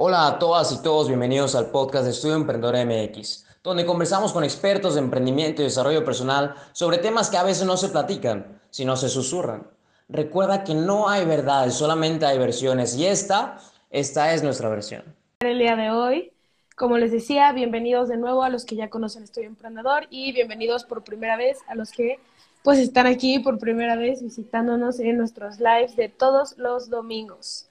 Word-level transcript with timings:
Hola 0.00 0.28
a 0.28 0.38
todas 0.38 0.70
y 0.70 0.80
todos, 0.80 1.08
bienvenidos 1.08 1.56
al 1.56 1.72
podcast 1.72 2.04
de 2.04 2.12
Estudio 2.12 2.36
Emprendedor 2.36 2.76
MX, 2.86 3.44
donde 3.64 3.84
conversamos 3.84 4.32
con 4.32 4.44
expertos 4.44 4.94
de 4.94 5.00
emprendimiento 5.00 5.60
y 5.60 5.64
desarrollo 5.64 6.04
personal 6.04 6.54
sobre 6.70 6.98
temas 6.98 7.30
que 7.30 7.36
a 7.36 7.42
veces 7.42 7.66
no 7.66 7.76
se 7.76 7.88
platican, 7.88 8.60
sino 8.70 8.94
se 8.94 9.08
susurran. 9.08 9.66
Recuerda 10.08 10.62
que 10.62 10.72
no 10.72 11.08
hay 11.08 11.24
verdades, 11.24 11.74
solamente 11.74 12.26
hay 12.26 12.38
versiones 12.38 12.96
y 12.96 13.06
esta, 13.06 13.58
esta 13.90 14.32
es 14.34 14.44
nuestra 14.44 14.68
versión. 14.68 15.02
El 15.40 15.58
día 15.58 15.74
de 15.74 15.90
hoy, 15.90 16.30
como 16.76 16.96
les 16.96 17.10
decía, 17.10 17.50
bienvenidos 17.50 18.08
de 18.08 18.18
nuevo 18.18 18.44
a 18.44 18.50
los 18.50 18.64
que 18.64 18.76
ya 18.76 18.90
conocen 18.90 19.24
Estudio 19.24 19.48
Emprendedor 19.48 20.06
y 20.10 20.30
bienvenidos 20.30 20.84
por 20.84 21.02
primera 21.02 21.36
vez 21.36 21.58
a 21.66 21.74
los 21.74 21.90
que 21.90 22.20
pues 22.62 22.78
están 22.78 23.08
aquí 23.08 23.40
por 23.40 23.58
primera 23.58 23.96
vez 23.96 24.22
visitándonos 24.22 25.00
en 25.00 25.18
nuestros 25.18 25.58
lives 25.58 25.96
de 25.96 26.08
todos 26.08 26.56
los 26.56 26.88
domingos. 26.88 27.67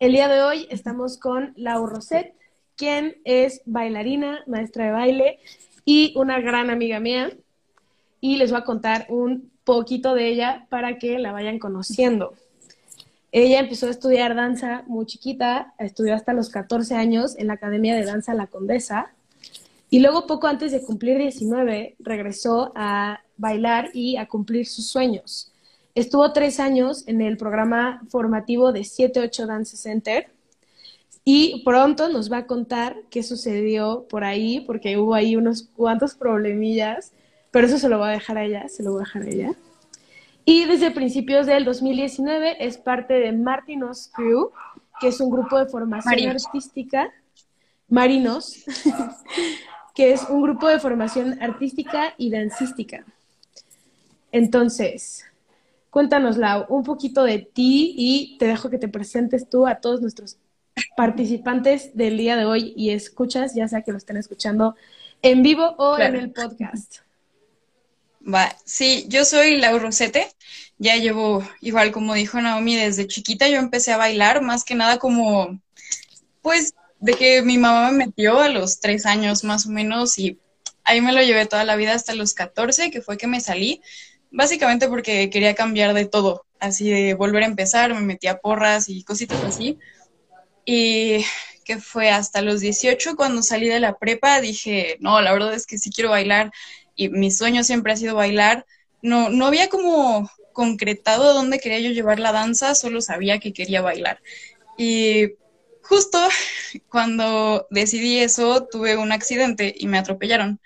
El 0.00 0.12
día 0.12 0.28
de 0.28 0.42
hoy 0.42 0.68
estamos 0.70 1.18
con 1.18 1.52
Lau 1.56 1.84
Roset, 1.86 2.32
quien 2.76 3.16
es 3.24 3.62
bailarina, 3.66 4.44
maestra 4.46 4.84
de 4.84 4.92
baile 4.92 5.40
y 5.84 6.12
una 6.16 6.38
gran 6.38 6.70
amiga 6.70 7.00
mía. 7.00 7.32
Y 8.20 8.36
les 8.36 8.52
voy 8.52 8.60
a 8.60 8.64
contar 8.64 9.06
un 9.08 9.50
poquito 9.64 10.14
de 10.14 10.28
ella 10.28 10.68
para 10.70 10.98
que 10.98 11.18
la 11.18 11.32
vayan 11.32 11.58
conociendo. 11.58 12.34
Ella 13.32 13.58
empezó 13.58 13.88
a 13.88 13.90
estudiar 13.90 14.36
danza 14.36 14.84
muy 14.86 15.04
chiquita, 15.04 15.74
estudió 15.80 16.14
hasta 16.14 16.32
los 16.32 16.48
14 16.48 16.94
años 16.94 17.36
en 17.36 17.48
la 17.48 17.54
Academia 17.54 17.96
de 17.96 18.04
Danza 18.04 18.34
La 18.34 18.46
Condesa 18.46 19.12
y 19.90 19.98
luego 19.98 20.28
poco 20.28 20.46
antes 20.46 20.70
de 20.70 20.80
cumplir 20.80 21.18
19 21.18 21.96
regresó 21.98 22.70
a 22.76 23.20
bailar 23.36 23.90
y 23.94 24.16
a 24.16 24.28
cumplir 24.28 24.64
sus 24.66 24.86
sueños. 24.86 25.47
Estuvo 25.98 26.32
tres 26.32 26.60
años 26.60 27.02
en 27.08 27.20
el 27.20 27.36
programa 27.36 28.00
formativo 28.08 28.70
de 28.70 28.84
78 28.84 29.48
Dance 29.48 29.76
Center 29.76 30.30
y 31.24 31.64
pronto 31.64 32.08
nos 32.08 32.30
va 32.30 32.36
a 32.36 32.46
contar 32.46 32.98
qué 33.10 33.24
sucedió 33.24 34.06
por 34.08 34.22
ahí, 34.22 34.60
porque 34.60 34.96
hubo 34.96 35.14
ahí 35.14 35.34
unos 35.34 35.64
cuantos 35.64 36.14
problemillas, 36.14 37.10
pero 37.50 37.66
eso 37.66 37.78
se 37.78 37.88
lo 37.88 37.98
voy 37.98 38.10
a 38.10 38.12
dejar 38.12 38.38
a 38.38 38.44
ella, 38.44 38.68
se 38.68 38.84
lo 38.84 38.92
voy 38.92 39.00
a 39.00 39.06
dejar 39.06 39.22
a 39.22 39.28
ella. 39.28 39.52
Y 40.44 40.66
desde 40.66 40.92
principios 40.92 41.46
del 41.46 41.64
2019 41.64 42.64
es 42.64 42.78
parte 42.78 43.14
de 43.14 43.32
Martinos 43.32 44.08
Crew, 44.14 44.52
que 45.00 45.08
es 45.08 45.18
un 45.18 45.30
grupo 45.30 45.58
de 45.58 45.66
formación 45.66 46.28
artística, 46.28 47.10
Marinos, 47.88 48.64
que 49.96 50.12
es 50.12 50.22
un 50.30 50.42
grupo 50.42 50.68
de 50.68 50.78
formación 50.78 51.42
artística 51.42 52.14
y 52.18 52.30
dancística. 52.30 53.04
Entonces, 54.30 55.24
Cuéntanos, 55.98 56.36
Lau, 56.36 56.64
un 56.68 56.84
poquito 56.84 57.24
de 57.24 57.40
ti 57.40 57.92
y 57.98 58.38
te 58.38 58.46
dejo 58.46 58.70
que 58.70 58.78
te 58.78 58.86
presentes 58.86 59.50
tú 59.50 59.66
a 59.66 59.80
todos 59.80 60.00
nuestros 60.00 60.38
participantes 60.96 61.90
del 61.96 62.16
día 62.16 62.36
de 62.36 62.44
hoy 62.44 62.72
y 62.76 62.90
escuchas, 62.90 63.56
ya 63.56 63.66
sea 63.66 63.82
que 63.82 63.90
lo 63.90 63.98
estén 63.98 64.16
escuchando 64.16 64.76
en 65.22 65.42
vivo 65.42 65.74
o 65.76 65.98
en 65.98 66.14
el 66.14 66.30
podcast. 66.30 66.98
Va, 68.22 68.56
sí, 68.64 69.06
yo 69.08 69.24
soy 69.24 69.56
Lau 69.56 69.76
Rosete, 69.80 70.28
ya 70.78 70.94
llevo, 70.94 71.42
igual 71.60 71.90
como 71.90 72.14
dijo 72.14 72.40
Naomi, 72.40 72.76
desde 72.76 73.08
chiquita 73.08 73.48
yo 73.48 73.56
empecé 73.56 73.90
a 73.90 73.96
bailar, 73.96 74.40
más 74.40 74.62
que 74.62 74.76
nada 74.76 74.98
como, 74.98 75.60
pues, 76.42 76.74
de 77.00 77.14
que 77.14 77.42
mi 77.42 77.58
mamá 77.58 77.90
me 77.90 78.06
metió 78.06 78.38
a 78.38 78.48
los 78.48 78.78
tres 78.78 79.04
años 79.04 79.42
más 79.42 79.66
o 79.66 79.70
menos 79.70 80.16
y 80.20 80.38
ahí 80.84 81.00
me 81.00 81.12
lo 81.12 81.20
llevé 81.22 81.46
toda 81.46 81.64
la 81.64 81.74
vida 81.74 81.94
hasta 81.94 82.14
los 82.14 82.34
14, 82.34 82.92
que 82.92 83.02
fue 83.02 83.18
que 83.18 83.26
me 83.26 83.40
salí, 83.40 83.82
básicamente 84.30 84.88
porque 84.88 85.30
quería 85.30 85.54
cambiar 85.54 85.94
de 85.94 86.06
todo, 86.06 86.44
así 86.60 86.90
de 86.90 87.14
volver 87.14 87.42
a 87.42 87.46
empezar, 87.46 87.94
me 87.94 88.00
metía 88.00 88.38
porras 88.38 88.88
y 88.88 89.04
cositas 89.04 89.42
así. 89.44 89.78
Y 90.64 91.24
que 91.64 91.78
fue 91.78 92.10
hasta 92.10 92.42
los 92.42 92.60
18 92.60 93.16
cuando 93.16 93.42
salí 93.42 93.68
de 93.68 93.80
la 93.80 93.98
prepa, 93.98 94.40
dije, 94.40 94.96
no, 95.00 95.20
la 95.20 95.32
verdad 95.32 95.54
es 95.54 95.66
que 95.66 95.78
sí 95.78 95.90
quiero 95.90 96.10
bailar 96.10 96.50
y 96.96 97.10
mi 97.10 97.30
sueño 97.30 97.62
siempre 97.62 97.92
ha 97.92 97.96
sido 97.96 98.14
bailar. 98.14 98.66
No, 99.02 99.28
no 99.28 99.46
había 99.46 99.68
como 99.68 100.30
concretado 100.52 101.34
dónde 101.34 101.60
quería 101.60 101.78
yo 101.80 101.90
llevar 101.90 102.18
la 102.18 102.32
danza, 102.32 102.74
solo 102.74 103.00
sabía 103.00 103.38
que 103.38 103.52
quería 103.52 103.80
bailar. 103.80 104.20
Y 104.76 105.34
justo 105.82 106.18
cuando 106.88 107.66
decidí 107.70 108.18
eso, 108.18 108.66
tuve 108.66 108.96
un 108.96 109.12
accidente 109.12 109.74
y 109.76 109.86
me 109.86 109.98
atropellaron. 109.98 110.60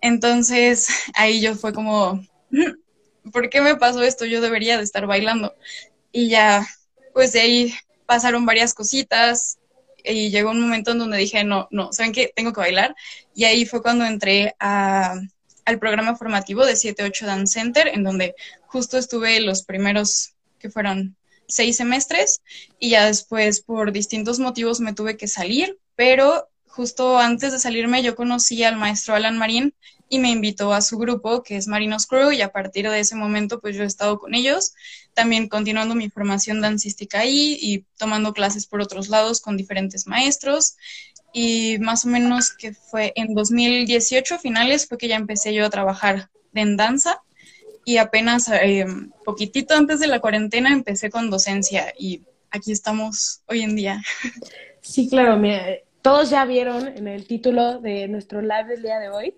Entonces 0.00 0.88
ahí 1.14 1.40
yo 1.40 1.54
fue 1.56 1.72
como, 1.72 2.22
¿por 3.30 3.50
qué 3.50 3.60
me 3.60 3.76
pasó 3.76 4.02
esto? 4.02 4.24
Yo 4.24 4.40
debería 4.40 4.76
de 4.76 4.84
estar 4.84 5.06
bailando. 5.06 5.54
Y 6.12 6.28
ya, 6.28 6.66
pues 7.12 7.32
de 7.32 7.40
ahí 7.40 7.74
pasaron 8.06 8.46
varias 8.46 8.74
cositas 8.74 9.58
y 10.04 10.30
llegó 10.30 10.50
un 10.50 10.60
momento 10.60 10.92
en 10.92 10.98
donde 10.98 11.18
dije, 11.18 11.44
no, 11.44 11.68
no, 11.70 11.92
¿saben 11.92 12.12
qué? 12.12 12.32
Tengo 12.34 12.52
que 12.52 12.60
bailar. 12.60 12.94
Y 13.34 13.44
ahí 13.44 13.66
fue 13.66 13.82
cuando 13.82 14.04
entré 14.04 14.54
al 14.58 15.78
programa 15.78 16.16
formativo 16.16 16.64
de 16.64 16.74
7-8 16.74 17.26
Dance 17.26 17.60
Center, 17.60 17.88
en 17.88 18.04
donde 18.04 18.34
justo 18.66 18.96
estuve 18.96 19.40
los 19.40 19.62
primeros, 19.64 20.34
que 20.58 20.70
fueron 20.70 21.16
seis 21.46 21.76
semestres, 21.76 22.42
y 22.78 22.90
ya 22.90 23.06
después 23.06 23.60
por 23.60 23.92
distintos 23.92 24.38
motivos 24.38 24.80
me 24.80 24.92
tuve 24.92 25.16
que 25.16 25.28
salir, 25.28 25.78
pero 25.96 26.48
justo 26.78 27.18
antes 27.18 27.50
de 27.50 27.58
salirme 27.58 28.04
yo 28.04 28.14
conocí 28.14 28.62
al 28.62 28.76
maestro 28.76 29.16
Alan 29.16 29.36
Marín 29.36 29.74
y 30.08 30.20
me 30.20 30.30
invitó 30.30 30.72
a 30.72 30.80
su 30.80 30.96
grupo 30.96 31.42
que 31.42 31.56
es 31.56 31.66
Marinos 31.66 32.06
Crew 32.06 32.30
y 32.30 32.40
a 32.40 32.52
partir 32.52 32.88
de 32.88 33.00
ese 33.00 33.16
momento 33.16 33.58
pues 33.60 33.74
yo 33.76 33.82
he 33.82 33.86
estado 33.86 34.20
con 34.20 34.32
ellos, 34.32 34.74
también 35.12 35.48
continuando 35.48 35.96
mi 35.96 36.08
formación 36.08 36.60
dancística 36.60 37.18
ahí 37.18 37.58
y 37.60 37.84
tomando 37.96 38.32
clases 38.32 38.68
por 38.68 38.80
otros 38.80 39.08
lados 39.08 39.40
con 39.40 39.56
diferentes 39.56 40.06
maestros 40.06 40.76
y 41.32 41.78
más 41.80 42.04
o 42.04 42.10
menos 42.10 42.52
que 42.52 42.72
fue 42.74 43.12
en 43.16 43.34
2018 43.34 44.38
finales 44.38 44.86
fue 44.86 44.98
que 44.98 45.08
ya 45.08 45.16
empecé 45.16 45.52
yo 45.52 45.66
a 45.66 45.70
trabajar 45.70 46.30
en 46.54 46.76
danza 46.76 47.20
y 47.84 47.96
apenas 47.96 48.48
eh, 48.50 48.86
poquitito 49.24 49.74
antes 49.74 49.98
de 49.98 50.06
la 50.06 50.20
cuarentena 50.20 50.72
empecé 50.72 51.10
con 51.10 51.28
docencia 51.28 51.92
y 51.98 52.22
aquí 52.52 52.70
estamos 52.70 53.42
hoy 53.48 53.62
en 53.62 53.74
día. 53.74 54.00
Sí, 54.80 55.08
claro, 55.08 55.36
mira, 55.36 55.66
todos 56.02 56.30
ya 56.30 56.44
vieron 56.44 56.88
en 56.88 57.08
el 57.08 57.26
título 57.26 57.80
de 57.80 58.08
nuestro 58.08 58.40
live 58.40 58.66
del 58.66 58.82
día 58.82 58.98
de 58.98 59.10
hoy 59.10 59.34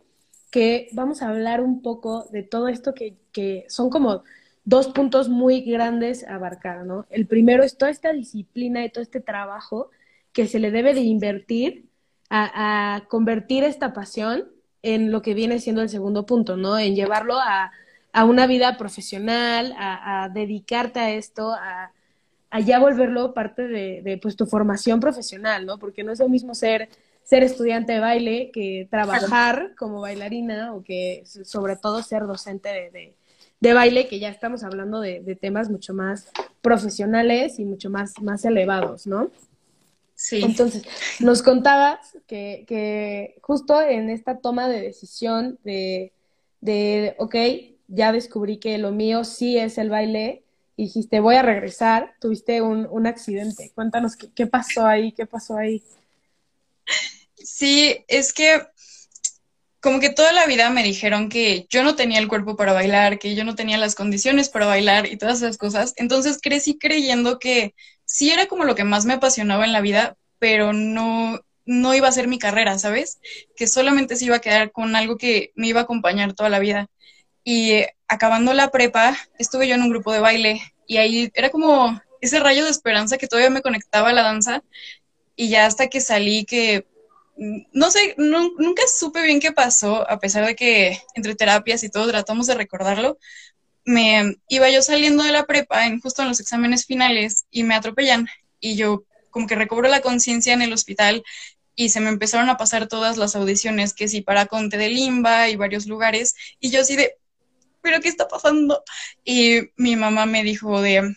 que 0.51 0.89
vamos 0.93 1.23
a 1.23 1.29
hablar 1.29 1.61
un 1.61 1.83
poco 1.83 2.27
de 2.31 2.43
todo 2.43 2.69
esto 2.69 2.93
que, 2.95 3.17
que 3.33 3.65
son 3.69 3.89
como 3.89 4.25
dos 4.65 4.89
puntos 4.89 5.29
muy 5.29 5.63
grandes 5.63 6.27
a 6.27 6.35
abarcar, 6.35 6.85
¿no? 6.85 7.07
El 7.11 7.27
primero 7.27 7.63
es 7.63 7.79
toda 7.79 7.91
esta 7.91 8.13
disciplina 8.13 8.85
y 8.85 8.91
todo 8.91 9.03
este 9.03 9.21
trabajo 9.21 9.91
que 10.33 10.47
se 10.47 10.59
le 10.59 10.71
debe 10.71 10.95
de 10.95 11.01
invertir 11.01 11.89
a, 12.29 13.05
convertir 13.09 13.65
esta 13.65 13.93
pasión 13.93 14.49
en 14.83 15.11
lo 15.11 15.23
que 15.23 15.35
viene 15.35 15.59
siendo 15.59 15.83
el 15.83 15.89
segundo 15.89 16.27
punto, 16.27 16.57
¿no? 16.57 16.79
En 16.79 16.95
llevarlo 16.95 17.39
a, 17.39 17.73
a 18.13 18.25
una 18.25 18.47
vida 18.47 18.77
profesional, 18.77 19.75
a, 19.77 20.25
a 20.25 20.29
dedicarte 20.29 21.01
a 21.01 21.11
esto, 21.13 21.53
a, 21.53 21.93
allá 22.51 22.79
volverlo 22.79 23.33
parte 23.33 23.67
de, 23.67 24.03
de 24.03 24.19
pues, 24.19 24.37
tu 24.37 24.47
formación 24.47 25.01
profesional, 25.01 25.67
¿no? 25.67 25.79
Porque 25.79 26.03
no 26.03 26.13
es 26.13 26.19
lo 26.19 26.29
mismo 26.29 26.55
ser, 26.55 26.89
ser 27.23 27.43
estudiante 27.43 27.93
de 27.93 28.01
baile 28.01 28.51
que 28.53 28.89
trabajar 28.91 29.75
como 29.79 30.01
bailarina 30.01 30.75
o 30.75 30.83
que 30.83 31.23
sobre 31.25 31.77
todo 31.77 32.03
ser 32.03 32.27
docente 32.27 32.91
de, 32.93 33.15
de, 33.61 33.75
baile, 33.75 34.09
que 34.09 34.19
ya 34.19 34.29
estamos 34.29 34.65
hablando 34.65 35.01
de, 35.01 35.21
de, 35.21 35.37
temas 35.37 35.71
mucho 35.71 35.95
más 35.95 36.31
profesionales 36.61 37.59
y 37.59 37.65
mucho 37.65 37.89
más, 37.89 38.21
más 38.21 38.45
elevados, 38.45 39.07
¿no? 39.07 39.31
Sí. 40.15 40.43
Entonces, 40.45 40.83
nos 41.21 41.43
contabas 41.43 42.19
que, 42.27 42.65
que 42.67 43.39
justo 43.41 43.81
en 43.81 44.11
esta 44.11 44.39
toma 44.39 44.69
de 44.69 44.83
decisión 44.83 45.59
de, 45.65 46.13
de, 46.61 47.15
ok, 47.19 47.35
ya 47.89 48.13
descubrí 48.13 48.59
que 48.59 48.77
lo 48.77 48.93
mío 48.93 49.25
sí 49.25 49.57
es 49.57 49.79
el 49.79 49.89
baile, 49.89 50.45
dijiste, 50.85 51.21
voy 51.21 51.37
a 51.37 51.43
regresar, 51.43 52.15
tuviste 52.21 52.63
un, 52.63 52.87
un 52.91 53.07
accidente. 53.07 53.71
Cuéntanos 53.75 54.17
qué, 54.17 54.29
qué, 54.35 54.47
pasó 54.47 54.87
ahí, 54.87 55.13
qué 55.13 55.27
pasó 55.27 55.57
ahí. 55.57 55.83
Sí, 57.37 58.05
es 58.09 58.33
que 58.33 58.63
como 59.81 59.99
que 59.99 60.11
toda 60.11 60.33
la 60.33 60.47
vida 60.47 60.69
me 60.71 60.83
dijeron 60.83 61.29
que 61.29 61.67
yo 61.71 61.83
no 61.83 61.97
tenía 61.97 62.19
el 62.19 62.29
cuerpo 62.29 62.55
para 62.55 62.75
bailar, 62.75 63.19
que 63.19 63.35
yo 63.35 63.45
no 63.45 63.55
tenía 63.55 63.79
las 63.79 63.95
condiciones 63.95 64.51
para 64.51 64.67
bailar 64.67 65.07
y 65.07 65.17
todas 65.17 65.39
esas 65.39 65.57
cosas. 65.57 65.95
Entonces 65.97 66.39
crecí 66.41 66.79
creyendo 66.79 67.39
que 67.39 67.75
sí 68.05 68.31
era 68.31 68.47
como 68.47 68.65
lo 68.65 68.75
que 68.75 68.85
más 68.85 69.07
me 69.07 69.15
apasionaba 69.15 69.65
en 69.65 69.73
la 69.73 69.81
vida, 69.81 70.17
pero 70.39 70.73
no, 70.75 71.41
no 71.65 71.95
iba 71.95 72.09
a 72.09 72.13
ser 72.13 72.29
mi 72.29 72.39
carrera, 72.39 72.79
¿sabes? 72.79 73.21
Que 73.57 73.67
solamente 73.67 74.17
se 74.17 74.27
iba 74.27 74.37
a 74.37 74.41
quedar 74.41 74.71
con 74.71 74.95
algo 74.97 75.17
que 75.17 75.53
me 75.55 75.69
iba 75.69 75.81
a 75.81 75.85
acompañar 75.85 76.35
toda 76.35 76.51
la 76.51 76.59
vida. 76.59 76.89
Y 77.45 77.85
acabando 78.09 78.53
la 78.53 78.71
prepa, 78.71 79.17
estuve 79.39 79.69
yo 79.69 79.75
en 79.75 79.83
un 79.83 79.91
grupo 79.91 80.13
de 80.13 80.21
baile 80.21 80.61
y 80.87 80.99
ahí 80.99 81.31
era 81.35 81.51
como 81.51 82.01
ese 82.21 82.41
rayo 82.41 82.65
de 82.65 82.71
esperanza 82.71 83.19
que 83.19 83.29
todavía 83.29 83.51
me 83.51 83.63
conectaba 83.63 84.11
a 84.11 84.13
la 84.13 84.23
danza 84.23 84.63
y 85.37 85.49
ya 85.49 85.67
hasta 85.67 85.89
que 85.89 86.01
salí 86.01 86.45
que 86.45 86.87
mm, 87.37 87.63
no 87.73 87.91
sé, 87.91 88.15
nunca 88.19 88.83
supe 88.95 89.23
bien 89.23 89.41
qué 89.41 89.53
pasó, 89.53 90.09
a 90.11 90.19
pesar 90.19 90.45
de 90.45 90.55
que 90.55 91.01
entre 91.15 91.35
terapias 91.35 91.83
y 91.83 91.89
todo 91.89 92.09
tratamos 92.09 92.47
de 92.47 92.55
recordarlo, 92.55 93.19
me 93.85 94.37
iba 94.49 94.69
yo 94.71 94.83
saliendo 94.83 95.23
de 95.23 95.33
la 95.33 95.47
prepa 95.47 95.87
en 95.87 96.01
justo 96.01 96.23
en 96.23 96.29
los 96.29 96.41
exámenes 96.41 96.85
finales 96.87 97.47
y 97.51 97.63
me 97.63 97.75
atropellan 97.75 98.29
y 98.59 98.77
yo 98.77 99.05
como 99.31 99.47
que 99.47 99.55
recobró 99.55 99.89
la 99.89 100.01
conciencia 100.01 100.53
en 100.53 100.63
el 100.63 100.73
hospital 100.73 101.23
y 101.75 101.89
se 101.91 102.01
me 102.01 102.11
empezaron 102.11 102.51
a 102.51 102.57
pasar 102.59 102.89
todas 102.89 103.17
las 103.17 103.35
audiciones, 103.37 103.95
que 103.95 104.09
sí, 104.09 104.21
para 104.21 104.47
Conte 104.47 104.77
de 104.77 104.91
Limba 104.91 105.49
y 105.49 105.57
varios 105.57 105.87
lugares, 105.87 106.35
y 106.59 106.71
yo 106.71 106.83
así 106.83 106.97
de, 106.97 107.15
¿pero 107.83 108.01
qué 108.01 108.09
está 108.09 108.29
pasando? 108.29 108.83
Y 109.25 109.71
mi 109.77 109.97
mamá 109.97 110.27
me 110.27 110.43
dijo 110.43 110.81
de, 110.81 111.15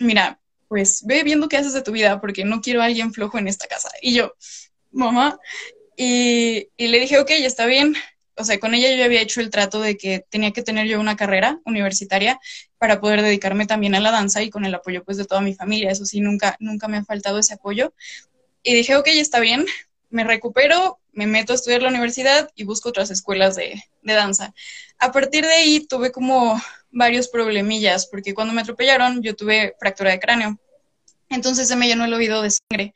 mira, 0.00 0.40
pues 0.68 1.04
ve 1.06 1.22
viendo 1.22 1.48
qué 1.48 1.56
haces 1.56 1.72
de 1.72 1.82
tu 1.82 1.92
vida, 1.92 2.20
porque 2.20 2.44
no 2.44 2.60
quiero 2.60 2.82
a 2.82 2.86
alguien 2.86 3.12
flojo 3.12 3.38
en 3.38 3.48
esta 3.48 3.66
casa. 3.66 3.90
Y 4.02 4.14
yo, 4.14 4.34
mamá, 4.90 5.38
y, 5.96 6.68
y 6.76 6.88
le 6.88 7.00
dije, 7.00 7.18
ok, 7.18 7.30
está 7.30 7.66
bien. 7.66 7.94
O 8.38 8.44
sea, 8.44 8.60
con 8.60 8.74
ella 8.74 8.94
yo 8.94 9.04
había 9.04 9.22
hecho 9.22 9.40
el 9.40 9.50
trato 9.50 9.80
de 9.80 9.96
que 9.96 10.24
tenía 10.28 10.52
que 10.52 10.62
tener 10.62 10.86
yo 10.86 11.00
una 11.00 11.16
carrera 11.16 11.58
universitaria 11.64 12.38
para 12.78 13.00
poder 13.00 13.22
dedicarme 13.22 13.66
también 13.66 13.94
a 13.94 14.00
la 14.00 14.10
danza 14.10 14.42
y 14.42 14.50
con 14.50 14.66
el 14.66 14.74
apoyo 14.74 15.04
pues 15.04 15.16
de 15.16 15.24
toda 15.24 15.40
mi 15.40 15.54
familia. 15.54 15.90
Eso 15.90 16.04
sí, 16.04 16.20
nunca, 16.20 16.56
nunca 16.60 16.86
me 16.88 16.98
ha 16.98 17.04
faltado 17.04 17.38
ese 17.38 17.54
apoyo. 17.54 17.94
Y 18.62 18.74
dije, 18.74 18.96
ok, 18.96 19.06
está 19.08 19.40
bien, 19.40 19.64
me 20.10 20.24
recupero, 20.24 20.98
me 21.16 21.26
meto 21.26 21.52
a 21.52 21.56
estudiar 21.56 21.82
la 21.82 21.88
universidad 21.88 22.50
y 22.54 22.64
busco 22.64 22.90
otras 22.90 23.10
escuelas 23.10 23.56
de, 23.56 23.82
danza. 24.02 24.54
A 24.98 25.12
partir 25.12 25.44
de 25.44 25.52
ahí 25.52 25.80
tuve 25.80 26.12
como 26.12 26.60
varios 26.90 27.28
problemillas, 27.28 28.06
porque 28.06 28.34
cuando 28.34 28.52
me 28.52 28.60
atropellaron 28.60 29.22
yo 29.22 29.34
tuve 29.34 29.74
fractura 29.80 30.10
de 30.10 30.20
cráneo. 30.20 30.60
Entonces 31.30 31.68
se 31.68 31.76
me 31.76 31.88
llenó 31.88 32.04
el 32.04 32.12
oído 32.12 32.42
de 32.42 32.50
sangre 32.50 32.94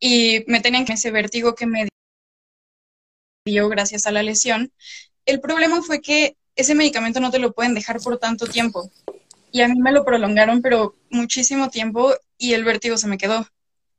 y 0.00 0.44
me 0.46 0.60
tenían 0.60 0.86
que 0.86 0.94
ese 0.94 1.10
vértigo 1.10 1.54
que 1.54 1.66
me 1.66 1.88
dio 3.44 3.68
gracias 3.68 4.06
a 4.06 4.12
la 4.12 4.22
lesión. 4.22 4.72
El 5.26 5.40
problema 5.40 5.82
fue 5.82 6.00
que 6.00 6.36
ese 6.56 6.74
medicamento 6.74 7.20
no 7.20 7.30
te 7.30 7.38
lo 7.38 7.52
pueden 7.52 7.74
dejar 7.74 8.00
por 8.00 8.18
tanto 8.18 8.46
tiempo. 8.46 8.90
Y 9.52 9.60
a 9.60 9.68
mí 9.68 9.78
me 9.78 9.92
lo 9.92 10.06
prolongaron, 10.06 10.62
pero 10.62 10.96
muchísimo 11.10 11.68
tiempo 11.68 12.14
y 12.38 12.54
el 12.54 12.64
vértigo 12.64 12.96
se 12.96 13.08
me 13.08 13.18
quedó. 13.18 13.46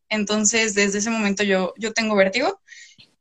Entonces, 0.09 0.73
desde 0.73 0.97
ese 0.97 1.11
momento 1.11 1.43
yo, 1.43 1.75
yo 1.77 1.93
tengo 1.93 2.15
vértigo. 2.15 2.59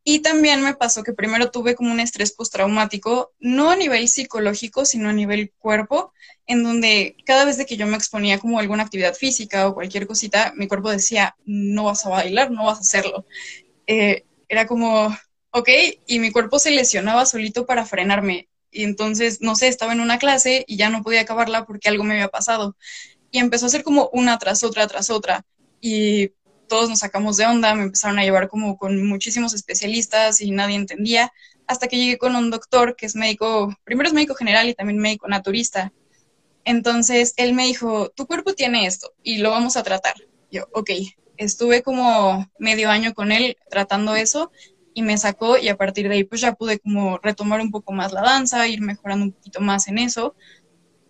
Y 0.04 0.18
también 0.18 0.62
me 0.62 0.74
pasó 0.74 1.04
que 1.04 1.12
primero 1.12 1.50
tuve 1.50 1.76
como 1.76 1.92
un 1.92 2.00
estrés 2.00 2.32
postraumático, 2.32 3.32
no 3.38 3.70
a 3.70 3.76
nivel 3.76 4.08
psicológico, 4.08 4.84
sino 4.84 5.08
a 5.08 5.12
nivel 5.12 5.52
cuerpo, 5.58 6.12
en 6.46 6.64
donde 6.64 7.16
cada 7.24 7.44
vez 7.44 7.64
que 7.64 7.76
yo 7.76 7.86
me 7.86 7.96
exponía 7.96 8.38
como 8.38 8.58
alguna 8.58 8.82
actividad 8.82 9.14
física 9.14 9.68
o 9.68 9.74
cualquier 9.74 10.08
cosita, 10.08 10.52
mi 10.56 10.66
cuerpo 10.66 10.90
decía, 10.90 11.36
no 11.44 11.84
vas 11.84 12.04
a 12.04 12.08
bailar, 12.08 12.50
no 12.50 12.64
vas 12.64 12.78
a 12.78 12.80
hacerlo. 12.80 13.26
Eh, 13.86 14.24
era 14.48 14.66
como, 14.66 15.16
ok, 15.50 15.68
y 16.06 16.18
mi 16.18 16.32
cuerpo 16.32 16.58
se 16.58 16.72
lesionaba 16.72 17.24
solito 17.24 17.64
para 17.64 17.86
frenarme. 17.86 18.48
Y 18.72 18.84
entonces, 18.84 19.40
no 19.40 19.54
sé, 19.54 19.68
estaba 19.68 19.92
en 19.92 20.00
una 20.00 20.18
clase 20.18 20.64
y 20.66 20.76
ya 20.76 20.88
no 20.88 21.02
podía 21.02 21.20
acabarla 21.20 21.64
porque 21.64 21.88
algo 21.88 22.04
me 22.04 22.14
había 22.14 22.28
pasado. 22.28 22.76
Y 23.30 23.38
empezó 23.38 23.66
a 23.66 23.68
ser 23.70 23.84
como 23.84 24.08
una 24.12 24.38
tras 24.38 24.64
otra, 24.64 24.86
tras 24.88 25.10
otra. 25.10 25.44
Y 25.80 26.32
todos 26.68 26.88
nos 26.88 27.00
sacamos 27.00 27.36
de 27.36 27.46
onda, 27.46 27.74
me 27.74 27.84
empezaron 27.84 28.18
a 28.18 28.22
llevar 28.22 28.48
como 28.48 28.76
con 28.76 29.06
muchísimos 29.06 29.54
especialistas 29.54 30.40
y 30.40 30.50
nadie 30.50 30.76
entendía, 30.76 31.32
hasta 31.66 31.88
que 31.88 31.96
llegué 31.96 32.18
con 32.18 32.36
un 32.36 32.50
doctor 32.50 32.96
que 32.96 33.06
es 33.06 33.16
médico, 33.16 33.74
primero 33.84 34.08
es 34.08 34.14
médico 34.14 34.34
general 34.34 34.68
y 34.68 34.74
también 34.74 34.98
médico 34.98 35.28
naturista. 35.28 35.92
Entonces 36.64 37.34
él 37.36 37.54
me 37.54 37.64
dijo, 37.64 38.10
tu 38.10 38.26
cuerpo 38.26 38.54
tiene 38.54 38.86
esto 38.86 39.12
y 39.22 39.38
lo 39.38 39.50
vamos 39.50 39.76
a 39.76 39.82
tratar. 39.82 40.14
Yo, 40.50 40.66
ok, 40.72 40.90
estuve 41.36 41.82
como 41.82 42.50
medio 42.58 42.90
año 42.90 43.14
con 43.14 43.32
él 43.32 43.56
tratando 43.70 44.14
eso 44.14 44.52
y 44.94 45.02
me 45.02 45.18
sacó 45.18 45.58
y 45.58 45.68
a 45.68 45.76
partir 45.76 46.08
de 46.08 46.16
ahí 46.16 46.24
pues 46.24 46.40
ya 46.40 46.52
pude 46.54 46.78
como 46.78 47.18
retomar 47.18 47.60
un 47.60 47.70
poco 47.70 47.92
más 47.92 48.12
la 48.12 48.22
danza, 48.22 48.68
ir 48.68 48.80
mejorando 48.80 49.26
un 49.26 49.32
poquito 49.32 49.60
más 49.60 49.88
en 49.88 49.98
eso. 49.98 50.34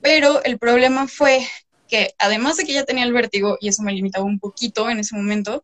Pero 0.00 0.42
el 0.44 0.58
problema 0.58 1.06
fue 1.06 1.46
que 1.92 2.14
además 2.16 2.56
de 2.56 2.64
que 2.64 2.72
ya 2.72 2.86
tenía 2.86 3.04
el 3.04 3.12
vértigo, 3.12 3.58
y 3.60 3.68
eso 3.68 3.82
me 3.82 3.92
limitaba 3.92 4.24
un 4.24 4.38
poquito 4.38 4.88
en 4.88 4.98
ese 4.98 5.14
momento, 5.14 5.62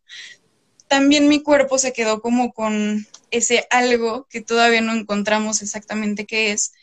también 0.86 1.26
mi 1.26 1.42
cuerpo 1.42 1.78
se 1.78 1.94
quedó 1.94 2.20
como 2.20 2.52
con 2.52 3.06
ese 3.30 3.66
algo 3.70 4.26
que 4.28 4.42
todavía 4.42 4.82
no 4.82 4.92
encontramos 4.92 5.62
exactamente 5.62 6.26
qué 6.26 6.52
es, 6.52 6.74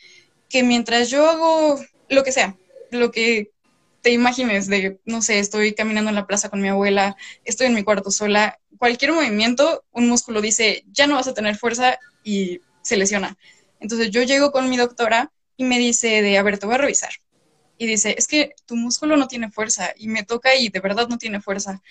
que 0.48 0.64
mientras 0.64 1.10
yo 1.10 1.30
hago 1.30 1.80
lo 2.08 2.24
que 2.24 2.32
sea, 2.32 2.56
lo 2.90 3.12
que 3.12 3.52
te 4.02 4.10
imagines 4.10 4.66
de, 4.66 4.98
no 5.04 5.22
sé, 5.22 5.38
estoy 5.38 5.74
caminando 5.74 6.08
en 6.08 6.16
la 6.16 6.26
plaza 6.26 6.48
con 6.48 6.60
mi 6.60 6.66
abuela, 6.66 7.16
estoy 7.44 7.68
en 7.68 7.74
mi 7.74 7.84
cuarto 7.84 8.10
sola, 8.10 8.58
cualquier 8.78 9.12
movimiento, 9.12 9.84
un 9.92 10.08
músculo 10.08 10.40
dice, 10.40 10.82
ya 10.90 11.06
no 11.06 11.14
vas 11.14 11.28
a 11.28 11.34
tener 11.34 11.56
fuerza 11.56 12.00
y 12.24 12.62
se 12.82 12.96
lesiona. 12.96 13.36
Entonces 13.78 14.10
yo 14.10 14.24
llego 14.24 14.50
con 14.50 14.68
mi 14.68 14.76
doctora 14.76 15.30
y 15.56 15.62
me 15.62 15.78
dice 15.78 16.20
de, 16.20 16.36
a 16.36 16.42
ver, 16.42 16.58
te 16.58 16.66
voy 16.66 16.74
a 16.74 16.78
revisar 16.78 17.10
y 17.78 17.86
dice, 17.86 18.14
es 18.16 18.26
que 18.26 18.54
tu 18.66 18.76
músculo 18.76 19.16
no 19.16 19.28
tiene 19.28 19.50
fuerza 19.50 19.92
y 19.96 20.08
me 20.08 20.22
toca 20.22 20.54
y 20.54 20.68
de 20.68 20.80
verdad 20.80 21.08
no 21.08 21.18
tiene 21.18 21.40
fuerza. 21.40 21.82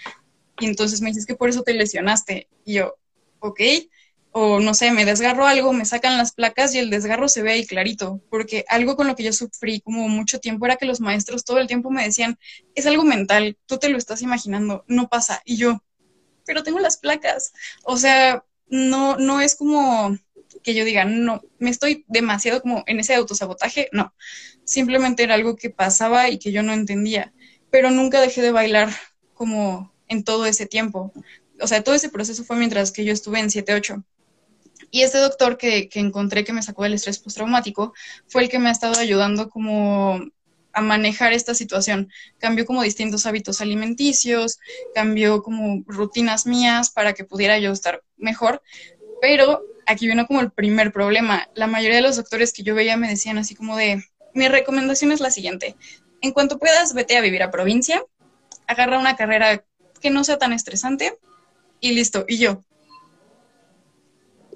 Y 0.59 0.65
entonces 0.65 1.01
me 1.01 1.09
dices 1.09 1.25
que 1.25 1.35
por 1.35 1.49
eso 1.49 1.63
te 1.63 1.73
lesionaste. 1.73 2.47
Y 2.63 2.75
yo, 2.75 2.95
ok, 3.39 3.59
o 4.31 4.59
no 4.59 4.73
sé, 4.73 4.91
me 4.91 5.05
desgarro 5.05 5.47
algo, 5.47 5.71
me 5.71 5.85
sacan 5.85 6.17
las 6.17 6.33
placas 6.33 6.75
y 6.75 6.79
el 6.79 6.89
desgarro 6.89 7.29
se 7.29 7.41
ve 7.41 7.53
ahí 7.53 7.65
clarito, 7.65 8.21
porque 8.29 8.65
algo 8.67 8.97
con 8.97 9.07
lo 9.07 9.15
que 9.15 9.23
yo 9.23 9.31
sufrí 9.31 9.79
como 9.79 10.09
mucho 10.09 10.39
tiempo 10.39 10.65
era 10.65 10.75
que 10.75 10.85
los 10.85 10.99
maestros 10.99 11.45
todo 11.45 11.59
el 11.59 11.67
tiempo 11.67 11.89
me 11.89 12.03
decían, 12.03 12.37
es 12.75 12.85
algo 12.85 13.03
mental, 13.03 13.57
tú 13.65 13.77
te 13.77 13.87
lo 13.87 13.97
estás 13.97 14.21
imaginando, 14.21 14.83
no 14.87 15.07
pasa. 15.07 15.41
Y 15.45 15.55
yo, 15.55 15.81
pero 16.45 16.63
tengo 16.63 16.79
las 16.79 16.97
placas. 16.97 17.53
O 17.85 17.95
sea, 17.97 18.43
no, 18.67 19.15
no 19.17 19.39
es 19.39 19.55
como 19.55 20.17
que 20.65 20.73
yo 20.73 20.83
diga, 20.83 21.05
no, 21.05 21.43
me 21.59 21.69
estoy 21.69 22.03
demasiado 22.07 22.61
como 22.61 22.83
en 22.87 22.99
ese 22.99 23.13
autosabotaje, 23.13 23.87
no, 23.91 24.13
simplemente 24.63 25.21
era 25.21 25.35
algo 25.35 25.55
que 25.55 25.69
pasaba 25.69 26.29
y 26.29 26.39
que 26.39 26.51
yo 26.51 26.63
no 26.63 26.73
entendía, 26.73 27.31
pero 27.69 27.91
nunca 27.91 28.19
dejé 28.19 28.41
de 28.41 28.51
bailar 28.51 28.89
como 29.35 29.93
en 30.07 30.23
todo 30.23 30.47
ese 30.47 30.65
tiempo. 30.65 31.13
O 31.61 31.67
sea, 31.67 31.83
todo 31.83 31.93
ese 31.93 32.09
proceso 32.09 32.43
fue 32.43 32.57
mientras 32.57 32.91
que 32.91 33.05
yo 33.05 33.13
estuve 33.13 33.39
en 33.39 33.49
7-8. 33.49 34.03
Y 34.89 35.03
este 35.03 35.19
doctor 35.19 35.57
que, 35.57 35.87
que 35.87 35.99
encontré 35.99 36.43
que 36.43 36.53
me 36.53 36.63
sacó 36.63 36.83
del 36.83 36.95
estrés 36.95 37.19
postraumático 37.19 37.93
fue 38.27 38.43
el 38.43 38.49
que 38.49 38.59
me 38.59 38.69
ha 38.69 38.71
estado 38.71 38.99
ayudando 38.99 39.49
como 39.49 40.19
a 40.73 40.81
manejar 40.81 41.31
esta 41.31 41.53
situación. 41.53 42.09
Cambió 42.39 42.65
como 42.65 42.81
distintos 42.81 43.25
hábitos 43.27 43.61
alimenticios, 43.61 44.59
cambió 44.95 45.43
como 45.43 45.83
rutinas 45.85 46.47
mías 46.47 46.89
para 46.89 47.13
que 47.13 47.23
pudiera 47.23 47.59
yo 47.59 47.71
estar 47.71 48.03
mejor, 48.17 48.61
pero 49.21 49.63
aquí 49.85 50.07
vino 50.07 50.27
como 50.27 50.41
el 50.41 50.51
primer 50.51 50.91
problema. 50.91 51.47
La 51.53 51.67
mayoría 51.67 51.97
de 51.97 52.01
los 52.01 52.15
doctores 52.15 52.53
que 52.53 52.63
yo 52.63 52.75
veía 52.75 52.97
me 52.97 53.07
decían 53.07 53.37
así 53.37 53.55
como 53.55 53.75
de, 53.77 54.03
mi 54.33 54.47
recomendación 54.47 55.11
es 55.11 55.19
la 55.19 55.31
siguiente, 55.31 55.75
en 56.21 56.31
cuanto 56.31 56.59
puedas, 56.59 56.93
vete 56.93 57.17
a 57.17 57.21
vivir 57.21 57.43
a 57.43 57.51
provincia, 57.51 58.03
agarra 58.67 58.99
una 58.99 59.15
carrera 59.15 59.63
que 60.01 60.09
no 60.09 60.23
sea 60.23 60.37
tan 60.37 60.53
estresante 60.53 61.13
y 61.79 61.93
listo. 61.93 62.25
Y 62.27 62.37
yo. 62.37 62.63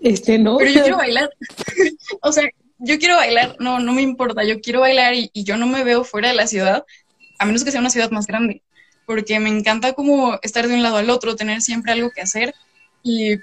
Este 0.01 0.37
no. 0.39 0.57
Pero 0.57 0.71
yo 0.71 0.81
quiero 0.81 0.97
bailar. 1.05 1.29
o 2.21 2.31
sea, 2.31 2.49
yo 2.79 2.97
quiero 2.97 3.17
bailar, 3.17 3.55
no, 3.59 3.79
no 3.79 3.93
me 3.93 4.01
importa, 4.01 4.43
yo 4.43 4.61
quiero 4.61 4.79
bailar 4.79 5.13
y, 5.13 5.29
y, 5.33 5.43
yo 5.43 5.57
no 5.57 5.67
me 5.67 5.83
veo 5.83 6.03
fuera 6.03 6.29
de 6.29 6.35
la 6.35 6.47
ciudad, 6.47 6.85
a 7.37 7.45
menos 7.45 7.63
que 7.63 7.71
sea 7.71 7.81
una 7.81 7.89
ciudad 7.89 8.09
más 8.09 8.25
grande, 8.25 8.63
porque 9.05 9.39
me 9.41 9.49
encanta 9.49 9.91
como 9.93 10.39
estar 10.43 10.65
de 10.65 10.75
un 10.75 10.83
lado 10.83 10.95
al 10.95 11.09
otro, 11.09 11.35
tener 11.35 11.61
siempre 11.61 11.91
algo 11.91 12.09
que 12.09 12.21
hacer 12.21 12.55
y 13.03 13.35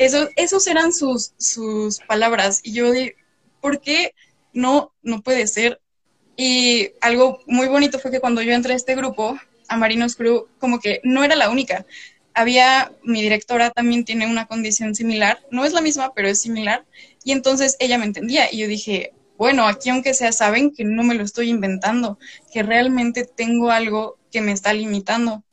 eso, 0.00 0.30
esos 0.36 0.66
eran 0.66 0.92
sus, 0.92 1.34
sus 1.36 1.98
palabras. 2.00 2.60
Y 2.62 2.72
yo 2.72 2.90
de, 2.90 3.16
¿por 3.60 3.80
qué 3.80 4.14
no, 4.54 4.92
no 5.02 5.22
puede 5.22 5.46
ser? 5.46 5.80
Y 6.36 6.92
algo 7.02 7.40
muy 7.46 7.68
bonito 7.68 7.98
fue 7.98 8.10
que 8.10 8.20
cuando 8.20 8.40
yo 8.40 8.54
entré 8.54 8.72
a 8.72 8.76
este 8.76 8.96
grupo, 8.96 9.38
a 9.68 9.76
Marinos 9.76 10.16
Crew, 10.16 10.48
como 10.58 10.80
que 10.80 11.00
no 11.04 11.22
era 11.22 11.36
la 11.36 11.50
única. 11.50 11.84
Había, 12.32 12.92
mi 13.04 13.20
directora 13.20 13.70
también 13.70 14.06
tiene 14.06 14.26
una 14.26 14.46
condición 14.46 14.94
similar, 14.94 15.40
no 15.50 15.66
es 15.66 15.74
la 15.74 15.82
misma, 15.82 16.14
pero 16.14 16.28
es 16.28 16.40
similar, 16.40 16.86
y 17.22 17.32
entonces 17.32 17.76
ella 17.78 17.98
me 17.98 18.06
entendía 18.06 18.50
y 18.50 18.58
yo 18.58 18.68
dije, 18.68 19.12
bueno, 19.36 19.66
aquí 19.66 19.90
aunque 19.90 20.14
sea 20.14 20.32
saben 20.32 20.70
que 20.70 20.84
no 20.84 21.02
me 21.02 21.14
lo 21.14 21.24
estoy 21.24 21.50
inventando, 21.50 22.18
que 22.52 22.62
realmente 22.62 23.24
tengo 23.24 23.70
algo 23.70 24.16
que 24.32 24.40
me 24.40 24.52
está 24.52 24.72
limitando. 24.72 25.44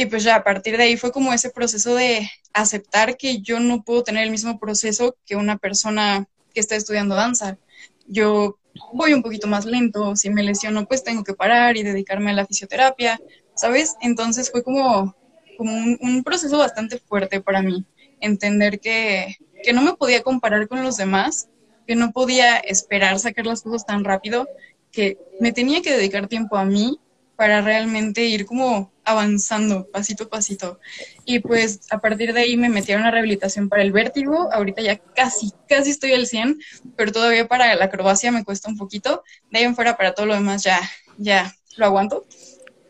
Y 0.00 0.06
pues 0.06 0.22
ya 0.22 0.36
a 0.36 0.44
partir 0.44 0.76
de 0.76 0.84
ahí 0.84 0.96
fue 0.96 1.10
como 1.10 1.32
ese 1.32 1.50
proceso 1.50 1.96
de 1.96 2.30
aceptar 2.52 3.16
que 3.16 3.40
yo 3.40 3.58
no 3.58 3.82
puedo 3.82 4.04
tener 4.04 4.22
el 4.22 4.30
mismo 4.30 4.60
proceso 4.60 5.16
que 5.26 5.34
una 5.34 5.58
persona 5.58 6.28
que 6.54 6.60
está 6.60 6.76
estudiando 6.76 7.16
danza. 7.16 7.58
Yo 8.06 8.60
voy 8.92 9.12
un 9.12 9.24
poquito 9.24 9.48
más 9.48 9.64
lento, 9.64 10.14
si 10.14 10.30
me 10.30 10.44
lesiono 10.44 10.86
pues 10.86 11.02
tengo 11.02 11.24
que 11.24 11.34
parar 11.34 11.76
y 11.76 11.82
dedicarme 11.82 12.30
a 12.30 12.34
la 12.34 12.46
fisioterapia, 12.46 13.20
¿sabes? 13.56 13.96
Entonces 14.00 14.52
fue 14.52 14.62
como, 14.62 15.16
como 15.56 15.72
un, 15.74 16.22
proceso 16.22 16.58
bastante 16.58 17.00
fuerte 17.00 17.40
para 17.40 17.60
mí, 17.60 17.84
entender 18.20 18.78
que, 18.78 19.34
que 19.64 19.72
no 19.72 19.82
me 19.82 19.94
podía 19.94 20.22
comparar 20.22 20.68
con 20.68 20.84
los 20.84 20.96
demás, 20.96 21.48
que 21.88 21.96
no 21.96 22.12
podía 22.12 22.58
esperar 22.58 23.18
sacar 23.18 23.46
las 23.46 23.62
cosas 23.62 23.84
tan 23.84 24.04
rápido, 24.04 24.46
que 24.92 25.18
me 25.40 25.50
tenía 25.50 25.82
que 25.82 25.90
dedicar 25.90 26.28
tiempo 26.28 26.56
a 26.56 26.64
mí 26.64 27.00
para 27.38 27.60
realmente 27.60 28.24
ir 28.24 28.46
como 28.46 28.92
avanzando 29.04 29.88
pasito 29.92 30.24
a 30.24 30.28
pasito. 30.28 30.80
Y 31.24 31.38
pues 31.38 31.82
a 31.92 32.00
partir 32.00 32.32
de 32.32 32.40
ahí 32.40 32.56
me 32.56 32.68
metieron 32.68 33.04
a 33.04 33.12
rehabilitación 33.12 33.68
para 33.68 33.82
el 33.82 33.92
vértigo. 33.92 34.52
Ahorita 34.52 34.82
ya 34.82 34.98
casi, 34.98 35.52
casi 35.68 35.90
estoy 35.90 36.14
al 36.14 36.26
100, 36.26 36.58
pero 36.96 37.12
todavía 37.12 37.46
para 37.46 37.72
la 37.76 37.84
acrobacia 37.84 38.32
me 38.32 38.42
cuesta 38.42 38.68
un 38.68 38.76
poquito. 38.76 39.22
De 39.52 39.60
ahí 39.60 39.64
en 39.66 39.76
fuera 39.76 39.96
para 39.96 40.14
todo 40.14 40.26
lo 40.26 40.34
demás 40.34 40.64
ya, 40.64 40.80
ya 41.16 41.54
lo 41.76 41.86
aguanto. 41.86 42.26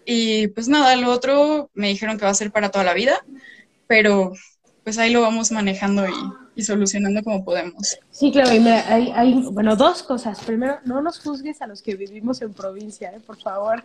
Y 0.07 0.47
pues 0.49 0.67
nada, 0.67 0.97
lo 0.97 1.11
otro 1.11 1.71
me 1.75 1.89
dijeron 1.89 2.17
que 2.17 2.25
va 2.25 2.31
a 2.31 2.35
ser 2.35 2.51
para 2.51 2.71
toda 2.71 2.85
la 2.85 2.95
vida. 2.95 3.23
pero 3.87 4.33
pues 4.83 4.97
ahí 4.97 5.11
lo 5.11 5.21
vamos 5.21 5.53
manejando 5.53 6.09
y, 6.09 6.15
y 6.59 6.65
solucionando 6.65 7.23
como 7.23 7.45
podemos. 7.45 7.97
Sí, 8.11 8.33
claro, 8.33 8.53
y 8.53 8.59
mira, 8.59 8.83
hay, 8.93 9.13
hay, 9.15 9.33
bueno, 9.53 9.77
dos 9.77 10.03
cosas. 10.03 10.45
Primero, 10.45 10.81
no 10.85 11.01
nos 11.01 11.21
juzgues 11.21 11.63
a 11.63 11.69
los 11.69 11.83
que 11.83 11.95
vivimos 11.95 12.43
en 12.43 12.53
provincia, 12.53 13.13
¿eh? 13.13 13.21
por 13.25 13.41
favor. 13.41 13.85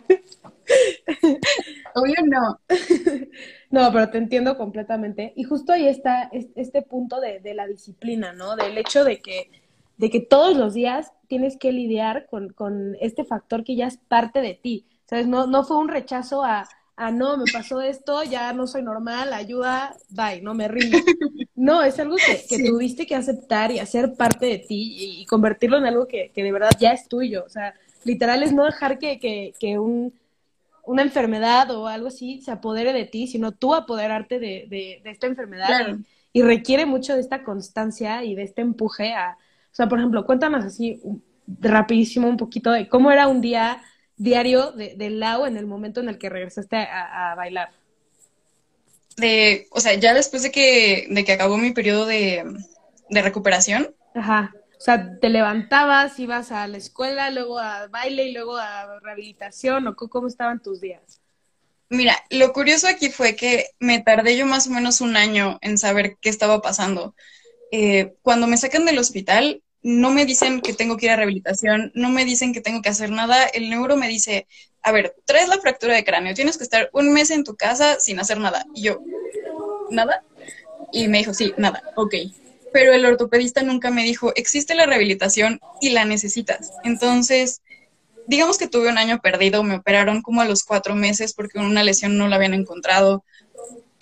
Obvio 1.94 2.14
no. 2.26 2.58
No, 3.70 3.92
pero 3.92 4.08
te 4.08 4.18
entiendo 4.18 4.56
completamente. 4.56 5.32
Y 5.36 5.44
justo 5.44 5.72
ahí 5.72 5.86
está 5.86 6.30
este 6.32 6.82
punto 6.82 7.20
de, 7.20 7.40
de 7.40 7.54
la 7.54 7.66
disciplina, 7.66 8.32
¿no? 8.32 8.54
Del 8.54 8.78
hecho 8.78 9.04
de 9.04 9.20
que, 9.20 9.50
de 9.96 10.10
que 10.10 10.20
todos 10.20 10.56
los 10.56 10.74
días 10.74 11.12
tienes 11.28 11.56
que 11.56 11.72
lidiar 11.72 12.26
con, 12.28 12.52
con 12.52 12.96
este 13.00 13.24
factor 13.24 13.64
que 13.64 13.74
ya 13.74 13.86
es 13.86 13.98
parte 13.98 14.40
de 14.40 14.54
ti. 14.54 14.86
¿Sabes? 15.06 15.26
No, 15.26 15.46
no 15.46 15.64
fue 15.64 15.76
un 15.76 15.88
rechazo 15.88 16.44
a, 16.44 16.68
a 16.96 17.10
no, 17.10 17.36
me 17.36 17.44
pasó 17.52 17.80
esto, 17.80 18.22
ya 18.22 18.52
no 18.52 18.66
soy 18.66 18.82
normal, 18.82 19.32
ayuda, 19.32 19.96
bye, 20.10 20.40
no 20.42 20.54
me 20.54 20.68
rindo. 20.68 20.98
No, 21.56 21.82
es 21.82 21.98
algo 21.98 22.16
que, 22.16 22.44
que 22.46 22.62
tuviste 22.68 23.06
que 23.06 23.14
aceptar 23.14 23.70
y 23.70 23.78
hacer 23.78 24.14
parte 24.16 24.44
de 24.44 24.58
ti 24.58 24.96
y, 24.96 25.22
y 25.22 25.26
convertirlo 25.26 25.78
en 25.78 25.86
algo 25.86 26.06
que, 26.06 26.30
que, 26.34 26.42
de 26.42 26.52
verdad 26.52 26.72
ya 26.78 26.92
es 26.92 27.08
tuyo. 27.08 27.44
O 27.46 27.48
sea, 27.48 27.74
literal 28.04 28.42
es 28.42 28.52
no 28.52 28.64
dejar 28.64 28.98
que, 28.98 29.18
que, 29.18 29.54
que 29.58 29.78
un 29.78 30.12
una 30.86 31.02
enfermedad 31.02 31.70
o 31.70 31.86
algo 31.86 32.08
así 32.08 32.40
se 32.40 32.50
apodere 32.50 32.92
de 32.92 33.06
ti, 33.06 33.26
sino 33.26 33.52
tú 33.52 33.74
apoderarte 33.74 34.38
de, 34.38 34.66
de, 34.68 35.00
de 35.02 35.10
esta 35.10 35.26
enfermedad. 35.26 35.66
Claro. 35.66 35.98
Y, 36.32 36.40
y, 36.40 36.42
requiere 36.42 36.86
mucho 36.86 37.14
de 37.14 37.20
esta 37.20 37.42
constancia 37.42 38.24
y 38.24 38.34
de 38.34 38.42
este 38.42 38.62
empuje 38.62 39.14
a... 39.14 39.36
O 39.72 39.74
sea, 39.74 39.88
por 39.88 39.98
ejemplo, 39.98 40.24
cuéntanos 40.26 40.64
así 40.64 41.00
rapidísimo 41.60 42.28
un 42.28 42.36
poquito 42.36 42.70
de 42.70 42.88
cómo 42.88 43.10
era 43.10 43.28
un 43.28 43.40
día 43.40 43.82
diario 44.16 44.72
de, 44.72 44.94
de 44.96 45.10
Lau 45.10 45.46
en 45.46 45.56
el 45.56 45.66
momento 45.66 46.00
en 46.00 46.08
el 46.08 46.18
que 46.18 46.28
regresaste 46.28 46.76
a, 46.76 47.32
a, 47.32 47.34
bailar. 47.34 47.70
De, 49.16 49.68
o 49.70 49.80
sea, 49.80 49.94
ya 49.94 50.14
después 50.14 50.42
de 50.42 50.50
que, 50.50 51.06
de 51.10 51.24
que 51.24 51.32
acabó 51.32 51.56
mi 51.56 51.72
periodo 51.72 52.06
de, 52.06 52.44
de 53.10 53.22
recuperación. 53.22 53.94
Ajá. 54.14 54.54
O 54.76 54.80
sea, 54.84 55.18
te 55.18 55.30
levantabas, 55.30 56.18
ibas 56.18 56.52
a 56.52 56.66
la 56.66 56.76
escuela, 56.76 57.30
luego 57.30 57.58
a 57.58 57.86
baile 57.86 58.24
y 58.24 58.32
luego 58.32 58.56
a 58.56 58.98
rehabilitación, 59.00 59.86
o 59.86 59.96
cómo 59.96 60.28
estaban 60.28 60.60
tus 60.60 60.80
días. 60.80 61.22
Mira, 61.88 62.16
lo 62.30 62.52
curioso 62.52 62.88
aquí 62.88 63.08
fue 63.08 63.36
que 63.36 63.68
me 63.78 64.00
tardé 64.00 64.36
yo 64.36 64.46
más 64.46 64.66
o 64.66 64.70
menos 64.70 65.00
un 65.00 65.16
año 65.16 65.58
en 65.62 65.78
saber 65.78 66.16
qué 66.20 66.28
estaba 66.28 66.60
pasando. 66.60 67.14
Eh, 67.70 68.14
cuando 68.22 68.46
me 68.46 68.56
sacan 68.56 68.84
del 68.84 68.98
hospital, 68.98 69.62
no 69.84 70.10
me 70.10 70.24
dicen 70.26 70.60
que 70.60 70.72
tengo 70.72 70.96
que 70.96 71.06
ir 71.06 71.12
a 71.12 71.16
rehabilitación, 71.16 71.92
no 71.94 72.08
me 72.08 72.24
dicen 72.24 72.52
que 72.52 72.60
tengo 72.60 72.82
que 72.82 72.88
hacer 72.88 73.10
nada. 73.10 73.44
El 73.44 73.70
neuro 73.70 73.96
me 73.96 74.08
dice, 74.08 74.48
a 74.82 74.90
ver, 74.90 75.14
traes 75.24 75.48
la 75.48 75.60
fractura 75.60 75.94
de 75.94 76.04
cráneo, 76.04 76.34
tienes 76.34 76.58
que 76.58 76.64
estar 76.64 76.90
un 76.92 77.12
mes 77.12 77.30
en 77.30 77.44
tu 77.44 77.54
casa 77.54 78.00
sin 78.00 78.18
hacer 78.18 78.40
nada. 78.40 78.66
Y 78.74 78.82
yo, 78.82 79.00
¿nada? 79.90 80.24
Y 80.92 81.06
me 81.06 81.18
dijo, 81.18 81.32
sí, 81.32 81.54
nada, 81.56 81.82
ok 81.94 82.14
pero 82.74 82.92
el 82.92 83.06
ortopedista 83.06 83.62
nunca 83.62 83.92
me 83.92 84.02
dijo, 84.02 84.32
existe 84.34 84.74
la 84.74 84.84
rehabilitación 84.84 85.60
y 85.80 85.90
la 85.90 86.04
necesitas. 86.04 86.72
Entonces, 86.82 87.62
digamos 88.26 88.58
que 88.58 88.66
tuve 88.66 88.88
un 88.88 88.98
año 88.98 89.20
perdido, 89.20 89.62
me 89.62 89.76
operaron 89.76 90.22
como 90.22 90.40
a 90.40 90.44
los 90.44 90.64
cuatro 90.64 90.96
meses 90.96 91.34
porque 91.34 91.60
una 91.60 91.84
lesión 91.84 92.18
no 92.18 92.26
la 92.26 92.34
habían 92.34 92.52
encontrado. 92.52 93.24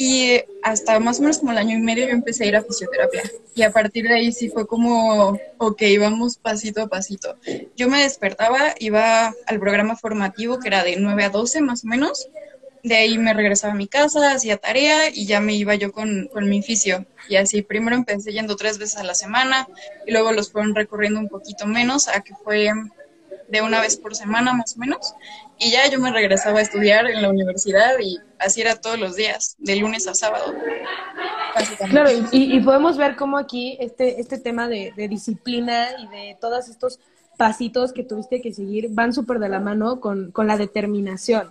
Y 0.05 0.43
hasta 0.65 0.99
más 0.99 1.21
o 1.21 1.23
menos 1.23 1.39
como 1.39 1.53
el 1.53 1.59
año 1.59 1.79
y 1.79 1.81
medio 1.81 2.09
yo 2.09 2.13
empecé 2.13 2.43
a 2.43 2.47
ir 2.49 2.57
a 2.57 2.65
fisioterapia. 2.65 3.23
Y 3.55 3.63
a 3.63 3.71
partir 3.71 4.09
de 4.09 4.15
ahí 4.15 4.33
sí 4.33 4.49
fue 4.49 4.67
como, 4.67 5.39
ok, 5.59 5.81
vamos 6.01 6.39
pasito 6.39 6.83
a 6.83 6.89
pasito. 6.89 7.37
Yo 7.77 7.89
me 7.89 8.03
despertaba, 8.03 8.75
iba 8.81 9.33
al 9.47 9.61
programa 9.61 9.95
formativo 9.95 10.59
que 10.59 10.67
era 10.67 10.83
de 10.83 10.97
9 10.97 11.23
a 11.23 11.29
12 11.29 11.61
más 11.61 11.85
o 11.85 11.87
menos 11.87 12.29
de 12.83 12.97
ahí 12.97 13.17
me 13.17 13.33
regresaba 13.33 13.75
a 13.75 13.77
mi 13.77 13.87
casa, 13.87 14.33
hacía 14.33 14.57
tarea 14.57 15.09
y 15.09 15.25
ya 15.25 15.41
me 15.41 15.55
iba 15.55 15.77
yo 15.77 15.93
con, 15.93 16.29
con, 16.33 16.49
mi 16.49 16.63
fisio. 16.63 17.07
Y 17.29 17.37
así, 17.37 17.63
primero 17.63 17.95
empecé 17.95 18.33
yendo 18.33 18.57
tres 18.57 18.79
veces 18.79 18.97
a 18.97 19.05
la 19.05 19.15
semana 19.15 19.69
y 20.05 20.11
luego 20.11 20.33
los 20.33 20.51
fueron 20.51 20.75
recorriendo 20.75 21.21
un 21.21 21.29
poquito 21.29 21.65
menos, 21.65 22.09
a 22.09 22.23
que 22.23 22.35
fue 22.35 22.73
de 23.49 23.62
una 23.62 23.81
vez 23.81 23.97
por 23.97 24.15
semana 24.15 24.53
más 24.53 24.77
o 24.77 24.81
menos. 24.81 25.15
Y 25.59 25.71
ya 25.71 25.89
yo 25.89 25.99
me 26.01 26.11
regresaba 26.11 26.59
a 26.59 26.62
estudiar 26.62 27.07
en 27.07 27.23
la 27.23 27.29
universidad 27.29 27.99
y 28.01 28.19
así 28.39 28.61
era 28.61 28.81
todos 28.81 28.99
los 28.99 29.17
días, 29.17 29.57
de 29.59 29.77
lunes 29.77 30.07
a 30.07 30.15
sábado. 30.15 30.55
Claro, 31.91 32.11
y, 32.33 32.57
y, 32.57 32.61
podemos 32.61 32.97
ver 32.97 33.15
cómo 33.17 33.37
aquí 33.37 33.77
este, 33.79 34.21
este 34.21 34.39
tema 34.39 34.69
de, 34.69 34.93
de 34.97 35.07
disciplina 35.09 35.89
y 35.99 36.09
de 36.09 36.39
todos 36.41 36.69
estos 36.69 36.99
pasitos 37.37 37.93
que 37.93 38.05
tuviste 38.05 38.41
que 38.41 38.53
seguir 38.53 38.89
van 38.91 39.12
súper 39.12 39.39
de 39.39 39.49
la 39.49 39.61
mano 39.61 40.01
con, 40.01 40.31
con 40.33 40.47
la 40.47 40.57
determinación. 40.57 41.51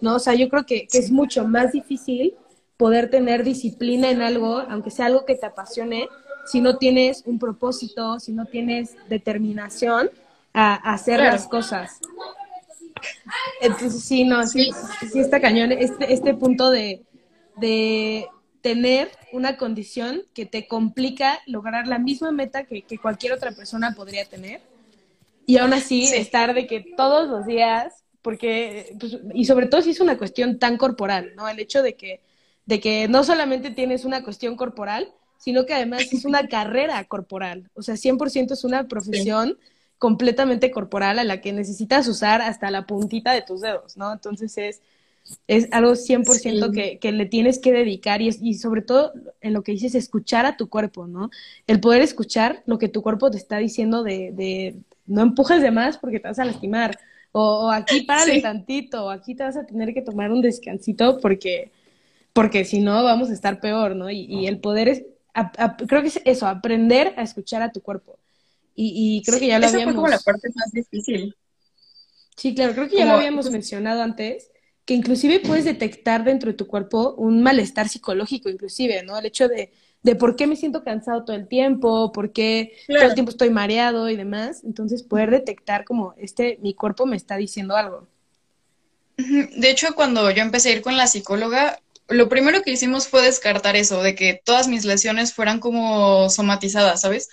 ¿no? 0.00 0.16
O 0.16 0.18
sea, 0.18 0.34
yo 0.34 0.48
creo 0.48 0.64
que, 0.64 0.86
que, 0.86 0.98
es 0.98 1.10
mucho 1.10 1.46
más 1.46 1.72
difícil 1.72 2.34
poder 2.76 3.10
tener 3.10 3.44
disciplina 3.44 4.10
en 4.10 4.22
algo, 4.22 4.58
aunque 4.68 4.90
sea 4.90 5.06
algo 5.06 5.24
que 5.24 5.34
te 5.34 5.46
apasione, 5.46 6.08
si 6.46 6.60
no 6.60 6.76
tienes 6.76 7.22
un 7.26 7.38
propósito, 7.38 8.20
si 8.20 8.32
no 8.32 8.46
tienes 8.46 8.96
determinación 9.08 10.10
a, 10.54 10.74
a 10.74 10.94
hacer 10.94 11.16
claro. 11.16 11.32
las 11.32 11.46
cosas. 11.46 12.00
Entonces, 13.60 14.02
sí, 14.02 14.24
no, 14.24 14.46
sí, 14.46 14.70
sí 15.12 15.18
está 15.18 15.40
cañón. 15.40 15.72
Este, 15.72 16.12
este 16.12 16.32
punto 16.34 16.70
de, 16.70 17.02
de 17.56 18.26
tener 18.62 19.10
una 19.32 19.58
condición 19.58 20.22
que 20.32 20.46
te 20.46 20.66
complica 20.66 21.40
lograr 21.46 21.86
la 21.86 21.98
misma 21.98 22.32
meta 22.32 22.64
que, 22.64 22.82
que 22.82 22.96
cualquier 22.96 23.34
otra 23.34 23.52
persona 23.52 23.92
podría 23.94 24.24
tener. 24.24 24.62
Y 25.44 25.58
aún 25.58 25.74
así, 25.74 26.06
sí. 26.06 26.16
estar 26.16 26.54
de 26.54 26.66
que 26.66 26.94
todos 26.96 27.28
los 27.28 27.44
días 27.44 28.04
porque, 28.24 28.96
pues, 28.98 29.18
y 29.34 29.44
sobre 29.44 29.66
todo 29.66 29.82
si 29.82 29.90
es 29.90 30.00
una 30.00 30.16
cuestión 30.16 30.58
tan 30.58 30.78
corporal, 30.78 31.32
¿no? 31.36 31.46
El 31.46 31.60
hecho 31.60 31.82
de 31.82 31.94
que, 31.94 32.22
de 32.64 32.80
que 32.80 33.06
no 33.06 33.22
solamente 33.22 33.70
tienes 33.70 34.06
una 34.06 34.24
cuestión 34.24 34.56
corporal, 34.56 35.12
sino 35.36 35.66
que 35.66 35.74
además 35.74 36.10
es 36.10 36.24
una 36.24 36.48
carrera 36.48 37.04
corporal, 37.04 37.70
o 37.74 37.82
sea, 37.82 37.96
100% 37.96 38.52
es 38.52 38.64
una 38.64 38.88
profesión 38.88 39.58
sí. 39.60 39.73
Completamente 39.98 40.70
corporal 40.70 41.18
a 41.18 41.24
la 41.24 41.40
que 41.40 41.52
necesitas 41.52 42.08
usar 42.08 42.42
hasta 42.42 42.70
la 42.70 42.86
puntita 42.86 43.32
de 43.32 43.42
tus 43.42 43.60
dedos, 43.60 43.96
¿no? 43.96 44.12
Entonces 44.12 44.56
es, 44.58 44.82
es 45.48 45.68
algo 45.72 45.92
100% 45.92 46.66
sí. 46.66 46.72
que, 46.72 46.98
que, 46.98 47.12
le 47.12 47.26
tienes 47.26 47.58
que 47.58 47.72
dedicar 47.72 48.20
y, 48.20 48.30
y 48.42 48.54
sobre 48.54 48.82
todo 48.82 49.12
en 49.40 49.52
lo 49.52 49.62
que 49.62 49.72
dices, 49.72 49.94
escuchar 49.94 50.46
a 50.46 50.56
tu 50.56 50.68
cuerpo, 50.68 51.06
¿no? 51.06 51.30
El 51.66 51.80
poder 51.80 52.02
escuchar 52.02 52.62
lo 52.66 52.78
que 52.78 52.88
tu 52.88 53.02
cuerpo 53.02 53.30
te 53.30 53.38
está 53.38 53.58
diciendo 53.58 54.02
de, 54.02 54.32
de 54.32 54.76
no 55.06 55.22
empujes 55.22 55.62
de 55.62 55.70
más 55.70 55.98
porque 55.98 56.20
te 56.20 56.28
vas 56.28 56.38
a 56.38 56.44
lastimar, 56.44 56.98
o, 57.32 57.66
o 57.66 57.70
aquí 57.70 58.02
párale 58.06 58.34
sí. 58.34 58.42
tantito, 58.42 59.06
o 59.06 59.10
aquí 59.10 59.34
te 59.34 59.42
vas 59.42 59.56
a 59.56 59.66
tener 59.66 59.94
que 59.94 60.02
tomar 60.02 60.30
un 60.30 60.42
descansito 60.42 61.18
porque, 61.20 61.70
porque 62.32 62.64
si 62.64 62.80
no 62.80 63.02
vamos 63.04 63.30
a 63.30 63.34
estar 63.34 63.60
peor, 63.60 63.96
¿no? 63.96 64.10
Y, 64.10 64.26
y 64.28 64.46
el 64.46 64.58
poder 64.58 64.88
es, 64.88 65.04
a, 65.32 65.52
a, 65.58 65.76
creo 65.76 66.02
que 66.02 66.08
es 66.08 66.20
eso, 66.24 66.46
aprender 66.46 67.14
a 67.16 67.22
escuchar 67.22 67.62
a 67.62 67.72
tu 67.72 67.80
cuerpo. 67.80 68.18
Y, 68.74 69.18
y 69.18 69.22
creo 69.22 69.38
sí, 69.38 69.44
que 69.44 69.48
ya 69.48 69.58
lo 69.58 69.66
habíamos... 69.66 69.84
fue 69.84 69.94
como 69.94 70.08
la 70.08 70.18
parte 70.18 70.48
más 70.54 70.72
difícil. 70.72 71.34
Sí, 72.36 72.54
claro, 72.54 72.74
creo 72.74 72.88
que 72.88 72.96
ya 72.96 73.02
como... 73.02 73.12
lo 73.12 73.18
habíamos 73.18 73.50
mencionado 73.50 74.02
antes, 74.02 74.50
que 74.84 74.94
inclusive 74.94 75.40
puedes 75.40 75.64
detectar 75.64 76.24
dentro 76.24 76.50
de 76.50 76.56
tu 76.56 76.66
cuerpo 76.66 77.14
un 77.16 77.42
malestar 77.42 77.88
psicológico, 77.88 78.50
inclusive, 78.50 79.02
¿no? 79.02 79.16
El 79.18 79.26
hecho 79.26 79.48
de, 79.48 79.72
de 80.02 80.14
por 80.16 80.36
qué 80.36 80.46
me 80.46 80.56
siento 80.56 80.84
cansado 80.84 81.24
todo 81.24 81.36
el 81.36 81.48
tiempo, 81.48 82.12
por 82.12 82.32
qué 82.32 82.72
claro. 82.86 83.00
todo 83.00 83.08
el 83.10 83.14
tiempo 83.14 83.30
estoy 83.30 83.50
mareado 83.50 84.10
y 84.10 84.16
demás. 84.16 84.62
Entonces, 84.64 85.02
poder 85.02 85.30
detectar 85.30 85.84
como 85.84 86.14
este, 86.18 86.58
mi 86.60 86.74
cuerpo 86.74 87.06
me 87.06 87.16
está 87.16 87.36
diciendo 87.36 87.76
algo. 87.76 88.08
De 89.16 89.70
hecho, 89.70 89.94
cuando 89.94 90.30
yo 90.32 90.42
empecé 90.42 90.70
a 90.70 90.72
ir 90.72 90.82
con 90.82 90.96
la 90.96 91.06
psicóloga, 91.06 91.80
lo 92.08 92.28
primero 92.28 92.62
que 92.62 92.72
hicimos 92.72 93.08
fue 93.08 93.22
descartar 93.22 93.76
eso, 93.76 94.02
de 94.02 94.14
que 94.14 94.40
todas 94.44 94.68
mis 94.68 94.84
lesiones 94.84 95.32
fueran 95.32 95.60
como 95.60 96.28
somatizadas, 96.28 97.00
¿sabes? 97.00 97.30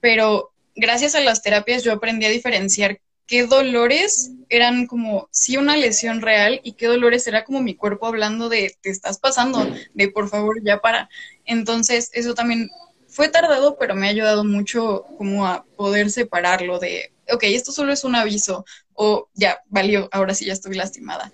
Pero 0.00 0.51
gracias 0.74 1.14
a 1.14 1.20
las 1.20 1.42
terapias 1.42 1.82
yo 1.82 1.92
aprendí 1.92 2.26
a 2.26 2.30
diferenciar 2.30 3.00
qué 3.26 3.46
dolores 3.46 4.32
eran 4.48 4.86
como 4.86 5.28
sí 5.30 5.56
una 5.56 5.76
lesión 5.76 6.20
real 6.20 6.60
y 6.64 6.72
qué 6.72 6.86
dolores 6.86 7.26
era 7.26 7.44
como 7.44 7.62
mi 7.62 7.74
cuerpo 7.74 8.06
hablando 8.06 8.48
de 8.48 8.76
te 8.80 8.90
estás 8.90 9.18
pasando, 9.18 9.66
de 9.94 10.08
por 10.08 10.28
favor 10.28 10.62
ya 10.62 10.80
para. 10.80 11.08
Entonces 11.44 12.10
eso 12.12 12.34
también 12.34 12.68
fue 13.08 13.28
tardado, 13.28 13.76
pero 13.78 13.94
me 13.94 14.06
ha 14.06 14.10
ayudado 14.10 14.44
mucho 14.44 15.04
como 15.16 15.46
a 15.46 15.64
poder 15.76 16.10
separarlo 16.10 16.78
de, 16.78 17.12
ok, 17.32 17.44
esto 17.44 17.72
solo 17.72 17.92
es 17.92 18.04
un 18.04 18.16
aviso 18.16 18.64
o 18.94 19.28
ya, 19.34 19.60
valió, 19.68 20.08
ahora 20.12 20.34
sí 20.34 20.44
ya 20.46 20.52
estoy 20.52 20.74
lastimada. 20.74 21.32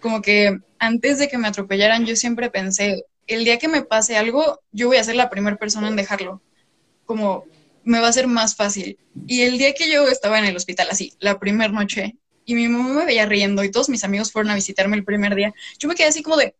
Como 0.00 0.22
que 0.22 0.58
antes 0.78 1.18
de 1.18 1.28
que 1.28 1.38
me 1.38 1.48
atropellaran 1.48 2.06
yo 2.06 2.16
siempre 2.16 2.50
pensé, 2.50 3.04
el 3.26 3.44
día 3.44 3.58
que 3.58 3.68
me 3.68 3.82
pase 3.82 4.16
algo, 4.16 4.60
yo 4.72 4.88
voy 4.88 4.98
a 4.98 5.04
ser 5.04 5.16
la 5.16 5.30
primera 5.30 5.56
persona 5.56 5.88
en 5.88 5.96
dejarlo. 5.96 6.42
Como 7.04 7.44
me 7.86 8.00
va 8.00 8.08
a 8.08 8.12
ser 8.12 8.26
más 8.26 8.56
fácil. 8.56 8.98
Y 9.26 9.42
el 9.42 9.58
día 9.58 9.72
que 9.72 9.90
yo 9.90 10.08
estaba 10.08 10.38
en 10.38 10.44
el 10.44 10.56
hospital, 10.56 10.88
así, 10.90 11.14
la 11.20 11.38
primera 11.38 11.72
noche, 11.72 12.16
y 12.44 12.54
mi 12.54 12.68
mamá 12.68 12.92
me 12.92 13.06
veía 13.06 13.26
riendo 13.26 13.64
y 13.64 13.70
todos 13.70 13.88
mis 13.88 14.04
amigos 14.04 14.32
fueron 14.32 14.50
a 14.50 14.56
visitarme 14.56 14.96
el 14.96 15.04
primer 15.04 15.34
día, 15.34 15.54
yo 15.78 15.88
me 15.88 15.94
quedé 15.94 16.08
así 16.08 16.22
como 16.22 16.36
de, 16.36 16.54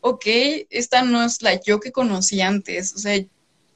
ok, 0.00 0.26
esta 0.70 1.02
no 1.02 1.22
es 1.22 1.40
la 1.40 1.60
yo 1.60 1.80
que 1.80 1.92
conocí 1.92 2.40
antes. 2.40 2.94
O 2.94 2.98
sea, 2.98 3.16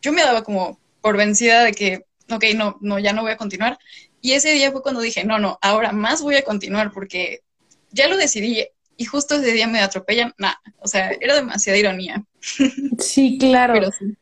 yo 0.03 0.13
me 0.13 0.23
daba 0.23 0.43
como 0.43 0.81
por 1.01 1.17
vencida 1.17 1.65
de 1.65 1.73
que, 1.73 2.07
ok, 2.29 2.45
no, 2.57 2.77
no, 2.81 2.99
ya 2.99 3.13
no 3.13 3.23
voy 3.23 3.33
a 3.33 3.37
continuar. 3.37 3.79
Y 4.21 4.33
ese 4.33 4.53
día 4.53 4.73
fue 4.73 4.83
cuando 4.83 5.01
dije, 5.01 5.25
no, 5.25 5.39
no, 5.39 5.59
ahora 5.63 5.93
más 5.93 6.23
voy 6.23 6.35
a 6.35 6.45
continuar 6.45 6.93
porque 6.93 7.41
ya 7.93 8.09
lo 8.09 8.17
decidí 8.17 8.67
y 8.97 9.05
justo 9.05 9.37
ese 9.37 9.53
día 9.53 9.67
me 9.67 9.81
atropellan, 9.81 10.35
nada, 10.39 10.61
o 10.79 10.87
sea, 10.87 11.11
era 11.21 11.35
demasiada 11.35 11.79
ironía. 11.79 12.25
Sí, 12.99 13.39
claro. 13.39 13.91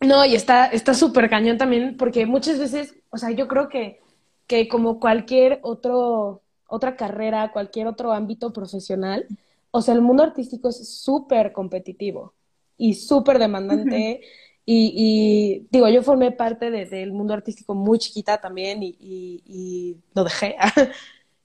No, 0.00 0.24
y 0.24 0.34
está 0.34 0.94
súper 0.94 1.28
cañón 1.28 1.58
también, 1.58 1.96
porque 1.96 2.24
muchas 2.24 2.58
veces, 2.58 2.94
o 3.10 3.18
sea, 3.18 3.30
yo 3.30 3.48
creo 3.48 3.68
que, 3.68 4.00
que 4.46 4.68
como 4.68 5.00
cualquier 5.00 5.60
otro, 5.62 6.42
otra 6.66 6.96
carrera, 6.96 7.52
cualquier 7.52 7.88
otro 7.88 8.12
ámbito 8.12 8.52
profesional, 8.52 9.26
o 9.70 9.82
sea, 9.82 9.94
el 9.94 10.00
mundo 10.00 10.22
artístico 10.22 10.68
es 10.68 10.88
súper 10.88 11.52
competitivo 11.52 12.34
y 12.76 12.94
súper 12.94 13.38
demandante. 13.38 14.22
y, 14.64 15.66
digo, 15.70 15.88
yo 15.88 16.02
formé 16.02 16.30
parte 16.32 16.70
del 16.70 17.12
mundo 17.12 17.34
artístico 17.34 17.74
muy 17.74 17.98
chiquita 17.98 18.40
también 18.40 18.82
y, 18.82 18.96
y, 19.00 19.96
lo 20.14 20.24
dejé. 20.24 20.56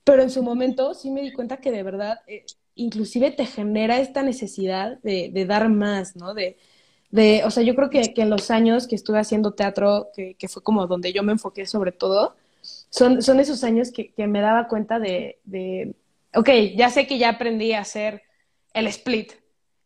Pero 0.03 0.21
en 0.23 0.29
su 0.29 0.43
momento 0.43 0.93
sí 0.93 1.11
me 1.11 1.21
di 1.21 1.31
cuenta 1.31 1.57
que 1.57 1.71
de 1.71 1.83
verdad, 1.83 2.19
eh, 2.27 2.45
inclusive 2.75 3.31
te 3.31 3.45
genera 3.45 3.99
esta 3.99 4.23
necesidad 4.23 4.99
de, 5.01 5.29
de 5.33 5.45
dar 5.45 5.69
más, 5.69 6.15
¿no? 6.15 6.33
De, 6.33 6.57
de, 7.13 7.43
o 7.45 7.51
sea, 7.51 7.61
yo 7.61 7.75
creo 7.75 7.91
que, 7.91 8.11
que, 8.11 8.23
en 8.23 8.31
los 8.31 8.49
años 8.49 8.87
que 8.87 8.95
estuve 8.95 9.19
haciendo 9.19 9.51
teatro, 9.51 10.09
que, 10.15 10.33
que, 10.33 10.47
fue 10.47 10.63
como 10.63 10.87
donde 10.87 11.13
yo 11.13 11.21
me 11.21 11.33
enfoqué 11.33 11.67
sobre 11.67 11.91
todo, 11.91 12.35
son, 12.89 13.21
son 13.21 13.39
esos 13.39 13.63
años 13.63 13.91
que, 13.91 14.11
que 14.13 14.25
me 14.25 14.41
daba 14.41 14.67
cuenta 14.67 14.97
de, 14.97 15.37
de, 15.43 15.93
ok, 16.33 16.49
ya 16.75 16.89
sé 16.89 17.05
que 17.05 17.19
ya 17.19 17.29
aprendí 17.29 17.73
a 17.73 17.81
hacer 17.81 18.23
el 18.73 18.87
split, 18.87 19.33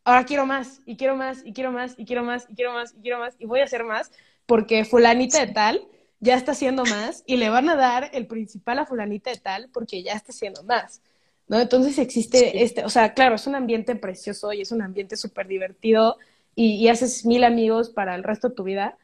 ahora 0.05 0.24
quiero 0.24 0.46
más, 0.46 0.79
y 0.86 0.96
quiero 0.96 1.17
más, 1.17 1.46
y 1.46 1.51
quiero 1.51 1.74
más, 1.74 1.96
y 1.98 2.05
quiero 2.05 2.24
más, 2.24 2.48
y 2.50 2.55
quiero 2.55 2.72
más, 2.72 2.93
y 2.93 3.01
quiero 3.01 3.19
más, 3.19 3.36
y 3.39 3.46
voy 3.46 3.60
a 3.60 3.65
hacer 3.65 3.84
más, 3.84 4.10
porque 4.46 4.86
fulanita 4.86 5.46
de 5.46 5.51
tal 5.51 5.86
ya 6.22 6.36
está 6.36 6.53
haciendo 6.53 6.86
más, 6.86 7.24
y 7.25 7.36
le 7.36 7.50
van 7.50 7.67
a 7.67 7.75
dar 7.75 8.10
el 8.13 8.25
principal 8.25 8.79
a 8.79 8.86
fulanita 8.86 9.31
de 9.31 9.38
tal 9.38 9.69
porque 9.74 10.01
ya 10.01 10.13
está 10.13 10.31
haciendo 10.31 10.63
más. 10.63 11.01
¿No? 11.50 11.60
Entonces 11.60 11.98
existe 11.98 12.63
este, 12.63 12.84
o 12.84 12.89
sea, 12.89 13.13
claro, 13.13 13.36
es 13.36 13.48
un 13.48 13.55
ambiente 13.55 13.96
precioso 13.96 14.51
y 14.51 14.62
es 14.62 14.72
un 14.72 14.81
ambiente 14.81 15.15
súper 15.15 15.48
divertido 15.48 16.17
y, 16.59 16.87
haces 16.87 17.23
mil 17.23 17.43
amigos 17.43 17.91
para 17.91 18.15
el 18.15 18.23
resto 18.23 18.49
de 18.49 18.55
tu 18.55 18.63
vida, 18.63 18.97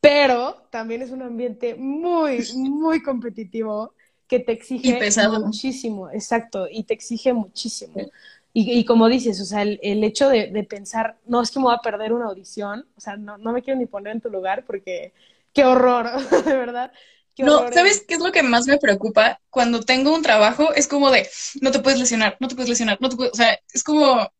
pero 0.00 0.66
también 0.70 1.02
es 1.02 1.10
un 1.10 1.20
ambiente 1.20 1.74
muy, 1.74 2.42
muy 2.54 3.02
competitivo 3.02 3.92
que 4.26 4.40
te 4.40 4.52
exige 4.52 4.98
muchísimo, 5.38 6.10
exacto, 6.10 6.66
y 6.70 6.84
te 6.84 6.94
exige 6.94 7.34
muchísimo. 7.34 8.10
Y, 8.54 8.84
como 8.86 9.08
dices, 9.08 9.40
o 9.40 9.44
sea, 9.44 9.62
el, 9.62 10.04
hecho 10.04 10.30
de, 10.30 10.66
pensar, 10.68 11.18
no 11.26 11.42
es 11.42 11.50
que 11.50 11.58
me 11.58 11.66
voy 11.66 11.74
a 11.74 11.82
perder 11.82 12.14
una 12.14 12.26
audición, 12.26 12.86
o 12.96 13.00
sea, 13.00 13.16
no, 13.16 13.36
no 13.36 13.52
me 13.52 13.62
quiero 13.62 13.78
ni 13.78 13.84
poner 13.84 14.14
en 14.14 14.22
tu 14.22 14.30
lugar 14.30 14.64
porque 14.66 15.12
qué 15.52 15.66
horror, 15.66 16.08
de 16.46 16.56
verdad. 16.56 16.92
no, 17.36 17.70
¿sabes 17.72 18.06
qué 18.08 18.14
es 18.14 18.20
lo 18.20 18.32
que 18.32 18.42
más 18.42 18.66
me 18.66 18.78
preocupa? 18.78 19.38
Cuando 19.50 19.80
tengo 19.80 20.14
un 20.14 20.22
trabajo, 20.22 20.72
es 20.72 20.88
como 20.88 21.10
de, 21.10 21.28
no 21.60 21.72
te 21.72 21.80
puedes 21.80 22.00
lesionar, 22.00 22.38
no 22.40 22.48
te 22.48 22.54
puedes 22.54 22.70
lesionar, 22.70 22.96
no 23.02 23.10
te 23.10 23.16
puedes, 23.16 23.32
o 23.34 23.36
sea, 23.36 23.58
es 23.70 23.84
como, 23.84 24.30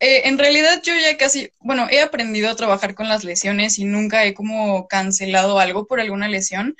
eh, 0.00 0.22
en 0.28 0.38
realidad 0.38 0.82
yo 0.82 0.94
ya 0.94 1.16
casi, 1.16 1.50
bueno, 1.60 1.88
he 1.90 2.00
aprendido 2.00 2.50
a 2.50 2.56
trabajar 2.56 2.94
con 2.94 3.08
las 3.08 3.24
lesiones 3.24 3.78
y 3.78 3.84
nunca 3.84 4.24
he 4.24 4.34
como 4.34 4.86
cancelado 4.88 5.58
algo 5.58 5.86
por 5.86 6.00
alguna 6.00 6.28
lesión. 6.28 6.76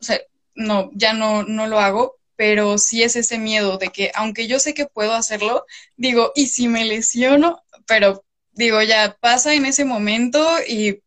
O 0.00 0.04
sea, 0.04 0.20
no, 0.54 0.90
ya 0.94 1.12
no, 1.12 1.44
no 1.44 1.66
lo 1.66 1.80
hago, 1.80 2.16
pero 2.36 2.78
sí 2.78 3.02
es 3.02 3.16
ese 3.16 3.38
miedo 3.38 3.78
de 3.78 3.88
que 3.88 4.12
aunque 4.14 4.46
yo 4.46 4.58
sé 4.60 4.74
que 4.74 4.86
puedo 4.86 5.14
hacerlo, 5.14 5.64
digo, 5.96 6.32
¿y 6.34 6.46
si 6.48 6.68
me 6.68 6.84
lesiono? 6.84 7.62
Pero 7.86 8.24
digo, 8.52 8.82
ya 8.82 9.16
pasa 9.20 9.54
en 9.54 9.66
ese 9.66 9.84
momento 9.84 10.46
y 10.66 11.00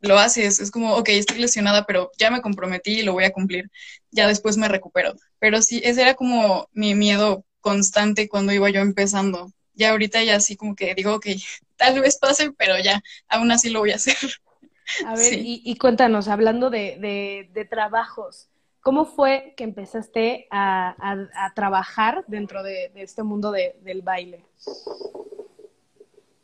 lo 0.00 0.18
haces. 0.18 0.60
Es 0.60 0.70
como, 0.70 0.94
ok, 0.96 1.08
estoy 1.10 1.38
lesionada, 1.38 1.86
pero 1.86 2.10
ya 2.18 2.30
me 2.30 2.42
comprometí 2.42 3.00
y 3.00 3.02
lo 3.02 3.12
voy 3.12 3.24
a 3.24 3.32
cumplir. 3.32 3.70
Ya 4.10 4.28
después 4.28 4.56
me 4.56 4.68
recupero. 4.68 5.14
Pero 5.38 5.62
sí, 5.62 5.80
ese 5.84 6.02
era 6.02 6.14
como 6.14 6.68
mi 6.72 6.94
miedo 6.94 7.44
constante 7.60 8.28
cuando 8.28 8.52
iba 8.52 8.70
yo 8.70 8.80
empezando 8.80 9.52
ya 9.76 9.90
ahorita 9.90 10.22
ya 10.24 10.36
así 10.36 10.56
como 10.56 10.74
que 10.74 10.94
digo, 10.94 11.14
ok, 11.14 11.26
tal 11.76 12.00
vez 12.00 12.18
pase, 12.18 12.50
pero 12.52 12.78
ya, 12.78 13.00
aún 13.28 13.50
así 13.52 13.70
lo 13.70 13.80
voy 13.80 13.92
a 13.92 13.96
hacer. 13.96 14.16
A 15.04 15.16
ver, 15.16 15.32
y, 15.34 15.76
cuéntanos, 15.78 16.28
hablando 16.28 16.70
de, 16.70 17.48
de, 17.52 17.64
trabajos, 17.64 18.48
¿cómo 18.80 19.04
fue 19.04 19.52
que 19.56 19.64
empezaste 19.64 20.46
a, 20.50 20.94
a, 21.34 21.54
trabajar 21.54 22.24
dentro 22.28 22.62
de, 22.62 22.92
este 22.94 23.24
mundo 23.24 23.50
del 23.50 24.02
baile? 24.02 24.44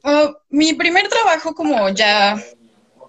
Oh, 0.02 0.36
mi 0.50 0.72
primer 0.74 1.06
trabajo 1.08 1.54
como 1.54 1.88
ya 1.90 2.36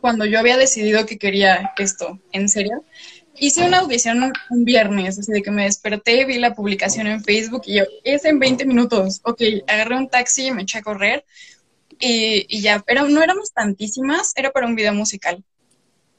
cuando 0.02 0.26
yo 0.26 0.38
había 0.38 0.58
decidido 0.58 1.08
que 1.08 1.18
quería 1.18 1.74
esto, 1.78 2.20
en 2.32 2.48
serio, 2.48 2.84
hice 3.36 3.66
una 3.66 3.80
audición 3.80 4.32
un 4.50 4.66
viernes, 4.66 5.20
así 5.20 5.32
de 5.32 5.42
que 5.42 5.52
me 5.52 5.64
desperté, 5.64 6.26
vi 6.26 6.38
la 6.38 6.54
publicación 6.54 7.08
en 7.08 7.24
Facebook 7.24 7.64
y 7.66 7.76
yo, 7.76 7.84
es 8.04 8.26
en 8.26 8.40
20 8.40 8.66
minutos. 8.66 9.22
Ok, 9.24 9.42
agarré 9.68 9.98
un 9.98 10.10
taxi 10.10 10.48
y 10.48 10.52
me 10.52 10.64
eché 10.64 10.80
a 10.80 10.84
correr 10.84 11.26
y, 12.00 12.62
ya, 12.62 12.84
pero 12.86 13.08
no 13.08 13.24
éramos 13.24 13.54
tantísimas, 13.54 14.34
era 14.36 14.52
para 14.52 14.68
un 14.68 14.76
video 14.76 14.94
musical. 14.94 15.44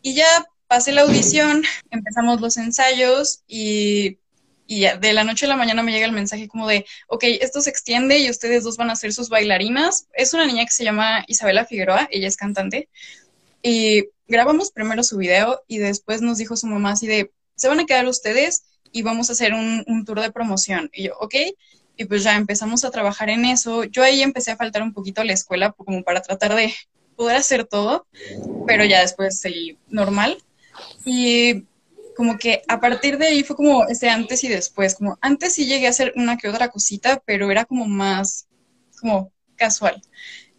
Y 0.02 0.14
ya 0.14 0.26
pasé 0.66 0.92
la 0.92 1.02
audición, 1.02 1.62
empezamos 1.90 2.40
los 2.40 2.56
ensayos 2.56 3.42
y, 3.46 4.18
y 4.66 4.80
ya 4.80 4.96
de 4.96 5.12
la 5.12 5.24
noche 5.24 5.46
a 5.46 5.48
la 5.48 5.56
mañana 5.56 5.82
me 5.82 5.92
llega 5.92 6.06
el 6.06 6.12
mensaje 6.12 6.48
como 6.48 6.66
de, 6.66 6.86
ok, 7.08 7.24
esto 7.40 7.60
se 7.60 7.70
extiende 7.70 8.18
y 8.18 8.30
ustedes 8.30 8.64
dos 8.64 8.76
van 8.76 8.90
a 8.90 8.96
ser 8.96 9.12
sus 9.12 9.28
bailarinas. 9.28 10.08
Es 10.14 10.34
una 10.34 10.46
niña 10.46 10.64
que 10.64 10.72
se 10.72 10.84
llama 10.84 11.24
Isabela 11.26 11.66
Figueroa, 11.66 12.08
ella 12.10 12.28
es 12.28 12.36
cantante. 12.36 12.88
Y 13.62 14.04
grabamos 14.26 14.70
primero 14.70 15.02
su 15.02 15.16
video 15.18 15.62
y 15.66 15.78
después 15.78 16.22
nos 16.22 16.38
dijo 16.38 16.56
su 16.56 16.66
mamá 16.66 16.92
así 16.92 17.06
de, 17.06 17.32
se 17.54 17.68
van 17.68 17.80
a 17.80 17.86
quedar 17.86 18.06
ustedes 18.06 18.64
y 18.92 19.02
vamos 19.02 19.28
a 19.28 19.32
hacer 19.32 19.52
un, 19.54 20.04
tour 20.04 20.20
de 20.20 20.32
promoción. 20.32 20.90
Y 20.92 21.04
yo, 21.04 21.16
ok, 21.18 21.34
y 21.96 22.04
pues 22.04 22.22
ya 22.22 22.36
empezamos 22.36 22.84
a 22.84 22.90
trabajar 22.90 23.28
en 23.28 23.44
eso. 23.44 23.84
Yo 23.84 24.02
ahí 24.02 24.22
empecé 24.22 24.52
a 24.52 24.56
faltar 24.56 24.82
un 24.82 24.92
poquito 24.92 25.20
a 25.20 25.24
la 25.24 25.32
escuela 25.32 25.72
como 25.72 26.02
para 26.02 26.22
tratar 26.22 26.54
de 26.54 26.72
poder 27.16 27.36
hacer 27.36 27.64
todo, 27.64 28.06
pero 28.66 28.84
ya 28.84 29.00
después 29.00 29.40
seguí 29.40 29.78
normal. 29.88 30.38
Y 31.04 31.64
como 32.16 32.38
que 32.38 32.62
a 32.68 32.80
partir 32.80 33.18
de 33.18 33.26
ahí 33.26 33.42
fue 33.42 33.56
como 33.56 33.86
ese 33.88 34.08
antes 34.08 34.44
y 34.44 34.48
después, 34.48 34.94
como 34.94 35.18
antes 35.20 35.54
sí 35.54 35.66
llegué 35.66 35.86
a 35.86 35.90
hacer 35.90 36.12
una 36.16 36.36
que 36.36 36.48
otra 36.48 36.70
cosita, 36.70 37.22
pero 37.26 37.50
era 37.50 37.64
como 37.64 37.86
más, 37.86 38.46
como 39.00 39.32
casual. 39.56 40.00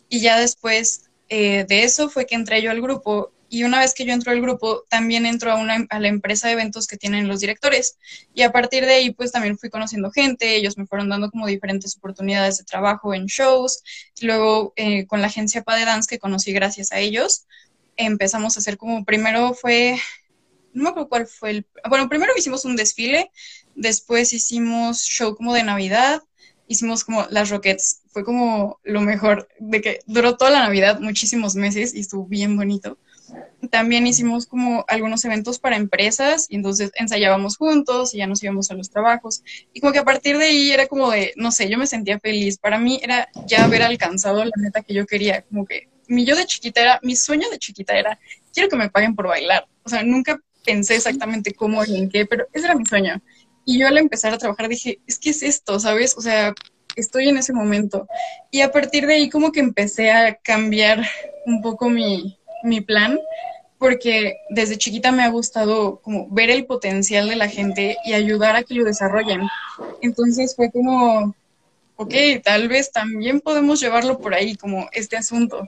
Y 0.09 0.19
ya 0.19 0.39
después 0.39 1.09
eh, 1.29 1.65
de 1.67 1.83
eso 1.83 2.09
fue 2.09 2.25
que 2.25 2.35
entré 2.35 2.61
yo 2.61 2.71
al 2.71 2.81
grupo 2.81 3.31
y 3.55 3.63
una 3.63 3.79
vez 3.79 3.93
que 3.93 4.03
yo 4.03 4.11
entro 4.11 4.33
al 4.33 4.41
grupo, 4.41 4.83
también 4.89 5.25
entro 5.25 5.49
a, 5.49 5.55
una, 5.55 5.87
a 5.89 5.99
la 6.01 6.09
empresa 6.09 6.47
de 6.47 6.53
eventos 6.55 6.87
que 6.87 6.97
tienen 6.97 7.29
los 7.29 7.39
directores. 7.39 7.97
Y 8.33 8.41
a 8.41 8.51
partir 8.51 8.85
de 8.85 8.95
ahí, 8.95 9.11
pues 9.11 9.31
también 9.31 9.57
fui 9.57 9.69
conociendo 9.69 10.11
gente, 10.11 10.57
ellos 10.57 10.77
me 10.77 10.85
fueron 10.85 11.07
dando 11.07 11.31
como 11.31 11.47
diferentes 11.47 11.95
oportunidades 11.95 12.57
de 12.57 12.65
trabajo 12.65 13.13
en 13.13 13.27
shows. 13.27 13.81
Luego, 14.19 14.73
eh, 14.75 15.05
con 15.07 15.21
la 15.21 15.27
agencia 15.27 15.63
Pade 15.63 15.85
Dance, 15.85 16.09
que 16.09 16.19
conocí 16.19 16.51
gracias 16.51 16.91
a 16.91 16.99
ellos, 16.99 17.45
empezamos 17.95 18.57
a 18.57 18.59
hacer 18.59 18.75
como, 18.75 19.05
primero 19.05 19.53
fue, 19.53 19.97
no 20.73 20.83
me 20.83 20.89
acuerdo 20.89 21.07
cuál 21.07 21.25
fue 21.25 21.51
el, 21.51 21.67
bueno, 21.87 22.09
primero 22.09 22.33
hicimos 22.37 22.65
un 22.65 22.75
desfile, 22.75 23.31
después 23.73 24.33
hicimos 24.33 25.03
show 25.03 25.33
como 25.33 25.53
de 25.53 25.63
Navidad, 25.63 26.21
hicimos 26.67 27.05
como 27.05 27.25
las 27.29 27.51
Rockets, 27.51 28.01
fue 28.09 28.25
como 28.25 28.81
lo 28.83 28.99
mejor, 28.99 29.47
de 29.59 29.79
que 29.79 30.01
duró 30.07 30.35
toda 30.35 30.51
la 30.51 30.59
Navidad, 30.59 30.99
muchísimos 30.99 31.55
meses 31.55 31.95
y 31.95 32.01
estuvo 32.01 32.25
bien 32.25 32.57
bonito 32.57 32.97
también 33.69 34.07
hicimos 34.07 34.45
como 34.45 34.85
algunos 34.87 35.23
eventos 35.25 35.59
para 35.59 35.75
empresas 35.75 36.47
y 36.49 36.55
entonces 36.55 36.91
ensayábamos 36.95 37.57
juntos 37.57 38.13
y 38.13 38.17
ya 38.17 38.27
nos 38.27 38.43
íbamos 38.43 38.71
a 38.71 38.75
los 38.75 38.89
trabajos. 38.89 39.43
Y 39.73 39.81
como 39.81 39.93
que 39.93 39.99
a 39.99 40.05
partir 40.05 40.37
de 40.37 40.45
ahí 40.45 40.71
era 40.71 40.87
como 40.87 41.11
de, 41.11 41.33
no 41.35 41.51
sé, 41.51 41.69
yo 41.69 41.77
me 41.77 41.87
sentía 41.87 42.19
feliz. 42.19 42.57
Para 42.57 42.77
mí 42.77 42.99
era 43.01 43.29
ya 43.47 43.63
haber 43.63 43.81
alcanzado 43.81 44.43
la 44.43 44.51
meta 44.57 44.81
que 44.81 44.93
yo 44.93 45.05
quería. 45.05 45.41
Como 45.43 45.65
que 45.65 45.89
mi 46.07 46.25
yo 46.25 46.35
de 46.35 46.45
chiquita 46.45 46.81
era, 46.81 46.99
mi 47.03 47.15
sueño 47.15 47.49
de 47.49 47.57
chiquita 47.57 47.97
era, 47.97 48.19
quiero 48.53 48.69
que 48.69 48.75
me 48.75 48.89
paguen 48.89 49.15
por 49.15 49.27
bailar. 49.27 49.67
O 49.83 49.89
sea, 49.89 50.03
nunca 50.03 50.39
pensé 50.63 50.95
exactamente 50.95 51.53
cómo 51.53 51.83
y 51.85 51.95
en 51.95 52.09
qué, 52.09 52.25
pero 52.25 52.47
ese 52.53 52.65
era 52.65 52.75
mi 52.75 52.85
sueño. 52.85 53.21
Y 53.65 53.79
yo 53.79 53.87
al 53.87 53.97
empezar 53.97 54.33
a 54.33 54.37
trabajar 54.37 54.67
dije, 54.67 54.99
es 55.07 55.17
que 55.17 55.31
es 55.31 55.41
esto, 55.41 55.79
¿sabes? 55.79 56.15
O 56.17 56.21
sea, 56.21 56.53
estoy 56.95 57.29
en 57.29 57.37
ese 57.37 57.53
momento. 57.53 58.07
Y 58.51 58.61
a 58.61 58.71
partir 58.71 59.07
de 59.07 59.15
ahí 59.15 59.29
como 59.29 59.51
que 59.51 59.59
empecé 59.59 60.11
a 60.11 60.35
cambiar 60.35 61.03
un 61.45 61.61
poco 61.61 61.89
mi, 61.89 62.37
mi 62.65 62.81
plan 62.81 63.19
porque 63.77 64.37
desde 64.49 64.77
chiquita 64.77 65.11
me 65.11 65.23
ha 65.23 65.29
gustado 65.29 65.99
como 66.01 66.27
ver 66.29 66.49
el 66.49 66.65
potencial 66.65 67.29
de 67.29 67.35
la 67.35 67.49
gente 67.49 67.97
y 68.05 68.13
ayudar 68.13 68.55
a 68.55 68.63
que 68.63 68.73
lo 68.73 68.83
desarrollen. 68.83 69.41
Entonces 70.01 70.55
fue 70.55 70.71
como, 70.71 71.35
ok, 71.95 72.13
tal 72.43 72.67
vez 72.67 72.91
también 72.91 73.41
podemos 73.41 73.79
llevarlo 73.79 74.17
por 74.19 74.33
ahí, 74.33 74.55
como 74.55 74.89
este 74.93 75.17
asunto. 75.17 75.67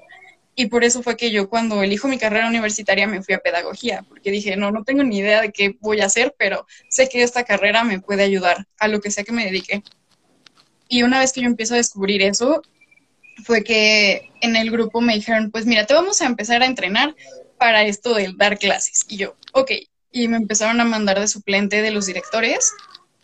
Y 0.55 0.67
por 0.67 0.83
eso 0.83 1.03
fue 1.03 1.15
que 1.15 1.29
yo 1.29 1.49
cuando 1.49 1.83
elijo 1.83 2.07
mi 2.07 2.17
carrera 2.17 2.47
universitaria 2.47 3.05
me 3.05 3.21
fui 3.21 3.35
a 3.35 3.39
pedagogía, 3.39 4.03
porque 4.09 4.31
dije, 4.31 4.55
no, 4.55 4.71
no 4.71 4.83
tengo 4.83 5.03
ni 5.03 5.19
idea 5.19 5.41
de 5.41 5.51
qué 5.51 5.77
voy 5.79 6.01
a 6.01 6.05
hacer, 6.05 6.33
pero 6.39 6.65
sé 6.89 7.09
que 7.09 7.21
esta 7.21 7.43
carrera 7.43 7.83
me 7.83 7.99
puede 7.99 8.23
ayudar 8.23 8.65
a 8.79 8.87
lo 8.87 8.99
que 8.99 9.11
sea 9.11 9.23
que 9.23 9.31
me 9.31 9.45
dedique. 9.45 9.83
Y 10.89 11.03
una 11.03 11.19
vez 11.19 11.33
que 11.33 11.41
yo 11.41 11.47
empiezo 11.47 11.75
a 11.75 11.77
descubrir 11.77 12.23
eso, 12.23 12.63
fue 13.43 13.63
que 13.63 14.31
en 14.41 14.55
el 14.55 14.71
grupo 14.71 15.01
me 15.01 15.13
dijeron, 15.13 15.51
pues 15.51 15.65
mira, 15.65 15.85
te 15.85 15.93
vamos 15.93 16.21
a 16.21 16.25
empezar 16.25 16.61
a 16.61 16.65
entrenar 16.65 17.15
para 17.57 17.83
esto 17.83 18.13
de 18.13 18.33
dar 18.35 18.57
clases. 18.57 19.05
Y 19.07 19.17
yo, 19.17 19.35
ok. 19.53 19.71
Y 20.11 20.27
me 20.27 20.37
empezaron 20.37 20.79
a 20.81 20.85
mandar 20.85 21.19
de 21.19 21.27
suplente 21.27 21.81
de 21.81 21.91
los 21.91 22.05
directores. 22.05 22.73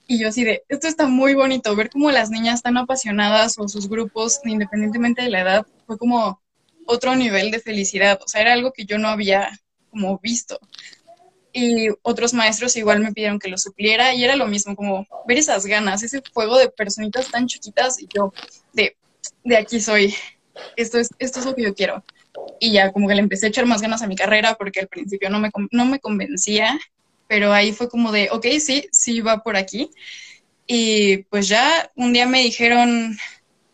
Y 0.08 0.20
yo 0.20 0.28
así 0.28 0.44
de, 0.44 0.64
esto 0.70 0.88
está 0.88 1.08
muy 1.08 1.34
bonito, 1.34 1.76
ver 1.76 1.90
cómo 1.90 2.12
las 2.12 2.30
niñas 2.30 2.56
están 2.56 2.78
apasionadas 2.78 3.58
o 3.58 3.68
sus 3.68 3.88
grupos, 3.88 4.40
independientemente 4.44 5.22
de 5.22 5.30
la 5.30 5.42
edad, 5.42 5.68
fue 5.88 5.98
como, 5.98 6.42
otro 6.86 7.16
nivel 7.16 7.52
de 7.52 7.60
felicidad, 7.60 8.20
o 8.24 8.28
sea, 8.28 8.42
era 8.42 8.54
algo 8.54 8.72
que 8.72 8.86
yo 8.86 8.98
no 8.98 9.08
había 9.08 9.50
como 9.90 10.18
visto. 10.20 10.60
Y 11.52 11.90
otros 12.02 12.34
maestros 12.34 12.76
igual 12.76 13.00
me 13.00 13.14
pidieron 13.14 13.38
que 13.38 13.48
lo 13.48 13.58
supliera 13.58 14.14
y 14.14 14.24
era 14.24 14.36
lo 14.36 14.48
mismo, 14.48 14.76
como 14.76 15.06
ver 15.28 15.38
esas 15.38 15.66
ganas, 15.66 16.02
ese 16.02 16.22
fuego 16.34 16.58
de 16.58 16.70
personitas 16.70 17.30
tan 17.30 17.46
chiquitas 17.48 18.02
y 18.02 18.08
yo 18.14 18.34
de, 18.74 18.98
de 19.44 19.58
aquí 19.58 19.80
soy, 19.80 20.16
esto 20.76 21.00
es, 21.00 21.10
esto 21.20 21.40
es 21.40 21.46
lo 21.46 21.56
que 21.56 21.64
yo 21.64 21.74
quiero. 21.74 22.04
Y 22.60 22.72
ya 22.74 22.92
como 22.92 23.08
que 23.08 23.16
le 23.16 23.22
empecé 23.22 23.48
a 23.48 23.50
echar 23.50 23.66
más 23.66 23.82
ganas 23.82 24.02
a 24.02 24.08
mi 24.08 24.16
carrera 24.16 24.56
porque 24.56 24.80
al 24.80 24.88
principio 24.88 25.30
no 25.30 25.40
me, 25.40 25.52
no 25.72 25.86
me 25.86 26.00
convencía, 26.00 26.80
pero 27.28 27.54
ahí 27.54 27.74
fue 27.74 27.90
como 27.90 28.12
de, 28.12 28.30
ok, 28.32 28.46
sí, 28.60 28.88
sí 28.92 29.22
va 29.22 29.44
por 29.44 29.56
aquí. 29.56 29.92
Y 30.68 31.24
pues 31.24 31.48
ya 31.48 31.92
un 31.96 32.14
día 32.14 32.26
me 32.26 32.42
dijeron, 32.42 33.18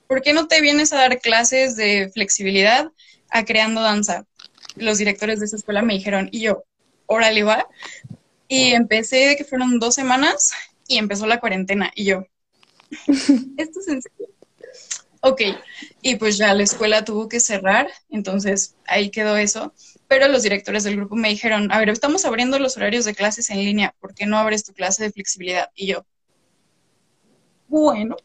¿por 0.07 0.21
qué 0.21 0.33
no 0.33 0.47
te 0.47 0.61
vienes 0.61 0.91
a 0.93 0.97
dar 0.97 1.19
clases 1.19 1.75
de 1.75 2.09
flexibilidad 2.13 2.91
a 3.29 3.45
creando 3.45 3.81
danza? 3.81 4.25
Los 4.75 4.97
directores 4.97 5.39
de 5.39 5.45
esa 5.45 5.55
escuela 5.57 5.81
me 5.81 5.93
dijeron, 5.93 6.29
y 6.31 6.41
yo, 6.41 6.63
órale 7.05 7.43
va. 7.43 7.67
Y 8.47 8.71
empecé 8.73 9.17
de 9.27 9.35
que 9.37 9.45
fueron 9.45 9.79
dos 9.79 9.95
semanas 9.95 10.51
y 10.87 10.97
empezó 10.97 11.27
la 11.27 11.39
cuarentena. 11.39 11.91
Y 11.95 12.05
yo, 12.05 12.25
esto 13.57 13.79
es 13.79 13.87
en 13.87 14.01
serio. 14.01 14.18
Ok, 15.21 15.41
y 16.01 16.15
pues 16.15 16.37
ya 16.37 16.53
la 16.53 16.63
escuela 16.63 17.03
tuvo 17.03 17.27
que 17.27 17.41
cerrar, 17.41 17.89
entonces 18.09 18.75
ahí 18.85 19.09
quedó 19.09 19.35
eso. 19.35 19.73
Pero 20.07 20.27
los 20.27 20.43
directores 20.43 20.83
del 20.83 20.95
grupo 20.95 21.15
me 21.15 21.29
dijeron, 21.29 21.71
a 21.71 21.79
ver, 21.79 21.89
estamos 21.89 22.25
abriendo 22.25 22.57
los 22.57 22.77
horarios 22.77 23.05
de 23.05 23.13
clases 23.13 23.49
en 23.49 23.57
línea, 23.57 23.93
¿por 23.99 24.15
qué 24.15 24.25
no 24.25 24.37
abres 24.37 24.63
tu 24.63 24.73
clase 24.73 25.03
de 25.03 25.11
flexibilidad? 25.11 25.69
Y 25.75 25.87
yo, 25.87 26.05
bueno, 27.67 28.17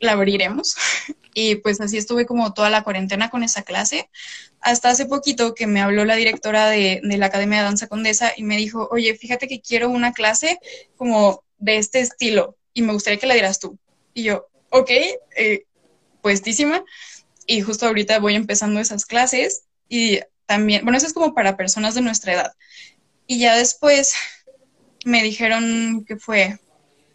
la 0.00 0.12
abriremos. 0.12 0.76
Y 1.34 1.54
pues 1.54 1.80
así 1.80 1.96
estuve 1.96 2.26
como 2.26 2.52
toda 2.52 2.68
la 2.68 2.84
cuarentena 2.84 3.30
con 3.30 3.42
esa 3.42 3.62
clase. 3.62 4.10
Hasta 4.60 4.90
hace 4.90 5.06
poquito 5.06 5.54
que 5.54 5.66
me 5.66 5.80
habló 5.80 6.04
la 6.04 6.14
directora 6.14 6.68
de, 6.68 7.00
la 7.02 7.24
Academia 7.24 7.56
de 7.56 7.64
Danza 7.64 7.86
Condesa 7.86 8.34
y 8.36 8.42
me 8.42 8.58
dijo, 8.58 8.86
oye, 8.90 9.14
fíjate 9.14 9.48
que 9.48 9.62
quiero 9.62 9.88
una 9.88 10.12
clase 10.12 10.58
como 10.94 11.42
de 11.56 11.78
este 11.78 12.00
estilo 12.00 12.58
y 12.74 12.82
me 12.82 12.92
gustaría 12.92 13.18
que 13.18 13.26
la 13.26 13.32
dieras 13.32 13.60
tú. 13.60 13.78
Y 14.12 14.24
yo, 14.24 14.46
ok, 14.68 14.90
eh, 14.90 15.64
puestísima. 16.22 16.82
Y 17.46 17.60
justo 17.60 17.86
ahorita 17.86 18.18
voy 18.20 18.34
empezando 18.34 18.80
esas 18.80 19.04
clases 19.04 19.64
y 19.88 20.20
también, 20.46 20.84
bueno, 20.84 20.96
eso 20.96 21.06
es 21.06 21.12
como 21.12 21.34
para 21.34 21.56
personas 21.56 21.94
de 21.94 22.00
nuestra 22.00 22.32
edad. 22.32 22.52
Y 23.26 23.38
ya 23.38 23.56
después 23.56 24.14
me 25.04 25.22
dijeron 25.22 26.04
que 26.06 26.16
fue 26.16 26.58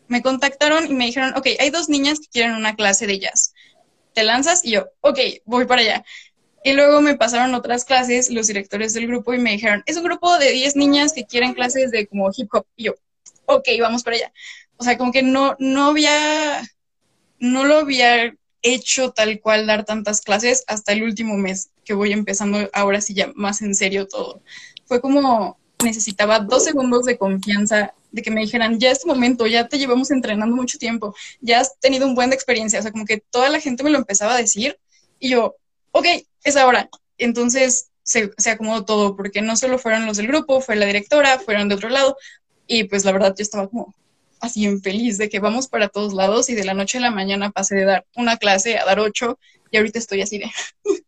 me 0.08 0.22
contactaron 0.22 0.88
y 0.89 0.93
me 0.93 1.06
dijeron, 1.06 1.34
ok, 1.36 1.48
hay 1.60 1.70
dos 1.70 1.89
niñas 1.89 2.20
que 2.20 2.28
quieren 2.28 2.56
una 2.56 2.76
clase 2.76 3.08
de 3.08 3.20
jazz. 3.20 3.54
¿Te 4.13 4.24
lanzas? 4.24 4.63
Y 4.63 4.72
yo, 4.72 4.88
ok, 5.02 5.20
voy 5.46 5.65
para 5.65 5.82
allá. 5.82 6.06
Y 6.63 6.74
luego 6.74 7.02
me 7.02 7.15
pasaron 7.15 7.54
otras 7.54 7.86
clases 7.86 8.30
los 8.30 8.48
directores 8.48 8.93
del 8.93 9.08
grupo 9.08 9.34
y 9.34 9.38
me 9.38 9.52
dijeron, 9.52 9.84
es 9.86 9.98
un 9.98 10.04
grupo 10.04 10.38
de 10.38 10.52
10 10.52 10.76
niñas 10.76 11.13
que 11.13 11.26
quieren 11.26 11.54
clases 11.54 11.91
de 11.91 12.08
como 12.08 12.30
hip 12.36 12.50
hop. 12.54 12.65
Y 12.76 12.86
yo, 12.86 12.96
ok, 13.46 13.67
vamos 13.80 14.04
para 14.04 14.17
allá. 14.17 14.34
O 14.78 14.84
sea, 14.84 14.98
como 14.98 15.12
que 15.12 15.24
no, 15.24 15.56
no 15.60 15.88
había, 15.88 16.62
no 17.39 17.63
lo 17.63 17.80
había 17.80 18.34
hecho 18.73 19.12
tal 19.12 19.39
cual 19.39 19.67
dar 19.67 19.86
tantas 19.86 20.21
clases 20.21 20.63
hasta 20.67 20.93
el 20.93 21.03
último 21.03 21.36
mes 21.36 21.69
que 21.84 21.93
voy 21.93 22.12
empezando 22.12 22.69
ahora 22.73 23.01
sí 23.01 23.13
ya 23.13 23.32
más 23.36 23.62
en 23.62 23.75
serio 23.75 24.08
todo. 24.08 24.41
Fue 24.86 25.01
como 25.01 25.58
necesitaba 25.84 26.39
dos 26.39 26.63
segundos 26.63 27.06
de 27.06 27.17
confianza 27.17 27.93
de 28.12 28.21
que 28.21 28.32
me 28.32 28.41
dijeran, 28.41 28.80
ya 28.80 28.91
es 28.91 29.01
tu 29.01 29.08
momento, 29.08 29.45
ya 29.45 29.67
te 29.67 29.77
llevamos 29.77 30.12
entrenando 30.12 30.56
mucho 30.56 30.77
tiempo, 30.77 31.15
ya 31.39 31.60
has 31.60 31.80
tenido 31.80 32.08
un 32.08 32.15
buen 32.15 32.30
de 32.30 32.36
experiencia, 32.36 32.80
o 32.80 32.82
sea, 32.82 32.91
como 32.91 33.06
que 33.06 33.17
toda 33.30 33.49
la 33.49 33.60
gente 33.60 33.84
me 33.84 33.89
lo 33.89 33.97
empezaba 33.97 34.34
a 34.34 34.38
decir 34.38 34.80
y 35.19 35.30
yo, 35.30 35.56
ok, 35.91 36.06
es 36.43 36.58
ahora. 36.58 36.89
Entonces 37.17 37.89
se, 38.03 38.32
se 38.38 38.49
acomodó 38.51 38.86
todo, 38.86 39.15
porque 39.15 39.41
no 39.41 39.56
solo 39.56 39.77
fueron 39.77 40.06
los 40.06 40.17
del 40.17 40.27
grupo, 40.27 40.62
fue 40.62 40.75
la 40.75 40.86
directora, 40.86 41.39
fueron 41.39 41.69
de 41.69 41.75
otro 41.75 41.89
lado, 41.89 42.17
y 42.65 42.86
pues 42.86 43.06
la 43.06 43.12
verdad 43.12 43.36
yo 43.38 43.43
estaba 43.43 43.67
como 43.67 43.93
así 44.41 44.65
en 44.65 44.82
feliz 44.82 45.17
de 45.17 45.30
que 45.30 45.39
vamos 45.39 45.67
para 45.67 45.89
todos 45.89 46.13
lados 46.13 46.50
y 46.50 46.56
de 46.56 46.65
la 46.65 46.73
noche 46.73 46.97
a 46.97 47.02
la 47.02 47.12
mañana 47.12 47.52
pasé 47.52 47.76
de 47.76 47.86
dar 47.86 48.06
una 48.15 48.38
clase 48.38 48.78
a 48.78 48.86
dar 48.86 49.00
ocho 49.00 49.39
y 49.71 49.78
ahorita 49.78 50.00
estoy 50.00 50.21
así 50.21 50.39
de... 50.39 50.45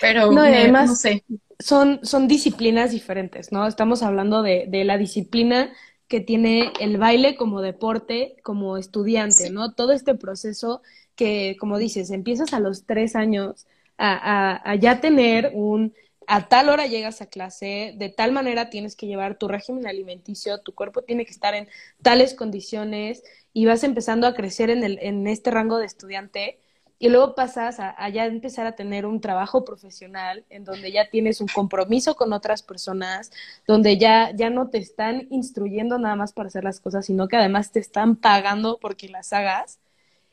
Pero 0.00 0.30
no, 0.32 0.42
además, 0.42 0.90
no 0.90 0.96
sé. 0.96 1.24
Son, 1.58 2.00
son 2.02 2.28
disciplinas 2.28 2.90
diferentes, 2.90 3.52
¿no? 3.52 3.66
Estamos 3.66 4.02
hablando 4.02 4.42
de, 4.42 4.66
de 4.68 4.84
la 4.84 4.98
disciplina 4.98 5.72
que 6.08 6.20
tiene 6.20 6.72
el 6.80 6.98
baile 6.98 7.36
como 7.36 7.62
deporte, 7.62 8.36
como 8.42 8.76
estudiante, 8.76 9.50
¿no? 9.50 9.72
Todo 9.72 9.92
este 9.92 10.16
proceso 10.16 10.82
que, 11.14 11.56
como 11.60 11.78
dices, 11.78 12.10
empiezas 12.10 12.52
a 12.52 12.60
los 12.60 12.84
tres 12.84 13.14
años 13.14 13.66
a, 13.96 14.74
ya 14.80 15.00
tener 15.00 15.52
un, 15.54 15.94
a 16.32 16.46
tal 16.46 16.68
hora 16.68 16.86
llegas 16.86 17.20
a 17.22 17.26
clase, 17.26 17.92
de 17.96 18.08
tal 18.08 18.30
manera 18.30 18.70
tienes 18.70 18.94
que 18.94 19.08
llevar 19.08 19.36
tu 19.36 19.48
régimen 19.48 19.88
alimenticio, 19.88 20.60
tu 20.60 20.76
cuerpo 20.76 21.02
tiene 21.02 21.24
que 21.24 21.32
estar 21.32 21.56
en 21.56 21.68
tales 22.02 22.34
condiciones 22.34 23.24
y 23.52 23.66
vas 23.66 23.82
empezando 23.82 24.28
a 24.28 24.34
crecer 24.34 24.70
en, 24.70 24.84
el, 24.84 25.00
en 25.02 25.26
este 25.26 25.50
rango 25.50 25.78
de 25.78 25.86
estudiante 25.86 26.60
y 27.00 27.08
luego 27.08 27.34
pasas 27.34 27.80
a, 27.80 28.08
ya 28.10 28.26
empezar 28.26 28.64
a 28.68 28.76
tener 28.76 29.06
un 29.06 29.20
trabajo 29.20 29.64
profesional 29.64 30.44
en 30.50 30.62
donde 30.62 30.92
ya 30.92 31.10
tienes 31.10 31.40
un 31.40 31.48
compromiso 31.48 32.14
con 32.14 32.32
otras 32.32 32.62
personas, 32.62 33.32
donde 33.66 33.98
ya, 33.98 34.30
ya 34.32 34.50
no 34.50 34.68
te 34.68 34.78
están 34.78 35.26
instruyendo 35.30 35.98
nada 35.98 36.14
más 36.14 36.32
para 36.32 36.46
hacer 36.46 36.62
las 36.62 36.78
cosas, 36.78 37.06
sino 37.06 37.26
que 37.26 37.38
además 37.38 37.72
te 37.72 37.80
están 37.80 38.14
pagando 38.14 38.78
porque 38.80 39.08
las 39.08 39.32
hagas. 39.32 39.80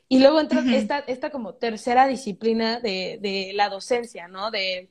Y 0.08 0.20
luego 0.20 0.38
entra 0.38 0.62
esta, 0.76 1.00
esta 1.00 1.30
como 1.30 1.54
tercera 1.54 2.06
disciplina 2.06 2.78
de, 2.78 3.18
de 3.20 3.50
la 3.54 3.68
docencia, 3.68 4.28
¿no? 4.28 4.52
De, 4.52 4.88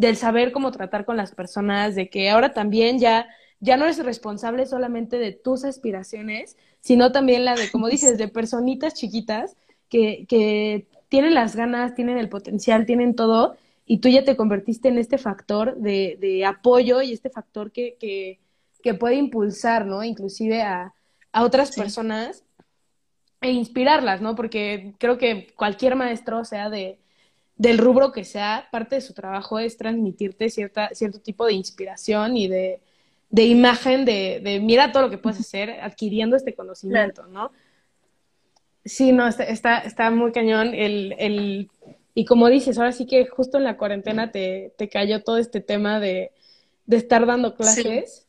del 0.00 0.16
saber 0.16 0.50
cómo 0.50 0.72
tratar 0.72 1.04
con 1.04 1.18
las 1.18 1.32
personas, 1.34 1.94
de 1.94 2.08
que 2.08 2.30
ahora 2.30 2.54
también 2.54 2.98
ya, 2.98 3.28
ya 3.60 3.76
no 3.76 3.84
eres 3.84 4.02
responsable 4.02 4.64
solamente 4.64 5.18
de 5.18 5.32
tus 5.32 5.64
aspiraciones, 5.64 6.56
sino 6.80 7.12
también 7.12 7.44
la 7.44 7.54
de, 7.54 7.70
como 7.70 7.86
dices, 7.90 8.16
de 8.16 8.28
personitas 8.28 8.94
chiquitas 8.94 9.56
que, 9.90 10.24
que 10.26 10.86
tienen 11.10 11.34
las 11.34 11.54
ganas, 11.54 11.94
tienen 11.94 12.16
el 12.16 12.30
potencial, 12.30 12.86
tienen 12.86 13.14
todo, 13.14 13.58
y 13.84 13.98
tú 13.98 14.08
ya 14.08 14.24
te 14.24 14.36
convertiste 14.36 14.88
en 14.88 14.96
este 14.96 15.18
factor 15.18 15.76
de, 15.76 16.16
de 16.18 16.46
apoyo 16.46 17.02
y 17.02 17.12
este 17.12 17.28
factor 17.28 17.70
que, 17.70 17.96
que, 18.00 18.40
que, 18.82 18.94
puede 18.94 19.16
impulsar, 19.16 19.84
¿no? 19.84 20.02
Inclusive 20.02 20.62
a, 20.62 20.94
a 21.32 21.44
otras 21.44 21.76
personas 21.76 22.44
e 23.42 23.50
inspirarlas, 23.50 24.22
¿no? 24.22 24.34
Porque 24.34 24.94
creo 24.98 25.18
que 25.18 25.52
cualquier 25.56 25.94
maestro, 25.94 26.44
sea 26.46 26.70
de, 26.70 26.98
del 27.60 27.76
rubro 27.76 28.10
que 28.10 28.24
sea, 28.24 28.68
parte 28.72 28.94
de 28.94 29.00
su 29.02 29.12
trabajo 29.12 29.58
es 29.58 29.76
transmitirte 29.76 30.48
cierta, 30.48 30.88
cierto 30.94 31.20
tipo 31.20 31.44
de 31.44 31.52
inspiración 31.52 32.34
y 32.34 32.48
de, 32.48 32.80
de 33.28 33.44
imagen 33.44 34.06
de, 34.06 34.40
de, 34.42 34.60
mira 34.60 34.92
todo 34.92 35.02
lo 35.02 35.10
que 35.10 35.18
puedes 35.18 35.40
hacer 35.40 35.72
adquiriendo 35.82 36.36
este 36.36 36.54
conocimiento, 36.54 37.26
¿no? 37.26 37.52
Sí, 38.86 39.12
no, 39.12 39.28
está, 39.28 39.80
está, 39.80 40.10
muy 40.10 40.32
cañón. 40.32 40.72
El, 40.72 41.14
el, 41.18 41.70
y 42.14 42.24
como 42.24 42.48
dices, 42.48 42.78
ahora 42.78 42.92
sí 42.92 43.04
que 43.04 43.26
justo 43.26 43.58
en 43.58 43.64
la 43.64 43.76
cuarentena 43.76 44.30
te, 44.30 44.72
te 44.78 44.88
cayó 44.88 45.22
todo 45.22 45.36
este 45.36 45.60
tema 45.60 46.00
de, 46.00 46.32
de 46.86 46.96
estar 46.96 47.26
dando 47.26 47.56
clases. 47.56 48.26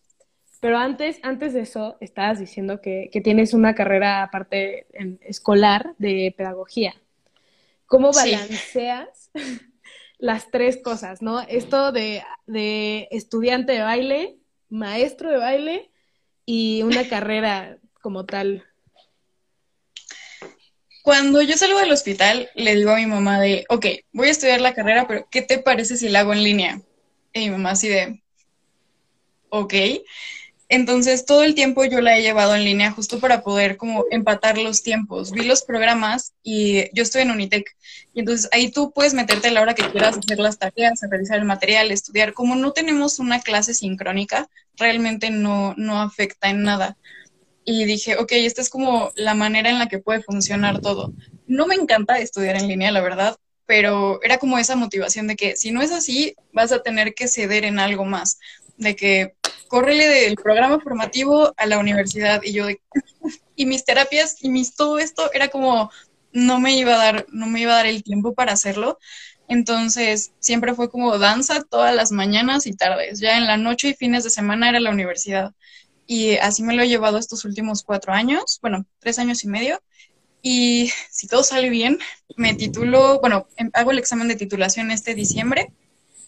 Pero 0.60 0.78
antes, 0.78 1.20
antes 1.24 1.54
de 1.54 1.62
eso, 1.62 1.96
estabas 2.02 2.38
diciendo 2.38 2.82
que, 2.82 3.10
que 3.14 3.22
tienes 3.22 3.54
una 3.54 3.76
carrera 3.76 4.24
aparte 4.24 4.88
en, 4.92 5.22
escolar 5.24 5.96
de 6.00 6.36
pedagogía. 6.36 6.96
¿Cómo 7.86 8.12
balanceas 8.12 9.21
las 10.20 10.52
tres 10.52 10.78
cosas, 10.84 11.22
no? 11.22 11.42
Esto 11.42 11.92
de, 11.92 12.24
de 12.46 13.08
estudiante 13.12 13.74
de 13.74 13.82
baile, 13.82 14.38
maestro 14.70 15.30
de 15.30 15.38
baile 15.38 15.92
y 16.46 16.84
una 16.84 17.08
carrera 17.08 17.78
como 18.02 18.26
tal. 18.26 18.66
Cuando 21.04 21.42
yo 21.42 21.58
salgo 21.58 21.80
del 21.80 21.92
hospital, 21.92 22.50
le 22.54 22.76
digo 22.76 22.92
a 22.92 22.98
mi 22.98 23.08
mamá 23.08 23.40
de, 23.40 23.66
ok, 23.70 23.86
voy 24.12 24.28
a 24.28 24.32
estudiar 24.32 24.62
la 24.62 24.76
carrera, 24.76 25.08
pero 25.08 25.28
¿qué 25.32 25.42
te 25.42 25.58
parece 25.58 25.98
si 25.98 26.10
la 26.10 26.20
hago 26.20 26.34
en 26.34 26.44
línea? 26.44 26.82
Y 27.34 27.40
mi 27.40 27.50
mamá 27.50 27.72
así 27.72 27.88
de, 27.88 28.22
ok. 29.50 29.74
Entonces, 30.74 31.26
todo 31.26 31.44
el 31.44 31.54
tiempo 31.54 31.84
yo 31.84 32.00
la 32.00 32.18
he 32.18 32.22
llevado 32.22 32.56
en 32.56 32.64
línea 32.64 32.92
justo 32.92 33.20
para 33.20 33.44
poder 33.44 33.76
como 33.76 34.06
empatar 34.10 34.58
los 34.58 34.84
tiempos. 34.84 35.34
Vi 35.34 35.44
los 35.44 35.64
programas 35.64 36.32
y 36.44 36.86
yo 36.96 37.04
estoy 37.04 37.24
en 37.24 37.32
Unitec. 37.32 37.76
Y 38.14 38.22
entonces 38.22 38.48
ahí 38.54 38.72
tú 38.72 38.94
puedes 38.94 39.14
meterte 39.14 39.50
a 39.50 39.52
la 39.52 39.62
hora 39.62 39.76
que 39.76 39.90
quieras, 39.90 40.18
hacer 40.18 40.40
las 40.40 40.60
tareas, 40.60 41.02
realizar 41.10 41.38
el 41.40 41.44
material, 41.44 41.92
estudiar. 41.92 42.32
Como 42.32 42.56
no 42.56 42.72
tenemos 42.72 43.20
una 43.20 43.42
clase 43.42 43.74
sincrónica, 43.74 44.48
realmente 44.78 45.30
no, 45.30 45.74
no 45.76 46.02
afecta 46.02 46.50
en 46.50 46.64
nada 46.64 46.96
y 47.66 47.84
dije, 47.84 48.16
ok, 48.16 48.32
esta 48.32 48.62
es 48.62 48.70
como 48.70 49.12
la 49.16 49.34
manera 49.34 49.70
en 49.70 49.78
la 49.78 49.90
que 49.90 50.00
puede 50.00 50.24
funcionar 50.24 50.80
todo. 50.80 51.12
No 51.48 51.68
me 51.68 51.76
encanta 51.76 52.18
estudiar 52.20 52.56
en 52.56 52.70
línea, 52.70 52.94
la 52.94 53.02
verdad, 53.02 53.36
pero 53.66 54.24
era 54.24 54.38
como 54.38 54.58
esa 54.58 54.78
motivación 54.78 55.28
de 55.28 55.36
que 55.36 55.58
si 55.58 55.72
no 55.72 55.82
es 55.82 55.92
así, 55.92 56.34
vas 56.54 56.72
a 56.72 56.82
tener 56.82 57.14
que 57.14 57.28
ceder 57.28 57.66
en 57.66 57.78
algo 57.78 58.06
más, 58.06 58.40
de 58.78 58.96
que 58.96 59.34
córrele 59.72 60.06
del 60.10 60.36
programa 60.36 60.82
formativo 60.82 61.54
a 61.56 61.66
la 61.66 61.80
universidad 61.80 62.42
y 62.44 62.52
yo 62.52 62.66
de, 62.66 62.82
y 63.56 63.66
mis 63.66 63.86
terapias 63.86 64.36
y 64.44 64.50
mis 64.50 64.76
todo 64.76 65.00
esto 65.00 65.32
era 65.34 65.48
como 65.48 65.90
no 66.34 66.60
me 66.60 66.76
iba 66.78 66.96
a 66.96 66.98
dar 66.98 67.26
no 67.30 67.48
me 67.48 67.62
iba 67.62 67.72
a 67.72 67.78
dar 67.78 67.86
el 67.86 68.04
tiempo 68.04 68.34
para 68.34 68.52
hacerlo. 68.52 69.00
Entonces, 69.48 70.32
siempre 70.40 70.76
fue 70.76 70.90
como 70.90 71.18
danza 71.18 71.64
todas 71.64 71.96
las 71.96 72.12
mañanas 72.12 72.68
y 72.68 72.74
tardes. 72.74 73.22
Ya 73.22 73.38
en 73.38 73.48
la 73.48 73.56
noche 73.56 73.90
y 73.90 73.94
fines 73.94 74.26
de 74.26 74.30
semana 74.30 74.68
era 74.68 74.82
la 74.82 74.92
universidad. 74.92 75.54
Y 76.06 76.36
así 76.38 76.64
me 76.64 76.74
lo 76.74 76.84
he 76.84 76.90
llevado 76.90 77.18
estos 77.18 77.46
últimos 77.46 77.84
cuatro 77.84 78.12
años, 78.14 78.60
bueno, 78.62 78.86
tres 79.00 79.20
años 79.20 79.44
y 79.46 79.48
medio. 79.48 79.82
Y 80.42 80.92
si 81.12 81.28
todo 81.28 81.44
sale 81.44 81.70
bien, 81.70 82.00
me 82.36 82.56
titulo, 82.56 83.22
bueno, 83.22 83.48
em, 83.56 83.70
hago 83.74 83.92
el 83.92 84.00
examen 84.00 84.28
de 84.28 84.36
titulación 84.36 84.92
este 84.92 85.16
diciembre 85.16 85.72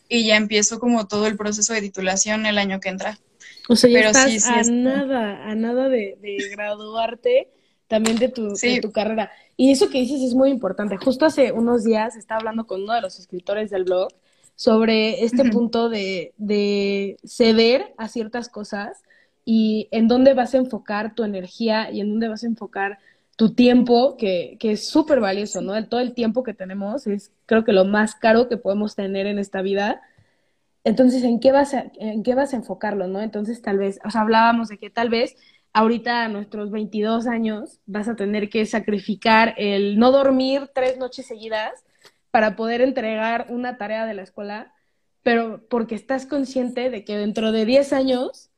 y 0.07 0.27
ya 0.27 0.37
empiezo 0.37 0.79
como 0.79 1.07
todo 1.07 1.27
el 1.27 1.37
proceso 1.37 1.73
de 1.73 1.81
titulación 1.81 2.45
el 2.45 2.57
año 2.57 2.79
que 2.79 2.89
entra. 2.89 3.19
O 3.69 3.75
sea, 3.75 3.89
ya 3.89 4.09
estás 4.09 4.47
a 4.47 4.63
nada, 4.71 5.49
a 5.49 5.55
nada 5.55 5.89
de, 5.89 6.17
graduarte 6.51 7.49
también 7.87 8.17
de 8.17 8.29
tu, 8.29 8.53
de 8.53 8.81
tu 8.81 8.91
carrera. 8.91 9.31
Y 9.55 9.71
eso 9.71 9.89
que 9.89 9.99
dices 9.99 10.21
es 10.21 10.33
muy 10.33 10.49
importante. 10.49 10.97
Justo 10.97 11.25
hace 11.25 11.51
unos 11.51 11.83
días 11.83 12.15
estaba 12.15 12.39
hablando 12.39 12.65
con 12.65 12.83
uno 12.83 12.93
de 12.93 13.01
los 13.01 13.19
escritores 13.19 13.69
del 13.69 13.83
blog 13.83 14.09
sobre 14.55 15.23
este 15.23 15.49
punto 15.49 15.89
de, 15.89 16.33
de 16.37 17.17
ceder 17.25 17.93
a 17.97 18.07
ciertas 18.07 18.49
cosas 18.49 19.03
y 19.45 19.87
en 19.91 20.07
dónde 20.07 20.33
vas 20.33 20.53
a 20.53 20.57
enfocar 20.57 21.15
tu 21.15 21.23
energía 21.23 21.91
y 21.91 22.01
en 22.01 22.09
dónde 22.09 22.29
vas 22.29 22.43
a 22.43 22.47
enfocar 22.47 22.99
tu 23.35 23.53
tiempo, 23.53 24.15
que, 24.17 24.57
que 24.59 24.73
es 24.73 24.87
súper 24.87 25.19
valioso, 25.19 25.61
¿no? 25.61 25.75
El, 25.75 25.87
todo 25.89 25.99
el 25.99 26.13
tiempo 26.13 26.43
que 26.43 26.53
tenemos 26.53 27.07
es 27.07 27.31
creo 27.45 27.63
que 27.63 27.73
lo 27.73 27.85
más 27.85 28.15
caro 28.15 28.47
que 28.47 28.57
podemos 28.57 28.95
tener 28.95 29.25
en 29.25 29.39
esta 29.39 29.61
vida. 29.61 30.01
Entonces, 30.83 31.23
¿en 31.23 31.39
qué 31.39 31.51
vas 31.51 31.73
a, 31.73 31.91
en 31.95 32.23
qué 32.23 32.35
vas 32.35 32.53
a 32.53 32.57
enfocarlo, 32.57 33.07
no? 33.07 33.21
Entonces, 33.21 33.61
tal 33.61 33.77
vez, 33.77 33.99
o 34.03 34.11
sea, 34.11 34.21
hablábamos 34.21 34.67
de 34.69 34.77
que 34.77 34.89
tal 34.89 35.09
vez 35.09 35.35
ahorita 35.71 36.23
a 36.23 36.27
nuestros 36.27 36.71
22 36.71 37.27
años 37.27 37.79
vas 37.85 38.07
a 38.07 38.15
tener 38.15 38.49
que 38.49 38.65
sacrificar 38.65 39.55
el 39.57 39.97
no 39.97 40.11
dormir 40.11 40.69
tres 40.73 40.97
noches 40.97 41.25
seguidas 41.25 41.83
para 42.31 42.55
poder 42.55 42.81
entregar 42.81 43.47
una 43.49 43.77
tarea 43.77 44.05
de 44.05 44.13
la 44.13 44.23
escuela, 44.23 44.73
pero 45.23 45.65
porque 45.69 45.95
estás 45.95 46.25
consciente 46.25 46.89
de 46.89 47.03
que 47.03 47.17
dentro 47.17 47.51
de 47.51 47.65
10 47.65 47.93
años 47.93 48.49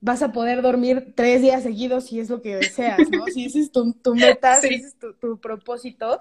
vas 0.00 0.22
a 0.22 0.32
poder 0.32 0.62
dormir 0.62 1.12
tres 1.16 1.42
días 1.42 1.62
seguidos 1.62 2.06
si 2.06 2.20
es 2.20 2.30
lo 2.30 2.40
que 2.40 2.56
deseas, 2.56 3.10
¿no? 3.10 3.26
Si 3.26 3.46
ese 3.46 3.60
es 3.60 3.72
tu, 3.72 3.92
tu 3.94 4.14
meta, 4.14 4.56
si 4.56 4.74
ese 4.74 4.88
es 4.88 4.98
tu, 4.98 5.40
propósito. 5.40 6.18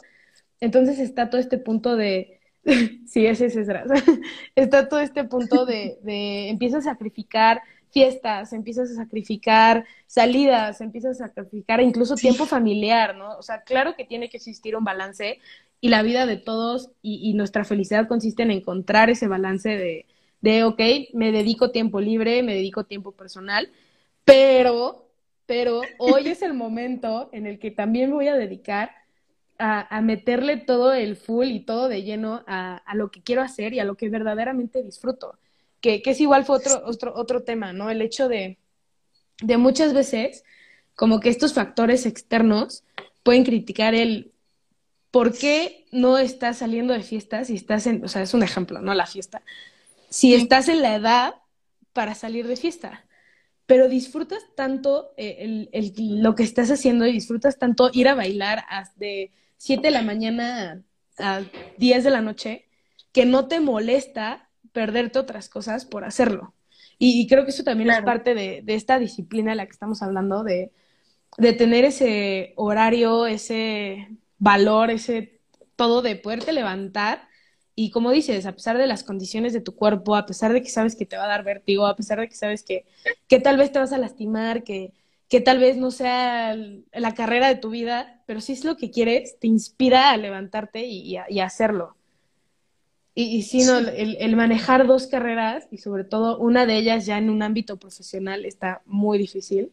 Entonces 0.60 1.00
está 1.00 1.30
todo 1.30 1.39
este 1.39 1.58
punto 1.58 1.95
de, 1.95 2.37
sí, 3.08 3.25
ese 3.25 3.45
es 3.45 3.58
está 4.56 4.89
todo 4.89 4.99
este 4.99 5.23
punto 5.23 5.65
de, 5.65 5.97
de 6.03 6.49
empiezas 6.49 6.86
a 6.86 6.91
sacrificar 6.91 7.62
fiestas, 7.89 8.53
empiezas 8.53 8.91
a 8.91 8.95
sacrificar 8.95 9.86
salidas, 10.06 10.82
empiezas 10.82 11.21
a 11.21 11.27
sacrificar 11.27 11.82
incluso 11.82 12.15
tiempo 12.15 12.45
familiar, 12.45 13.15
¿no? 13.15 13.38
O 13.38 13.41
sea, 13.41 13.62
claro 13.62 13.95
que 13.95 14.03
tiene 14.03 14.30
que 14.30 14.38
existir 14.38 14.75
un 14.75 14.84
balance 14.84 15.39
y 15.80 15.89
la 15.89 16.03
vida 16.03 16.25
de 16.25 16.38
todos 16.38 16.91
y 17.01 17.34
nuestra 17.34 17.63
felicidad 17.63 18.08
consiste 18.08 18.43
en 18.43 18.51
encontrar 18.51 19.10
ese 19.10 19.27
balance 19.27 19.69
de, 19.69 20.06
de, 20.41 20.63
ok, 20.63 20.82
me 21.13 21.32
dedico 21.32 21.71
tiempo 21.71 21.99
libre, 21.99 22.43
me 22.43 22.53
dedico 22.53 22.84
tiempo 22.86 23.12
personal, 23.12 23.69
pero, 24.25 25.10
pero 25.45 25.82
hoy 25.97 26.27
es 26.27 26.41
el 26.41 26.53
momento 26.53 27.30
en 27.32 27.47
el 27.47 27.60
que 27.60 27.71
también 27.71 28.10
me 28.10 28.15
voy 28.15 28.27
a 28.27 28.36
dedicar 28.36 28.91
a, 29.60 30.02
meterle 30.02 30.58
todo 30.58 30.93
el 30.93 31.15
full 31.15 31.48
y 31.48 31.62
todo 31.62 31.89
de 31.89 32.04
lleno 32.04 32.43
a, 32.48 32.82
lo 32.96 33.12
que 33.12 33.22
quiero 33.22 33.41
hacer 33.41 33.74
y 33.74 33.80
a 33.80 33.86
lo 33.86 33.96
que 33.96 34.10
verdaderamente 34.10 34.84
disfruto. 34.84 35.38
Que, 35.82 36.02
que 36.02 36.12
es 36.12 36.22
igual 36.22 36.46
fue 36.46 36.58
otro, 36.58 36.82
otro, 36.86 37.13
otro 37.15 37.43
tema, 37.43 37.74
¿no? 37.74 37.89
El 37.89 38.02
hecho 38.02 38.28
de, 38.28 38.58
de 39.41 39.58
muchas 39.58 39.93
veces, 39.93 40.43
como 40.96 41.20
que 41.20 41.30
estos 41.30 41.54
factores 41.54 42.06
externos 42.06 42.84
pueden 43.24 43.43
criticar 43.43 43.93
el 43.93 44.32
por 45.12 45.38
qué 45.38 45.86
no 45.91 46.17
estás 46.17 46.58
saliendo 46.58 46.93
de 46.93 47.04
fiestas 47.04 47.50
y 47.50 47.56
estás 47.56 47.88
en, 47.88 48.04
o 48.04 48.08
sea, 48.08 48.22
es 48.22 48.34
un 48.34 48.43
ejemplo, 48.43 48.82
¿no? 48.82 48.93
La 48.93 49.06
fiesta 49.06 49.41
si 50.10 50.34
estás 50.34 50.67
en 50.67 50.82
la 50.82 50.96
edad 50.96 51.36
para 51.93 52.15
salir 52.15 52.48
de 52.48 52.56
fiesta. 52.56 53.06
Pero 53.65 53.89
disfrutas 53.89 54.43
tanto 54.56 55.13
eh, 55.17 55.67
el, 55.72 56.22
lo 56.22 56.36
que 56.36 56.43
estás 56.43 56.72
haciendo 56.72 57.06
y 57.06 57.12
disfrutas 57.12 57.58
tanto 57.58 57.89
ir 57.91 58.08
a 58.08 58.15
bailar 58.15 58.63
de 58.96 59.32
7 59.58 59.88
de 59.88 59.91
la 59.91 60.02
mañana 60.02 60.84
a 61.17 61.41
10 61.78 62.04
de 62.04 62.10
la 62.10 62.22
noche 62.22 62.65
que 63.12 63.26
no 63.26 63.48
te 63.48 63.60
molesta 63.60 64.50
perderte 64.72 65.20
otras 65.20 65.50
cosas 65.50 65.86
por 65.86 66.06
hacerlo. 66.06 66.54
Y, 67.00 67.28
creo 67.28 67.46
que 67.46 67.52
eso 67.52 67.63
también 67.63 67.91
es 67.91 68.02
parte 68.02 68.34
de, 68.34 68.63
esta 68.67 68.98
disciplina 68.98 69.52
de 69.52 69.58
la 69.58 69.65
que 69.65 69.72
estamos 69.72 70.02
hablando, 70.02 70.43
de, 70.43 70.72
de 71.38 71.54
tener 71.54 71.86
ese 71.86 72.54
horario, 72.56 73.28
ese 73.28 74.08
valor, 74.39 74.89
ese 74.89 75.41
todo 75.76 76.02
de 76.02 76.15
poderte 76.15 76.54
levantar 76.54 77.28
y 77.80 77.91
como 77.91 78.10
dices, 78.10 78.48
a 78.48 78.54
pesar 78.54 78.80
de 78.80 78.88
las 78.88 79.04
condiciones 79.04 79.54
de 79.54 79.62
tu 79.62 79.76
cuerpo, 79.76 80.15
a 80.15 80.26
pesar 80.26 80.52
de 80.52 80.63
que 80.63 80.70
sabes 80.70 80.96
que 80.96 81.06
te 81.06 81.15
va 81.15 81.26
a 81.26 81.28
dar 81.28 81.43
vértigo, 81.43 81.86
a 81.86 81.96
pesar 81.96 82.20
de 82.20 82.28
que 82.28 82.34
sabes 82.34 82.63
que, 82.63 82.88
que 83.28 83.39
tal 83.39 83.56
vez 83.58 83.72
te 83.72 83.78
vas 83.78 83.93
a 83.93 84.00
lastimar, 84.00 84.63
que, 84.63 84.93
que 85.30 85.42
tal 85.42 85.60
vez 85.60 85.78
no 85.78 85.92
sea 85.92 86.56
la 86.94 87.13
carrera 87.13 87.48
de 87.48 87.56
tu 87.56 87.70
vida, 87.70 88.22
pero 88.26 88.40
si 88.40 88.54
es 88.54 88.63
lo 88.63 88.78
que 88.78 88.92
quieres, 88.92 89.38
te 89.40 89.48
inspira 89.48 90.12
a 90.12 90.18
levantarte 90.18 90.86
y, 90.86 91.18
a, 91.18 91.26
hacerlo. 91.44 91.96
Y, 93.13 93.38
y 93.38 93.42
si 93.44 93.63
no, 93.66 93.78
el, 93.80 94.18
el, 94.20 94.36
manejar 94.36 94.88
dos 94.88 95.08
carreras 95.08 95.68
y 95.72 95.80
sobre 95.80 96.04
todo 96.04 96.38
una 96.38 96.66
de 96.66 96.78
ellas 96.78 97.06
ya 97.06 97.18
en 97.18 97.30
un 97.30 97.42
ámbito 97.42 97.78
profesional 97.78 98.46
está 98.46 98.82
muy 98.86 99.18
difícil. 99.18 99.72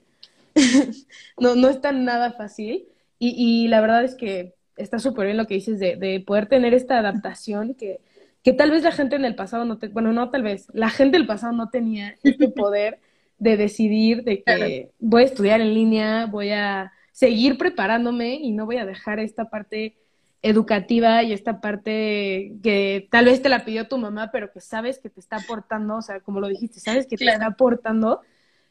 no, 1.38 1.55
no 1.55 1.69
está 1.69 1.93
nada 1.93 2.33
fácil. 2.33 2.87
Y, 3.19 3.35
y 3.37 3.69
la 3.69 3.81
verdad 3.81 4.05
es 4.05 4.17
que 4.17 4.55
está 4.77 4.99
súper 4.99 5.27
bien 5.27 5.37
lo 5.37 5.47
que 5.47 5.55
dices 5.55 5.79
de, 5.79 5.97
de, 5.97 6.21
poder 6.21 6.47
tener 6.47 6.75
esta 6.75 6.99
adaptación 6.99 7.75
que, 7.75 8.01
que 8.43 8.53
tal 8.53 8.73
vez 8.73 8.83
la 8.83 8.93
gente 8.93 9.14
en 9.17 9.25
el 9.25 9.37
pasado 9.37 9.64
no 9.64 9.79
te, 9.79 9.88
bueno, 9.88 10.12
no 10.12 10.31
tal 10.31 10.43
vez, 10.43 10.67
la 10.73 10.90
gente 10.90 11.17
del 11.17 11.27
pasado 11.27 11.53
no 11.53 11.71
tenía 11.71 12.17
este 12.25 12.49
poder 12.49 12.99
de 13.38 13.57
decidir 13.57 14.25
de 14.25 14.42
que 14.42 14.90
voy 14.99 15.23
a 15.23 15.27
estudiar 15.27 15.61
en 15.61 15.75
línea, 15.75 16.27
voy 16.27 16.51
a 16.51 16.92
seguir 17.12 17.59
preparándome 17.59 18.35
y 18.35 18.53
no 18.53 18.66
voy 18.66 18.77
a 18.79 18.87
dejar 18.87 19.20
esta 19.20 19.51
parte 19.51 19.97
educativa 20.42 21.23
y 21.23 21.33
esta 21.33 21.61
parte 21.61 22.53
que 22.62 23.09
tal 23.11 23.27
vez 23.27 23.40
te 23.40 23.49
la 23.49 23.64
pidió 23.64 23.88
tu 23.88 23.99
mamá, 23.99 24.31
pero 24.31 24.53
que 24.53 24.61
sabes 24.61 24.99
que 24.99 25.09
te 25.09 25.20
está 25.20 25.37
aportando, 25.37 25.97
o 25.97 26.03
sea, 26.03 26.20
como 26.20 26.40
lo 26.40 26.49
dijiste, 26.49 26.81
sabes 26.81 27.07
que 27.07 27.16
te 27.16 27.27
está 27.27 27.47
aportando 27.47 28.20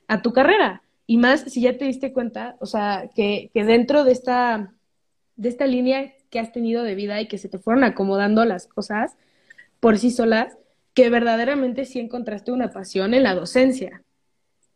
a 0.08 0.21
tu 0.21 0.34
carrera. 0.34 0.84
Y 1.08 1.17
más 1.17 1.41
si 1.41 1.62
ya 1.62 1.78
te 1.78 1.86
diste 1.86 2.13
cuenta, 2.13 2.56
o 2.60 2.65
sea, 2.65 3.10
que, 3.15 3.49
que 3.54 3.63
dentro 3.65 4.04
de 4.04 4.12
esta 4.12 4.73
de 5.36 5.49
esta 5.49 5.65
línea 5.65 6.13
que 6.30 6.39
has 6.39 6.52
tenido 6.52 6.84
de 6.84 6.95
vida 6.95 7.19
y 7.21 7.28
que 7.28 7.38
se 7.38 7.49
te 7.49 7.60
fueron 7.60 7.84
acomodando 7.84 8.45
las 8.45 8.67
cosas 8.67 9.15
por 9.80 9.97
sí 9.97 10.12
solas, 10.12 10.58
que 10.93 11.10
verdaderamente 11.10 11.86
sí 11.86 11.99
encontraste 11.99 12.52
una 12.52 12.71
pasión 12.71 13.13
en 13.13 13.23
la 13.23 13.36
docencia, 13.36 14.04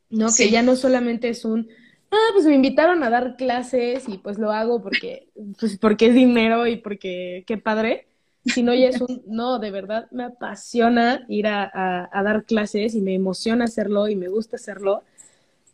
¿no? 0.09 0.27
Que 0.35 0.49
ya 0.49 0.61
no 0.61 0.75
solamente 0.75 1.29
es 1.29 1.45
un, 1.45 1.69
ah, 2.11 2.29
pues 2.33 2.45
me 2.45 2.55
invitaron 2.55 3.03
a 3.03 3.09
dar 3.09 3.35
clases 3.35 4.07
y 4.07 4.17
pues 4.17 4.37
lo 4.37 4.51
hago 4.51 4.81
porque, 4.81 5.29
pues 5.59 5.77
porque 5.77 6.07
es 6.07 6.13
dinero 6.13 6.67
y 6.67 6.77
porque 6.77 7.43
qué 7.47 7.57
padre, 7.57 8.07
sino 8.45 8.73
ya 8.73 8.89
es 8.89 9.01
un, 9.01 9.23
no, 9.27 9.59
de 9.59 9.71
verdad 9.71 10.07
me 10.11 10.23
apasiona 10.23 11.25
ir 11.29 11.47
a, 11.47 12.09
a 12.11 12.23
dar 12.23 12.45
clases 12.45 12.95
y 12.95 13.01
me 13.01 13.13
emociona 13.15 13.65
hacerlo 13.65 14.07
y 14.07 14.15
me 14.15 14.29
gusta 14.29 14.55
hacerlo 14.57 15.03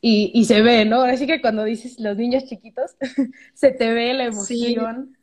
y, 0.05 0.31
y 0.33 0.43
se 0.43 0.61
ve, 0.61 0.83
¿no? 0.83 1.01
Así 1.03 1.25
que 1.25 1.39
cuando 1.39 1.63
dices 1.63 1.97
los 1.97 2.17
niños 2.17 2.43
chiquitos, 2.43 2.91
se 3.53 3.71
te 3.71 3.93
ve 3.93 4.13
la 4.13 4.25
emoción. 4.25 5.17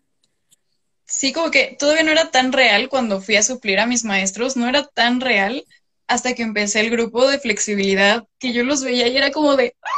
Sí. 1.04 1.34
como 1.34 1.50
que 1.50 1.76
todavía 1.78 2.02
no 2.02 2.12
era 2.12 2.30
tan 2.30 2.50
real 2.50 2.88
cuando 2.88 3.20
fui 3.20 3.36
a 3.36 3.42
suplir 3.42 3.78
a 3.78 3.84
mis 3.84 4.06
maestros, 4.06 4.56
no 4.56 4.66
era 4.66 4.86
tan 4.86 5.20
real 5.20 5.64
hasta 6.10 6.34
que 6.34 6.42
empecé 6.42 6.80
el 6.80 6.90
grupo 6.90 7.28
de 7.28 7.38
flexibilidad, 7.38 8.26
que 8.40 8.52
yo 8.52 8.64
los 8.64 8.82
veía 8.82 9.06
y 9.06 9.16
era 9.16 9.30
como 9.30 9.54
de, 9.54 9.76
¡ah! 9.80 9.88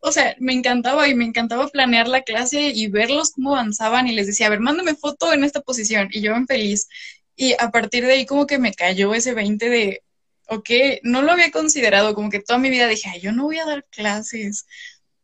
o 0.00 0.12
sea, 0.12 0.36
me 0.38 0.52
encantaba 0.52 1.08
y 1.08 1.14
me 1.14 1.24
encantaba 1.24 1.68
planear 1.68 2.06
la 2.06 2.20
clase 2.20 2.70
y 2.74 2.88
verlos 2.88 3.30
cómo 3.30 3.54
avanzaban 3.54 4.06
y 4.06 4.12
les 4.12 4.26
decía, 4.26 4.48
a 4.48 4.50
ver, 4.50 4.60
mándame 4.60 4.94
foto 4.94 5.32
en 5.32 5.42
esta 5.42 5.62
posición 5.62 6.08
y 6.12 6.20
yo 6.20 6.34
en 6.34 6.46
feliz. 6.46 6.86
Y 7.34 7.54
a 7.58 7.70
partir 7.70 8.04
de 8.04 8.12
ahí 8.12 8.26
como 8.26 8.46
que 8.46 8.58
me 8.58 8.74
cayó 8.74 9.14
ese 9.14 9.32
20 9.32 9.70
de, 9.70 10.02
ok, 10.48 10.68
no 11.02 11.22
lo 11.22 11.32
había 11.32 11.50
considerado, 11.50 12.14
como 12.14 12.28
que 12.28 12.40
toda 12.40 12.58
mi 12.58 12.68
vida 12.68 12.86
dije, 12.86 13.18
yo 13.20 13.32
no 13.32 13.44
voy 13.44 13.58
a 13.58 13.64
dar 13.64 13.86
clases, 13.86 14.66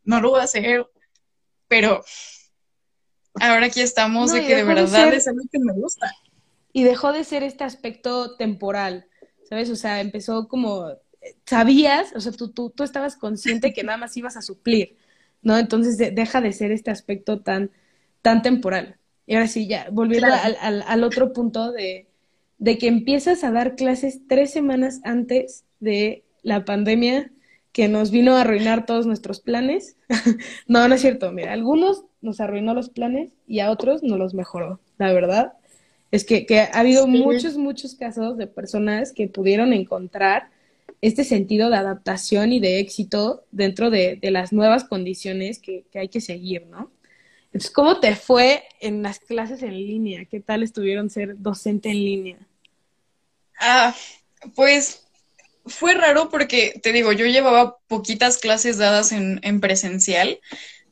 no 0.05 0.23
lo 0.23 0.31
voy 0.31 0.41
a 0.41 0.45
hacer, 0.45 0.87
pero 1.69 2.03
ahora 3.35 3.67
aquí 3.67 3.83
estamos 3.83 4.33
de 4.33 4.47
que 4.47 4.57
de 4.57 4.65
verdad 4.65 5.13
es 5.13 5.29
algo 5.29 5.43
que 5.53 5.59
me 5.59 5.75
gusta. 5.75 6.11
Y 6.73 6.85
dejó 6.85 7.13
de 7.13 7.25
ser 7.25 7.43
este 7.43 7.65
aspecto 7.65 8.37
temporal, 8.37 9.10
¿sabes? 9.51 9.69
O 9.71 9.77
sea, 9.77 10.01
empezó 10.01 10.49
como, 10.49 10.87
sabías, 11.45 12.15
o 12.17 12.21
sea, 12.21 12.33
tú, 12.33 12.51
tú, 12.51 12.71
tú 12.71 12.85
estabas 12.85 13.17
consciente 13.17 13.73
que 13.75 13.83
nada 13.85 13.99
más 13.99 14.17
ibas 14.17 14.37
a 14.37 14.43
suplir, 14.43 14.97
¿no? 15.43 15.59
Entonces 15.59 15.99
deja 15.99 16.41
de 16.41 16.53
ser 16.53 16.73
este 16.73 16.91
aspecto 16.91 17.41
tan, 17.43 17.71
tan 18.23 18.43
temporal. 18.43 18.97
Y 19.27 19.35
ahora 19.35 19.49
sí, 19.49 19.69
ya, 19.69 19.89
volviendo 19.93 20.29
al, 20.33 20.57
al, 20.61 20.83
al 20.87 21.05
otro 21.05 21.33
punto 21.33 21.73
de, 21.73 22.09
de 22.59 22.79
que 22.79 22.89
empiezas 22.89 23.45
a 23.45 23.51
dar 23.51 23.77
clases 23.77 24.21
tres 24.29 24.53
semanas 24.53 25.01
antes 25.05 25.65
de 25.81 26.25
la 26.43 26.65
pandemia 26.65 27.31
que 27.73 27.89
nos 27.89 28.11
vino 28.11 28.37
a 28.37 28.43
arruinar 28.43 28.87
todos 28.87 29.07
nuestros 29.07 29.41
planes. 29.41 29.97
no, 30.67 30.87
no 30.89 30.95
es 30.95 31.01
cierto. 31.01 31.33
Mira, 31.33 31.53
algunos 31.53 32.05
nos 32.21 32.41
arruinó 32.41 32.75
los 32.75 32.91
planes 32.91 33.33
y 33.47 33.61
a 33.61 33.71
otros 33.71 34.03
nos 34.03 34.19
los 34.19 34.35
mejoró, 34.35 34.81
la 34.99 35.13
verdad. 35.13 35.53
Es 36.11 36.25
que, 36.25 36.45
que 36.47 36.61
ha 36.61 36.79
habido 36.79 37.07
muchos, 37.07 37.57
muchos 37.57 37.95
casos 37.95 38.37
de 38.37 38.47
personas 38.47 39.13
que 39.13 39.29
pudieron 39.29 39.73
encontrar 39.73 40.51
este 41.03 41.25
sentido 41.25 41.71
de 41.71 41.77
adaptación 41.77 42.53
y 42.53 42.61
de 42.61 42.81
éxito 42.81 43.45
dentro 43.53 43.91
de, 43.91 44.17
de 44.17 44.31
las 44.31 44.53
nuevas 44.53 44.85
condiciones 44.85 45.59
que, 45.59 45.85
que, 45.91 45.99
hay 46.01 46.09
que 46.09 46.21
seguir, 46.21 46.67
¿no? 46.67 46.91
Entonces, 47.47 47.71
¿cómo 47.71 48.01
te 48.01 48.15
fue 48.15 48.63
en 48.81 49.03
las 49.03 49.19
clases 49.19 49.63
en 49.63 49.75
línea? 49.75 50.25
¿Qué 50.25 50.41
tal 50.41 50.63
estuvieron 50.63 51.11
ser 51.11 51.37
docente 51.39 51.91
en 51.91 51.97
línea? 51.97 52.37
Ah, 53.59 53.95
pues 54.55 55.07
fue 55.67 55.95
raro 55.95 56.29
porque, 56.29 56.81
te 56.83 56.93
digo, 56.93 57.13
yo 57.13 57.27
llevaba 57.27 57.79
poquitas 57.89 58.39
clases 58.39 58.79
dadas 58.79 59.13
en, 59.13 59.41
en 59.43 59.61
presencial, 59.61 60.41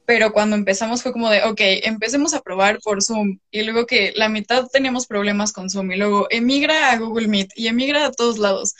pero 0.08 0.32
cuando 0.32 0.56
empezamos 0.56 1.02
fue 1.02 1.12
como 1.12 1.28
de, 1.28 1.42
ok, 1.42 1.60
empecemos 1.82 2.32
a 2.32 2.40
probar 2.40 2.78
por 2.80 3.02
Zoom 3.02 3.40
y 3.50 3.60
luego 3.60 3.84
que 3.84 4.14
la 4.16 4.30
mitad 4.30 4.66
teníamos 4.72 5.06
problemas 5.06 5.52
con 5.52 5.68
Zoom 5.68 5.92
y 5.92 5.96
luego 5.96 6.26
emigra 6.30 6.90
a 6.90 6.96
Google 6.96 7.28
Meet 7.28 7.50
y 7.56 7.66
emigra 7.66 8.06
a 8.06 8.12
todos 8.12 8.38
lados. 8.38 8.74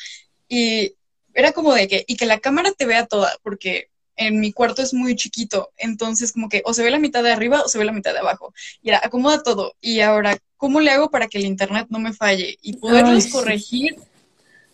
Y 0.49 0.95
era 1.35 1.53
como 1.53 1.75
de 1.75 1.87
que, 1.87 2.03
y 2.09 2.17
que 2.17 2.25
la 2.25 2.39
cámara 2.39 2.73
te 2.73 2.87
vea 2.87 3.05
toda, 3.05 3.37
porque 3.43 3.91
en 4.17 4.41
mi 4.41 4.55
cuarto 4.55 4.81
es 4.81 4.95
muy 4.95 5.17
chiquito, 5.17 5.71
entonces 5.77 6.33
como 6.33 6.49
que 6.49 6.63
o 6.65 6.73
se 6.73 6.83
ve 6.83 6.91
la 6.91 6.99
mitad 6.99 7.23
de 7.23 7.31
arriba 7.31 7.61
o 7.61 7.69
se 7.69 7.77
ve 7.77 7.85
la 7.85 7.93
mitad 7.93 8.15
de 8.15 8.21
abajo. 8.21 8.55
Y 8.81 8.89
era, 8.89 9.03
acomoda 9.05 9.43
todo. 9.43 9.75
Y 9.83 10.01
ahora, 10.01 10.39
¿cómo 10.57 10.81
le 10.81 10.93
hago 10.93 11.11
para 11.11 11.29
que 11.29 11.37
el 11.37 11.45
internet 11.45 11.89
no 11.91 11.99
me 11.99 12.15
falle? 12.15 12.57
Y 12.63 12.79
poderlos 12.79 13.27
Ay, 13.27 13.31
corregir. 13.31 13.97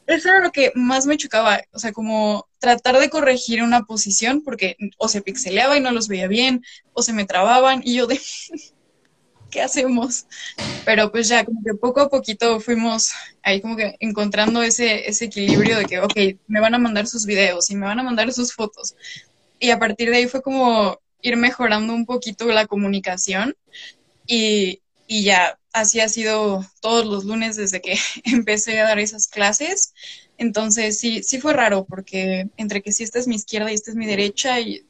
Eso 0.06 0.28
era 0.28 0.40
lo 0.40 0.52
que 0.52 0.70
más 0.74 1.06
me 1.06 1.16
chocaba, 1.16 1.62
o 1.72 1.78
sea, 1.78 1.92
como 1.92 2.46
tratar 2.58 2.98
de 2.98 3.08
corregir 3.08 3.62
una 3.62 3.84
posición 3.84 4.42
porque 4.42 4.76
o 4.98 5.08
se 5.08 5.22
pixeleaba 5.22 5.76
y 5.76 5.80
no 5.80 5.92
los 5.92 6.08
veía 6.08 6.28
bien, 6.28 6.62
o 6.92 7.02
se 7.02 7.14
me 7.14 7.24
trababan 7.24 7.80
y 7.84 7.94
yo 7.94 8.06
de, 8.06 8.20
¿qué 9.50 9.62
hacemos? 9.62 10.26
Pero 10.84 11.10
pues 11.10 11.28
ya 11.28 11.44
como 11.44 11.62
que 11.64 11.74
poco 11.74 12.00
a 12.00 12.10
poquito 12.10 12.60
fuimos 12.60 13.12
ahí 13.42 13.60
como 13.60 13.76
que 13.76 13.94
encontrando 14.00 14.62
ese, 14.62 15.08
ese 15.08 15.26
equilibrio 15.26 15.78
de 15.78 15.84
que, 15.86 16.00
ok, 16.00 16.16
me 16.48 16.60
van 16.60 16.74
a 16.74 16.78
mandar 16.78 17.06
sus 17.06 17.24
videos 17.24 17.70
y 17.70 17.76
me 17.76 17.86
van 17.86 18.00
a 18.00 18.02
mandar 18.02 18.32
sus 18.32 18.52
fotos. 18.52 18.94
Y 19.58 19.70
a 19.70 19.78
partir 19.78 20.10
de 20.10 20.16
ahí 20.16 20.26
fue 20.26 20.42
como 20.42 20.98
ir 21.22 21.36
mejorando 21.36 21.94
un 21.94 22.04
poquito 22.04 22.46
la 22.46 22.66
comunicación 22.66 23.56
y, 24.26 24.82
y 25.06 25.24
ya 25.24 25.58
así 25.74 26.00
ha 26.00 26.08
sido 26.08 26.64
todos 26.80 27.04
los 27.04 27.24
lunes 27.24 27.56
desde 27.56 27.82
que 27.82 27.98
empecé 28.24 28.80
a 28.80 28.84
dar 28.84 28.98
esas 28.98 29.28
clases. 29.28 29.92
Entonces 30.38 30.98
sí, 30.98 31.22
sí 31.22 31.38
fue 31.40 31.52
raro 31.52 31.84
porque 31.84 32.48
entre 32.56 32.82
que 32.82 32.92
sí 32.92 33.02
esta 33.02 33.18
es 33.18 33.28
mi 33.28 33.34
izquierda 33.36 33.70
y 33.70 33.74
esta 33.74 33.90
es 33.90 33.96
mi 33.96 34.06
derecha 34.06 34.60
y 34.60 34.86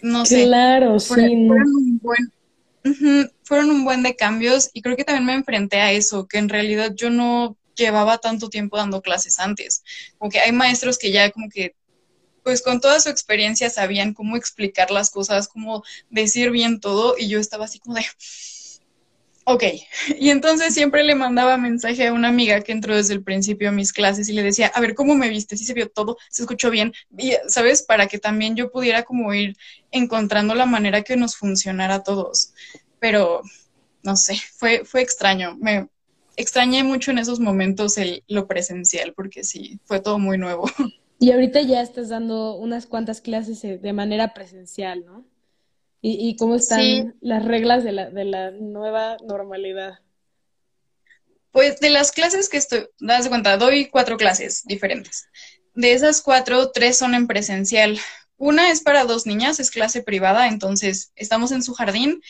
no 0.00 0.24
sé. 0.24 0.44
Claro, 0.44 0.98
sí. 0.98 1.08
Fueron 1.08 1.74
un 1.74 1.98
buen, 1.98 2.32
uh 2.84 2.88
-huh, 2.88 3.32
fueron 3.42 3.70
un 3.70 3.84
buen 3.84 4.02
de 4.02 4.16
cambios 4.16 4.70
y 4.72 4.80
creo 4.82 4.96
que 4.96 5.04
también 5.04 5.26
me 5.26 5.34
enfrenté 5.34 5.80
a 5.80 5.92
eso, 5.92 6.26
que 6.26 6.38
en 6.38 6.48
realidad 6.48 6.92
yo 6.94 7.10
no 7.10 7.56
llevaba 7.76 8.18
tanto 8.18 8.48
tiempo 8.48 8.76
dando 8.76 9.02
clases 9.02 9.38
antes. 9.38 9.82
Como 10.18 10.30
que 10.30 10.40
hay 10.40 10.52
maestros 10.52 10.98
que 10.98 11.12
ya 11.12 11.30
como 11.30 11.48
que 11.48 11.74
pues 12.42 12.60
con 12.60 12.80
toda 12.80 12.98
su 12.98 13.08
experiencia 13.08 13.70
sabían 13.70 14.14
cómo 14.14 14.36
explicar 14.36 14.90
las 14.90 15.10
cosas, 15.10 15.46
cómo 15.46 15.84
decir 16.10 16.50
bien 16.50 16.80
todo 16.80 17.14
y 17.16 17.28
yo 17.28 17.38
estaba 17.38 17.66
así 17.66 17.78
como 17.78 17.94
de, 17.94 18.04
ok. 19.44 19.64
Y 20.18 20.30
entonces 20.30 20.74
siempre 20.74 21.04
le 21.04 21.14
mandaba 21.14 21.56
mensaje 21.56 22.06
a 22.06 22.12
una 22.12 22.28
amiga 22.28 22.60
que 22.60 22.72
entró 22.72 22.96
desde 22.96 23.14
el 23.14 23.22
principio 23.22 23.68
a 23.68 23.72
mis 23.72 23.92
clases 23.92 24.28
y 24.28 24.32
le 24.32 24.42
decía, 24.42 24.68
a 24.74 24.80
ver, 24.80 24.94
¿cómo 24.94 25.14
me 25.14 25.28
viste? 25.28 25.56
¿Sí 25.56 25.64
se 25.64 25.74
vio 25.74 25.88
todo? 25.88 26.16
¿Se 26.30 26.42
escuchó 26.42 26.70
bien? 26.70 26.92
¿sabes? 27.48 27.82
Para 27.82 28.06
que 28.06 28.18
también 28.18 28.56
yo 28.56 28.70
pudiera 28.70 29.02
como 29.02 29.32
ir 29.34 29.56
encontrando 29.90 30.54
la 30.54 30.66
manera 30.66 31.02
que 31.02 31.16
nos 31.16 31.36
funcionara 31.36 31.96
a 31.96 32.02
todos. 32.02 32.52
Pero, 32.98 33.42
no 34.02 34.16
sé, 34.16 34.36
fue, 34.56 34.84
fue 34.84 35.02
extraño. 35.02 35.56
Me 35.60 35.88
extrañé 36.36 36.84
mucho 36.84 37.10
en 37.10 37.18
esos 37.18 37.40
momentos 37.40 37.98
el, 37.98 38.24
lo 38.28 38.46
presencial 38.46 39.12
porque 39.14 39.44
sí, 39.44 39.80
fue 39.84 40.00
todo 40.00 40.18
muy 40.18 40.38
nuevo. 40.38 40.64
Y 41.22 41.30
ahorita 41.30 41.62
ya 41.62 41.82
estás 41.82 42.08
dando 42.08 42.56
unas 42.56 42.86
cuantas 42.86 43.20
clases 43.20 43.62
eh, 43.62 43.78
de 43.78 43.92
manera 43.92 44.34
presencial, 44.34 45.04
¿no? 45.06 45.24
¿Y, 46.04 46.28
y 46.28 46.36
cómo 46.36 46.56
están 46.56 46.80
sí. 46.80 47.10
las 47.20 47.44
reglas 47.44 47.84
de 47.84 47.92
la, 47.92 48.10
de 48.10 48.24
la 48.24 48.50
nueva 48.50 49.16
normalidad? 49.24 50.00
Pues 51.52 51.78
de 51.80 51.90
las 51.90 52.10
clases 52.10 52.48
que 52.48 52.56
estoy, 52.56 52.88
das 52.98 53.28
cuenta, 53.28 53.56
doy 53.56 53.88
cuatro 53.88 54.16
clases 54.16 54.64
diferentes. 54.64 55.28
De 55.74 55.92
esas 55.92 56.20
cuatro, 56.20 56.72
tres 56.72 56.98
son 56.98 57.14
en 57.14 57.28
presencial. 57.28 57.98
Una 58.36 58.72
es 58.72 58.80
para 58.80 59.04
dos 59.04 59.26
niñas, 59.26 59.60
es 59.60 59.70
clase 59.70 60.02
privada, 60.02 60.48
entonces 60.48 61.12
estamos 61.14 61.52
en 61.52 61.62
su 61.62 61.72
jardín 61.72 62.20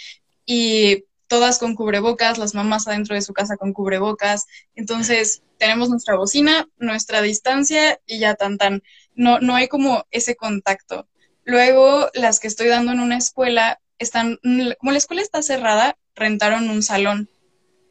y 0.45 1.05
todas 1.27 1.59
con 1.59 1.75
cubrebocas, 1.75 2.37
las 2.37 2.55
mamás 2.55 2.87
adentro 2.87 3.15
de 3.15 3.23
su 3.23 3.33
casa 3.33 3.57
con 3.57 3.73
cubrebocas. 3.73 4.47
Entonces, 4.75 5.43
tenemos 5.57 5.89
nuestra 5.89 6.15
bocina, 6.17 6.69
nuestra 6.77 7.23
distancia 7.23 7.99
y 8.05 8.19
ya 8.19 8.35
tan 8.35 8.59
tan. 8.59 8.83
No, 9.15 9.41
no 9.41 9.55
hay 9.55 9.69
como 9.69 10.05
ese 10.11 10.37
contacto. 10.37 11.09
Luego, 11.45 12.09
las 12.15 12.41
que 12.41 12.49
estoy 12.49 12.69
dando 12.69 12.93
en 12.93 13.01
una 13.01 13.19
escuela, 13.19 13.81
están, 13.99 14.39
como 14.79 14.93
la 14.93 14.99
escuela 14.99 15.23
está 15.23 15.43
cerrada, 15.43 15.97
rentaron 16.15 16.71
un 16.71 16.83
salón. 16.83 17.29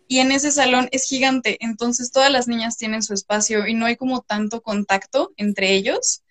Y 0.08 0.20
en 0.20 0.32
ese 0.32 0.52
salón 0.52 0.90
es 0.92 1.06
gigante, 1.06 1.58
entonces 1.62 2.12
todas 2.12 2.30
las 2.32 2.48
niñas 2.48 2.78
tienen 2.78 3.02
su 3.02 3.14
espacio 3.14 3.66
y 3.66 3.74
no 3.74 3.86
hay 3.86 3.96
como 3.96 4.22
tanto 4.22 4.62
contacto 4.62 5.32
entre 5.38 5.74
ellos. 5.74 6.24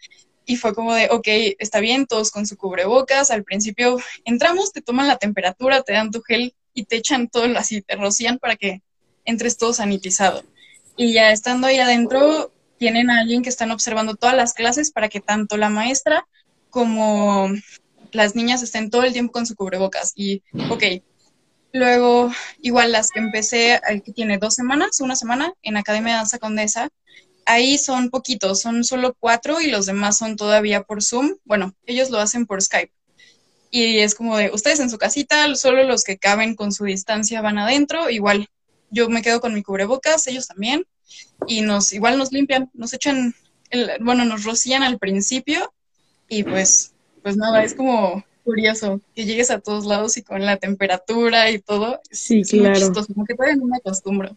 Y 0.45 0.57
fue 0.57 0.75
como 0.75 0.95
de, 0.95 1.09
ok, 1.11 1.27
está 1.59 1.81
bien, 1.81 2.07
todos 2.07 2.31
con 2.31 2.47
su 2.47 2.57
cubrebocas. 2.57 3.31
Al 3.31 3.45
principio 3.45 3.99
entramos, 4.25 4.73
te 4.73 4.83
toman 4.83 5.09
la 5.09 5.17
temperatura, 5.17 5.83
te 5.83 5.95
dan 5.95 6.11
tu 6.11 6.21
gel 6.23 6.55
y 6.75 6.85
te 6.85 6.97
echan 6.97 7.29
todo 7.29 7.47
así, 7.57 7.81
te 7.83 7.97
rocían 7.97 8.39
para 8.39 8.57
que 8.57 8.83
entres 9.25 9.57
todo 9.57 9.73
sanitizado. 9.73 10.43
Y 10.97 11.13
ya 11.15 11.31
estando 11.31 11.67
ahí 11.67 11.79
adentro, 11.79 12.53
tienen 12.79 13.11
a 13.11 13.21
alguien 13.21 13.43
que 13.43 13.49
están 13.49 13.71
observando 13.71 14.15
todas 14.15 14.37
las 14.37 14.53
clases 14.53 14.91
para 14.91 15.09
que 15.09 15.21
tanto 15.21 15.57
la 15.57 15.71
maestra 15.71 16.27
como 16.71 17.51
las 18.13 18.35
niñas 18.35 18.63
estén 18.63 18.91
todo 18.91 19.05
el 19.05 19.13
tiempo 19.13 19.33
con 19.33 19.47
su 19.47 19.55
cubrebocas. 19.55 20.13
Y, 20.17 20.43
ok, 20.71 20.85
luego, 21.73 22.33
igual 22.61 22.93
las 22.93 23.11
que 23.11 23.21
empecé, 23.21 23.81
que 24.05 24.13
tiene 24.13 24.39
dos 24.39 24.55
semanas, 24.55 25.01
una 25.01 25.17
semana, 25.17 25.53
en 25.63 25.77
Academia 25.77 26.13
de 26.13 26.19
Danza 26.19 26.39
Condesa, 26.39 26.89
ahí 27.47 27.79
son 27.79 28.11
poquitos, 28.11 28.61
son 28.61 28.85
solo 28.85 29.17
cuatro 29.19 29.61
y 29.61 29.71
los 29.71 29.87
demás 29.87 30.19
son 30.19 30.37
todavía 30.37 30.83
por 30.83 31.03
Zoom. 31.03 31.37
Bueno, 31.45 31.75
ellos 31.87 32.11
lo 32.11 32.19
hacen 32.19 32.47
por 32.47 32.63
Skype. 32.63 32.93
Y 33.71 33.99
es 33.99 34.15
como 34.15 34.37
de, 34.37 34.51
ustedes 34.51 34.81
en 34.81 34.91
su 34.91 34.99
casita, 34.99 35.55
solo 35.55 35.85
los 35.85 36.03
que 36.03 36.19
caben 36.19 36.55
con 36.57 36.73
su 36.73 36.85
distancia 36.85 37.41
van 37.41 37.59
adentro, 37.59 38.11
igual 38.11 38.49
yo 38.91 39.09
me 39.09 39.23
quedo 39.23 39.41
con 39.41 39.55
mi 39.55 39.63
cubrebocas, 39.63 40.27
ellos 40.27 40.49
también, 40.49 40.85
y 41.47 41.61
nos, 41.61 41.93
igual 41.93 42.19
nos 42.19 42.33
limpian, 42.33 42.69
nos 42.75 42.93
echan, 42.93 43.35
el, 43.71 43.93
bueno, 44.01 44.25
nos 44.25 44.43
rocían 44.43 44.83
al 44.83 44.99
principio, 44.99 45.73
y 46.31 46.45
pues, 46.45 46.95
pues 47.23 47.37
nada, 47.37 47.63
es 47.63 47.75
como 47.75 48.25
curioso 48.43 49.03
que 49.15 49.27
llegues 49.27 49.51
a 49.51 49.61
todos 49.61 49.85
lados 49.85 50.17
y 50.17 50.23
con 50.23 50.47
la 50.47 50.57
temperatura 50.57 51.51
y 51.51 51.59
todo, 51.59 52.01
sí, 52.11 52.41
es 52.41 52.51
claro. 52.51 52.71
muy 52.71 52.79
chistoso, 52.79 53.13
como 53.13 53.27
que 53.27 53.35
todavía 53.35 53.57
no 53.57 53.67
me 53.67 53.77
acostumbro. 53.77 54.35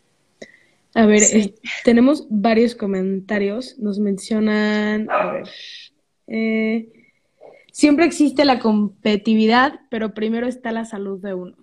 A 0.93 1.05
ver, 1.05 1.21
sí. 1.21 1.39
eh, 1.39 1.55
tenemos 1.85 2.27
varios 2.29 2.75
comentarios, 2.75 3.79
nos 3.79 3.97
mencionan, 3.97 5.09
a 5.09 5.31
ver, 5.31 5.47
eh, 6.27 6.89
Siempre 7.73 8.05
existe 8.05 8.45
la 8.45 8.59
competitividad, 8.59 9.79
pero 9.89 10.13
primero 10.13 10.45
está 10.45 10.71
la 10.71 10.85
salud 10.85 11.19
de 11.19 11.33
uno. 11.33 11.57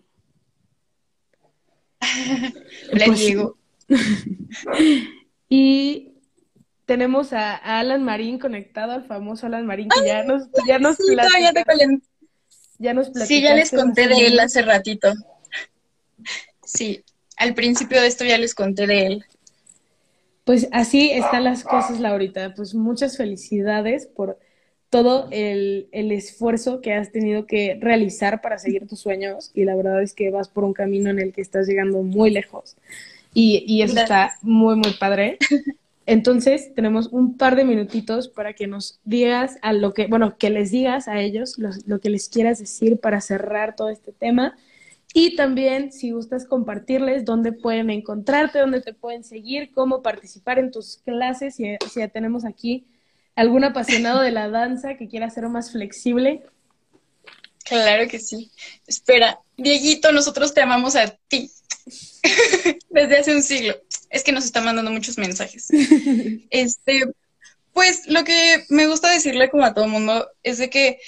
Le 2.93 3.05
pues, 3.07 3.21
digo. 3.21 3.57
y 5.49 6.10
tenemos 6.91 7.33
a 7.33 7.55
Alan 7.55 8.03
Marín 8.03 8.41
conectado, 8.41 8.91
al 8.91 9.05
famoso 9.05 9.47
Alan 9.47 9.65
Marín, 9.65 9.87
que 9.89 10.05
ya 10.05 10.25
nos, 10.25 10.49
ya 10.67 10.81
nos 10.81 10.97
sí, 10.97 11.15
ya, 11.15 11.53
te 11.53 11.65
ya 12.81 12.95
nos 12.95 13.13
Sí, 13.29 13.41
ya 13.41 13.55
les 13.55 13.71
conté 13.71 14.09
de 14.09 14.27
él 14.27 14.41
hace 14.41 14.61
ratito. 14.63 15.13
Sí, 16.65 17.05
al 17.37 17.55
principio 17.55 18.01
de 18.01 18.09
esto 18.09 18.25
ya 18.25 18.39
les 18.39 18.57
conté 18.57 18.89
de 18.89 19.07
él. 19.07 19.25
Pues 20.43 20.67
así 20.73 21.13
están 21.13 21.45
las 21.45 21.63
cosas, 21.63 22.01
Laurita. 22.01 22.55
Pues 22.57 22.75
muchas 22.75 23.17
felicidades 23.17 24.07
por 24.07 24.41
todo 24.89 25.29
el, 25.31 25.89
el, 25.93 26.11
esfuerzo 26.11 26.81
que 26.81 26.95
has 26.95 27.13
tenido 27.13 27.47
que 27.47 27.79
realizar 27.81 28.41
para 28.41 28.59
seguir 28.59 28.89
tus 28.89 28.99
sueños 28.99 29.53
y 29.55 29.63
la 29.63 29.77
verdad 29.77 30.03
es 30.03 30.13
que 30.13 30.33
vas 30.33 30.49
por 30.49 30.65
un 30.65 30.73
camino 30.73 31.09
en 31.11 31.21
el 31.21 31.33
que 31.33 31.41
estás 31.41 31.69
llegando 31.69 32.03
muy 32.03 32.31
lejos 32.31 32.77
y, 33.33 33.63
y 33.65 33.83
eso 33.83 33.95
Gracias. 33.95 34.33
está 34.33 34.39
muy, 34.43 34.75
muy 34.75 34.95
padre. 34.95 35.39
Entonces, 36.07 36.75
tenemos 36.75 37.09
un 37.09 37.37
par 37.37 37.57
de 37.57 37.65
minutitos 37.65 38.29
para 38.29 38.55
que 38.55 38.67
nos 38.67 39.01
digas 39.05 39.59
a 39.63 39.73
lo 39.73 39.95
que, 39.95 40.07
bueno, 40.07 40.37
que 40.39 40.51
les 40.51 40.71
digas 40.71 41.09
a 41.09 41.21
ellos 41.21 41.57
lo, 41.59 42.01
que 42.01 42.11
les 42.11 42.29
quieras 42.29 42.59
decir 42.59 42.99
para 42.99 43.21
cerrar 43.21 43.77
todo 43.77 43.91
este 43.91 44.13
tema. 44.13 44.57
Y 45.13 45.37
también, 45.37 45.93
si 45.93 46.13
gustas 46.13 46.47
compartirles 46.47 47.25
dónde 47.25 47.53
pueden 47.53 47.91
encontrarte, 47.91 48.59
dónde 48.59 48.81
te 48.81 48.95
pueden 48.95 49.25
seguir, 49.25 49.73
cómo 49.73 50.03
participar 50.03 50.59
en 50.59 50.71
tus 50.71 50.99
clases, 50.99 51.57
si, 51.57 51.77
si 51.93 52.01
ya 52.01 52.09
tenemos 52.09 52.45
aquí 52.45 52.87
algún 53.37 53.65
apasionado 53.65 54.21
de 54.21 54.33
la 54.33 54.49
danza 54.49 54.97
que 54.97 55.09
quiera 55.09 55.31
ser 55.31 55.49
más 55.49 55.73
flexible? 55.73 56.45
Claro 57.65 58.09
que 58.09 58.19
sí. 58.19 58.51
Espera, 58.87 59.39
Dieguito, 59.57 60.13
nosotros 60.13 60.53
te 60.55 60.61
amamos 60.61 60.97
a 60.97 61.09
ti. 61.29 61.51
desde 62.91 63.19
hace 63.19 63.35
un 63.35 63.43
siglo. 63.43 63.75
Es 64.11 64.23
que 64.23 64.33
nos 64.33 64.45
está 64.45 64.61
mandando 64.61 64.91
muchos 64.91 65.19
mensajes. 65.19 65.69
Este, 66.51 67.05
pues 67.73 68.07
lo 68.07 68.25
que 68.25 68.65
me 68.69 68.87
gusta 68.87 69.11
decirle 69.11 69.51
como 69.51 69.65
a 69.65 69.75
todo 69.75 69.85
el 69.85 69.91
mundo 69.91 70.29
es 70.43 70.59
de 70.59 70.71
que 70.71 70.99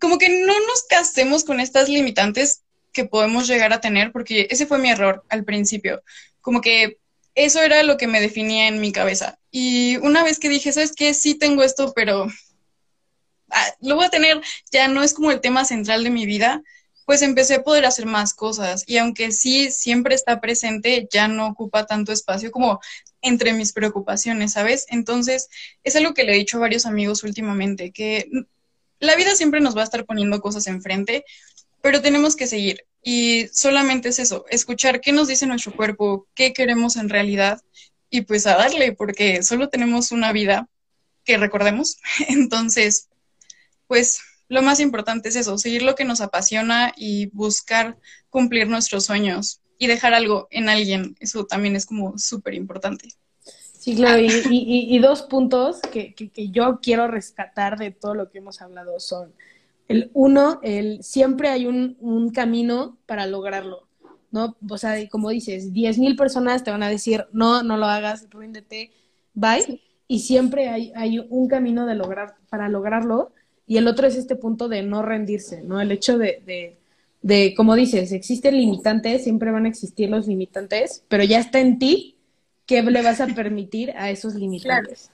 como 0.00 0.18
que 0.18 0.28
no 0.28 0.52
nos 0.52 0.84
casemos 0.88 1.44
con 1.44 1.60
estas 1.60 1.88
limitantes 1.88 2.62
que 2.92 3.04
podemos 3.04 3.46
llegar 3.46 3.72
a 3.72 3.80
tener, 3.80 4.12
porque 4.12 4.46
ese 4.50 4.66
fue 4.66 4.78
mi 4.78 4.90
error 4.90 5.24
al 5.28 5.44
principio. 5.44 6.02
Como 6.40 6.60
que 6.60 6.98
eso 7.34 7.62
era 7.62 7.82
lo 7.82 7.96
que 7.96 8.06
me 8.06 8.20
definía 8.20 8.68
en 8.68 8.80
mi 8.80 8.92
cabeza. 8.92 9.38
Y 9.50 9.96
una 9.98 10.22
vez 10.22 10.38
que 10.38 10.48
dije, 10.48 10.72
¿sabes 10.72 10.92
qué? 10.94 11.14
Sí 11.14 11.34
tengo 11.34 11.62
esto, 11.62 11.92
pero 11.94 12.28
ah, 13.50 13.66
lo 13.80 13.96
voy 13.96 14.04
a 14.04 14.10
tener, 14.10 14.40
ya 14.70 14.88
no 14.88 15.02
es 15.02 15.14
como 15.14 15.30
el 15.30 15.40
tema 15.40 15.64
central 15.64 16.04
de 16.04 16.10
mi 16.10 16.26
vida, 16.26 16.62
pues 17.06 17.22
empecé 17.22 17.54
a 17.54 17.62
poder 17.62 17.84
hacer 17.86 18.06
más 18.06 18.34
cosas. 18.34 18.84
Y 18.86 18.98
aunque 18.98 19.32
sí 19.32 19.70
siempre 19.70 20.14
está 20.14 20.40
presente, 20.40 21.08
ya 21.10 21.28
no 21.28 21.46
ocupa 21.48 21.86
tanto 21.86 22.12
espacio 22.12 22.50
como 22.50 22.80
entre 23.22 23.52
mis 23.52 23.72
preocupaciones, 23.72 24.52
¿sabes? 24.52 24.86
Entonces, 24.90 25.48
es 25.82 25.96
algo 25.96 26.14
que 26.14 26.24
le 26.24 26.32
he 26.34 26.38
dicho 26.38 26.58
a 26.58 26.60
varios 26.60 26.86
amigos 26.86 27.24
últimamente, 27.24 27.90
que 27.90 28.28
la 29.00 29.16
vida 29.16 29.34
siempre 29.34 29.60
nos 29.60 29.76
va 29.76 29.82
a 29.82 29.84
estar 29.84 30.04
poniendo 30.04 30.40
cosas 30.40 30.66
enfrente, 30.66 31.24
pero 31.82 32.00
tenemos 32.02 32.36
que 32.36 32.46
seguir. 32.46 32.84
Y 33.02 33.48
solamente 33.52 34.08
es 34.08 34.18
eso, 34.18 34.46
escuchar 34.48 35.00
qué 35.00 35.12
nos 35.12 35.28
dice 35.28 35.46
nuestro 35.46 35.76
cuerpo, 35.76 36.26
qué 36.34 36.52
queremos 36.54 36.96
en 36.96 37.10
realidad 37.10 37.60
y 38.08 38.22
pues 38.22 38.46
a 38.46 38.56
darle, 38.56 38.92
porque 38.92 39.42
solo 39.42 39.68
tenemos 39.68 40.10
una 40.10 40.32
vida 40.32 40.68
que 41.24 41.36
recordemos. 41.36 41.98
Entonces, 42.28 43.08
pues 43.86 44.20
lo 44.48 44.62
más 44.62 44.80
importante 44.80 45.28
es 45.28 45.36
eso, 45.36 45.58
seguir 45.58 45.82
lo 45.82 45.94
que 45.94 46.04
nos 46.04 46.20
apasiona 46.20 46.92
y 46.96 47.26
buscar 47.26 47.96
cumplir 48.30 48.68
nuestros 48.68 49.04
sueños 49.04 49.60
y 49.78 49.86
dejar 49.86 50.14
algo 50.14 50.48
en 50.50 50.68
alguien. 50.68 51.16
Eso 51.20 51.46
también 51.46 51.76
es 51.76 51.86
como 51.86 52.18
súper 52.18 52.54
importante. 52.54 53.08
Sí, 53.84 53.94
claro, 53.94 54.22
y, 54.22 54.98
dos 54.98 55.22
puntos 55.22 55.80
que, 55.92 56.14
que, 56.14 56.48
yo 56.48 56.80
quiero 56.80 57.06
rescatar 57.06 57.78
de 57.78 57.90
todo 57.90 58.14
lo 58.14 58.30
que 58.30 58.38
hemos 58.38 58.62
hablado 58.62 58.98
son, 58.98 59.34
el 59.88 60.10
uno, 60.14 60.58
el 60.62 61.02
siempre 61.02 61.50
hay 61.50 61.66
un, 61.66 61.98
un 62.00 62.30
camino 62.30 62.96
para 63.04 63.26
lograrlo, 63.26 63.86
¿no? 64.30 64.56
O 64.70 64.78
sea, 64.78 64.96
como 65.10 65.28
dices, 65.28 65.74
diez 65.74 65.98
mil 65.98 66.16
personas 66.16 66.64
te 66.64 66.70
van 66.70 66.82
a 66.82 66.88
decir, 66.88 67.26
no, 67.32 67.62
no 67.62 67.76
lo 67.76 67.84
hagas, 67.84 68.26
ríndete, 68.30 68.90
bye, 69.34 69.82
y 70.08 70.20
siempre 70.20 70.70
hay, 70.70 70.90
hay 70.96 71.18
un 71.18 71.46
camino 71.48 71.84
de 71.84 71.94
lograr, 71.94 72.36
para 72.48 72.70
lograrlo, 72.70 73.32
y 73.66 73.78
el 73.78 73.88
otro 73.88 74.06
es 74.06 74.16
este 74.16 74.36
punto 74.36 74.68
de 74.68 74.82
no 74.82 75.02
rendirse, 75.02 75.62
¿no? 75.62 75.80
El 75.80 75.92
hecho 75.92 76.18
de, 76.18 76.42
de, 76.44 76.76
de 77.22 77.54
como 77.56 77.74
dices, 77.74 78.12
existen 78.12 78.56
limitantes, 78.56 79.24
siempre 79.24 79.50
van 79.50 79.66
a 79.66 79.68
existir 79.68 80.10
los 80.10 80.26
limitantes, 80.26 81.04
pero 81.08 81.24
ya 81.24 81.38
está 81.38 81.60
en 81.60 81.78
ti 81.78 82.14
¿qué 82.66 82.82
le 82.82 83.02
vas 83.02 83.20
a 83.20 83.26
permitir 83.26 83.92
a 83.96 84.10
esos 84.10 84.34
limitantes? 84.34 85.10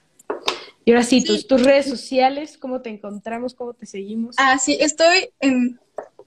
Y 0.85 0.93
ahora 0.93 1.05
sí, 1.05 1.23
Tus, 1.23 1.47
tus 1.47 1.63
redes 1.63 1.87
sociales, 1.87 2.59
¿cómo 2.59 2.81
te 2.81 2.89
encontramos? 2.91 3.55
¿Cómo 3.55 3.75
te 3.75 3.87
seguimos? 3.87 4.35
Ah, 4.39 4.59
sí, 4.59 4.77
estoy 4.81 5.31
en, 5.41 5.79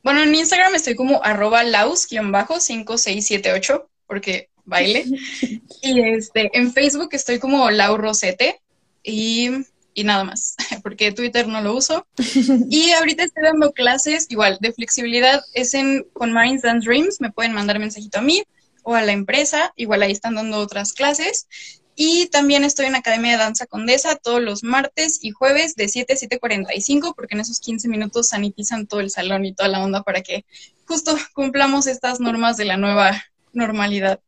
bueno, 0.03 0.21
en 0.21 0.35
Instagram 0.35 0.75
estoy 0.75 0.95
como 0.95 1.23
arroba 1.23 1.63
laus-5678, 1.63 3.85
porque 4.05 4.49
baile. 4.65 5.05
y 5.81 6.01
este, 6.01 6.55
en 6.57 6.71
Facebook 6.71 7.09
estoy 7.13 7.39
como 7.39 7.71
Lau 7.71 7.97
Rosete 7.97 8.61
y, 9.01 9.49
y 9.93 10.03
nada 10.03 10.23
más, 10.23 10.55
porque 10.83 11.11
Twitter 11.11 11.47
no 11.47 11.61
lo 11.61 11.75
uso. 11.75 12.05
y 12.69 12.91
ahorita 12.91 13.23
estoy 13.23 13.43
dando 13.43 13.71
clases, 13.71 14.27
igual, 14.29 14.57
de 14.61 14.73
flexibilidad, 14.73 15.43
es 15.53 15.73
en 15.73 16.05
con 16.13 16.33
Minds 16.33 16.65
and 16.65 16.83
Dreams, 16.83 17.21
me 17.21 17.31
pueden 17.31 17.53
mandar 17.53 17.79
mensajito 17.79 18.19
a 18.19 18.21
mí 18.21 18.43
o 18.83 18.95
a 18.95 19.01
la 19.01 19.13
empresa, 19.13 19.73
igual 19.75 20.03
ahí 20.03 20.11
están 20.11 20.35
dando 20.35 20.57
otras 20.57 20.93
clases. 20.93 21.47
Y 21.95 22.25
también 22.27 22.63
estoy 22.63 22.87
en 22.87 22.95
Academia 22.95 23.33
de 23.33 23.37
Danza 23.37 23.67
Condesa 23.67 24.15
todos 24.15 24.41
los 24.41 24.63
martes 24.63 25.19
y 25.21 25.29
jueves 25.29 25.75
de 25.75 25.87
7 25.87 26.13
a 26.13 26.15
7.45, 26.15 27.13
porque 27.15 27.35
en 27.35 27.41
esos 27.41 27.59
15 27.59 27.87
minutos 27.87 28.29
sanitizan 28.29 28.87
todo 28.87 28.99
el 28.99 29.11
salón 29.11 29.45
y 29.45 29.53
toda 29.53 29.69
la 29.69 29.83
onda 29.83 30.01
para 30.01 30.21
que 30.21 30.43
justo 30.87 31.15
cumplamos 31.33 31.85
estas 31.85 32.19
normas 32.19 32.57
de 32.57 32.65
la 32.65 32.77
nueva 32.77 33.23
normalidad. 33.53 34.19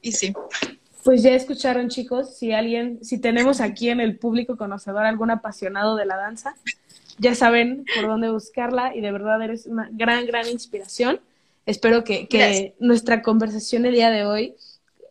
Y 0.00 0.12
sí. 0.12 0.32
Pues 1.06 1.22
ya 1.22 1.36
escucharon, 1.36 1.88
chicos, 1.88 2.36
si 2.36 2.52
alguien, 2.52 2.98
si 3.04 3.20
tenemos 3.20 3.60
aquí 3.60 3.90
en 3.90 4.00
el 4.00 4.18
público 4.18 4.56
conocedor 4.56 5.06
algún 5.06 5.30
apasionado 5.30 5.94
de 5.94 6.04
la 6.04 6.16
danza, 6.16 6.56
ya 7.18 7.36
saben 7.36 7.84
por 7.94 8.08
dónde 8.08 8.28
buscarla 8.28 8.92
y 8.92 9.00
de 9.00 9.12
verdad 9.12 9.40
eres 9.40 9.66
una 9.66 9.88
gran, 9.92 10.26
gran 10.26 10.48
inspiración. 10.48 11.20
Espero 11.64 12.02
que, 12.02 12.74
nuestra 12.80 13.22
conversación 13.22 13.86
el 13.86 13.94
día 13.94 14.10
de 14.10 14.24
hoy, 14.24 14.56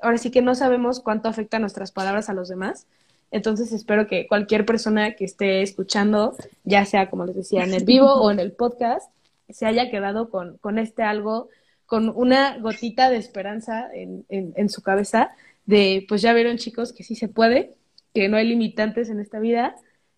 ahora 0.02 0.18
sí 0.18 0.32
que 0.32 0.41
no 0.41 0.54
sabemos 0.54 1.00
cuánto 1.00 1.30
afecta 1.30 1.60
nuestras 1.60 1.93
palabras 1.93 2.28
a 2.28 2.34
los 2.34 2.50
demás, 2.50 2.88
entonces 3.32 3.72
espero 3.72 4.06
que 4.06 4.28
cualquier 4.28 4.66
persona 4.66 5.16
que 5.16 5.24
esté 5.24 5.62
escuchando, 5.62 6.36
ya 6.66 6.84
sea 6.84 7.10
como 7.10 7.26
les 7.26 7.38
decía 7.38 7.64
en 7.64 7.74
el 7.74 7.86
vivo 7.86 8.16
o 8.16 8.32
en 8.32 8.41
el 8.41 8.52
podcast, 8.52 9.10
se 9.48 9.66
haya 9.66 9.89
quedado 9.89 10.30
con, 10.30 10.58
con 10.58 10.78
este 10.78 11.04
algo, 11.04 11.48
con 11.86 12.10
una 12.10 12.58
gotita 12.58 13.10
de 13.10 13.16
esperanza 13.16 13.88
en, 13.93 14.26
en, 14.28 14.52
en 14.58 14.68
su 14.68 14.82
cabeza 14.82 15.32
de, 15.66 16.05
pues 16.07 16.22
ya 16.22 16.34
vieron 16.34 16.57
chicos 16.57 16.93
que 16.93 17.03
sí 17.03 17.16
se 17.16 17.28
puede, 17.28 17.74
que 18.13 18.28
no 18.30 18.38
hay 18.38 18.47
limitantes 18.47 19.09
en 19.09 19.20
esta 19.20 19.39
vida 19.39 19.76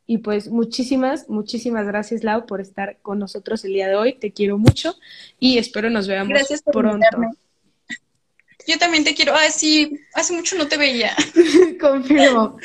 y 0.09 0.19
pues 0.19 0.47
muchísimas, 0.47 1.27
muchísimas 1.27 1.85
gracias, 1.85 2.23
Lau, 2.23 2.45
por 2.45 2.61
estar 2.61 2.97
con 3.01 3.19
nosotros 3.19 3.65
el 3.65 3.73
día 3.73 3.89
de 3.89 3.95
hoy. 3.95 4.13
Te 4.13 4.31
quiero 4.31 4.57
mucho 4.57 4.95
y 5.37 5.57
espero 5.57 5.89
nos 5.89 6.07
veamos 6.07 6.29
gracias 6.29 6.63
pronto. 6.63 7.05
Yo 8.65 8.77
también 8.77 9.03
te 9.03 9.13
quiero. 9.13 9.33
Ay, 9.35 9.51
sí, 9.51 9.99
hace 10.13 10.33
mucho 10.33 10.57
no 10.57 10.67
te 10.67 10.77
veía. 10.77 11.13
Confirmo. 11.79 12.57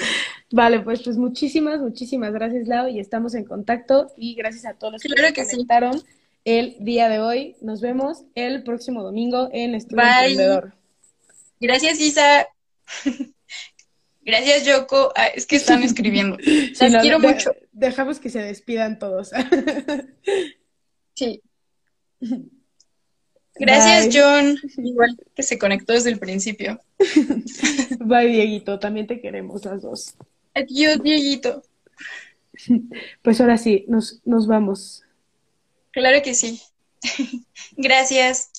Vale, 0.52 0.80
pues, 0.80 1.02
pues 1.02 1.16
muchísimas, 1.16 1.80
muchísimas 1.80 2.32
gracias, 2.32 2.68
Lau, 2.68 2.88
y 2.88 3.00
estamos 3.00 3.34
en 3.34 3.44
contacto. 3.44 4.12
Y 4.16 4.34
gracias 4.34 4.64
a 4.64 4.74
todos 4.74 4.94
los 4.94 5.02
que, 5.02 5.32
que 5.32 5.44
comentaron 5.44 6.00
el 6.44 6.76
día 6.78 7.08
de 7.08 7.18
hoy. 7.18 7.56
Nos 7.60 7.80
vemos 7.80 8.22
el 8.36 8.62
próximo 8.62 9.02
domingo 9.02 9.48
en 9.52 9.74
Estudio 9.74 10.02
Emprendedor. 10.02 10.74
Gracias, 11.60 12.00
Isa. 12.00 12.46
Gracias, 14.24 14.64
Yoko. 14.64 15.12
Ah, 15.16 15.26
es 15.26 15.46
que 15.46 15.56
están 15.56 15.82
escribiendo. 15.82 16.36
Te 16.78 17.00
quiero 17.00 17.18
mucho. 17.18 17.54
Dejamos 17.72 18.20
que 18.20 18.30
se 18.30 18.40
despidan 18.40 18.98
todos. 18.98 19.30
sí. 21.14 21.42
Gracias, 23.56 24.08
John. 24.14 24.56
Igual 24.78 25.18
que 25.34 25.42
se 25.42 25.58
conectó 25.58 25.92
desde 25.92 26.10
el 26.10 26.18
principio. 26.18 26.80
Bye, 27.98 28.28
Dieguito. 28.28 28.78
También 28.78 29.06
te 29.06 29.20
queremos 29.20 29.64
las 29.64 29.82
dos. 29.82 30.14
Adiós, 30.54 31.02
Dieguito. 31.02 31.62
Pues 33.22 33.40
ahora 33.40 33.58
sí, 33.58 33.84
nos, 33.88 34.20
nos 34.24 34.46
vamos. 34.46 35.02
Claro 35.90 36.22
que 36.22 36.34
sí. 36.34 36.62
gracias. 37.72 38.50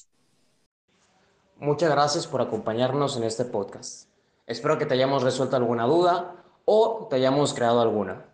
Muchas 1.57 1.89
gracias 1.89 2.27
por 2.27 2.41
acompañarnos 2.41 3.15
en 3.15 3.23
este 3.23 3.45
podcast. 3.45 4.02
Espero 4.45 4.77
que 4.77 4.85
te 4.85 4.93
hayamos 4.95 5.23
resuelto 5.23 5.55
alguna 5.55 5.85
duda 5.85 6.35
o 6.65 7.07
te 7.09 7.15
hayamos 7.15 7.53
creado 7.53 7.81
alguna. 7.81 8.25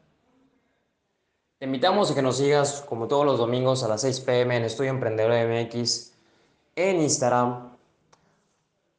Te 1.59 1.65
invitamos 1.65 2.09
a 2.09 2.15
que 2.15 2.21
nos 2.21 2.37
sigas 2.37 2.85
como 2.87 3.07
todos 3.07 3.25
los 3.25 3.37
domingos 3.37 3.83
a 3.83 3.87
las 3.87 4.01
6 4.01 4.21
pm 4.21 4.57
en 4.57 4.63
Estudio 4.63 4.91
Emprendedor 4.91 5.33
MX 5.47 6.13
en 6.75 7.01
Instagram, 7.01 7.75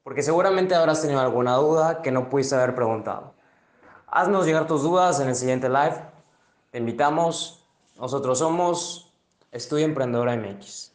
porque 0.03 0.23
seguramente 0.23 0.75
habrás 0.75 1.01
tenido 1.01 1.21
alguna 1.21 1.55
duda 1.57 2.03
que 2.03 2.11
no 2.11 2.29
pudiste 2.29 2.55
haber 2.55 2.75
preguntado. 2.75 3.33
Haznos 4.07 4.45
llegar 4.45 4.67
tus 4.67 4.83
dudas 4.83 5.21
en 5.21 5.29
el 5.29 5.37
siguiente 5.37 5.69
live. 5.69 5.97
Te 6.71 6.79
invitamos. 6.79 7.65
Nosotros 7.97 8.39
somos 8.39 9.11
Estudio 9.53 9.85
Emprendedor 9.85 10.29
MX. 10.37 10.90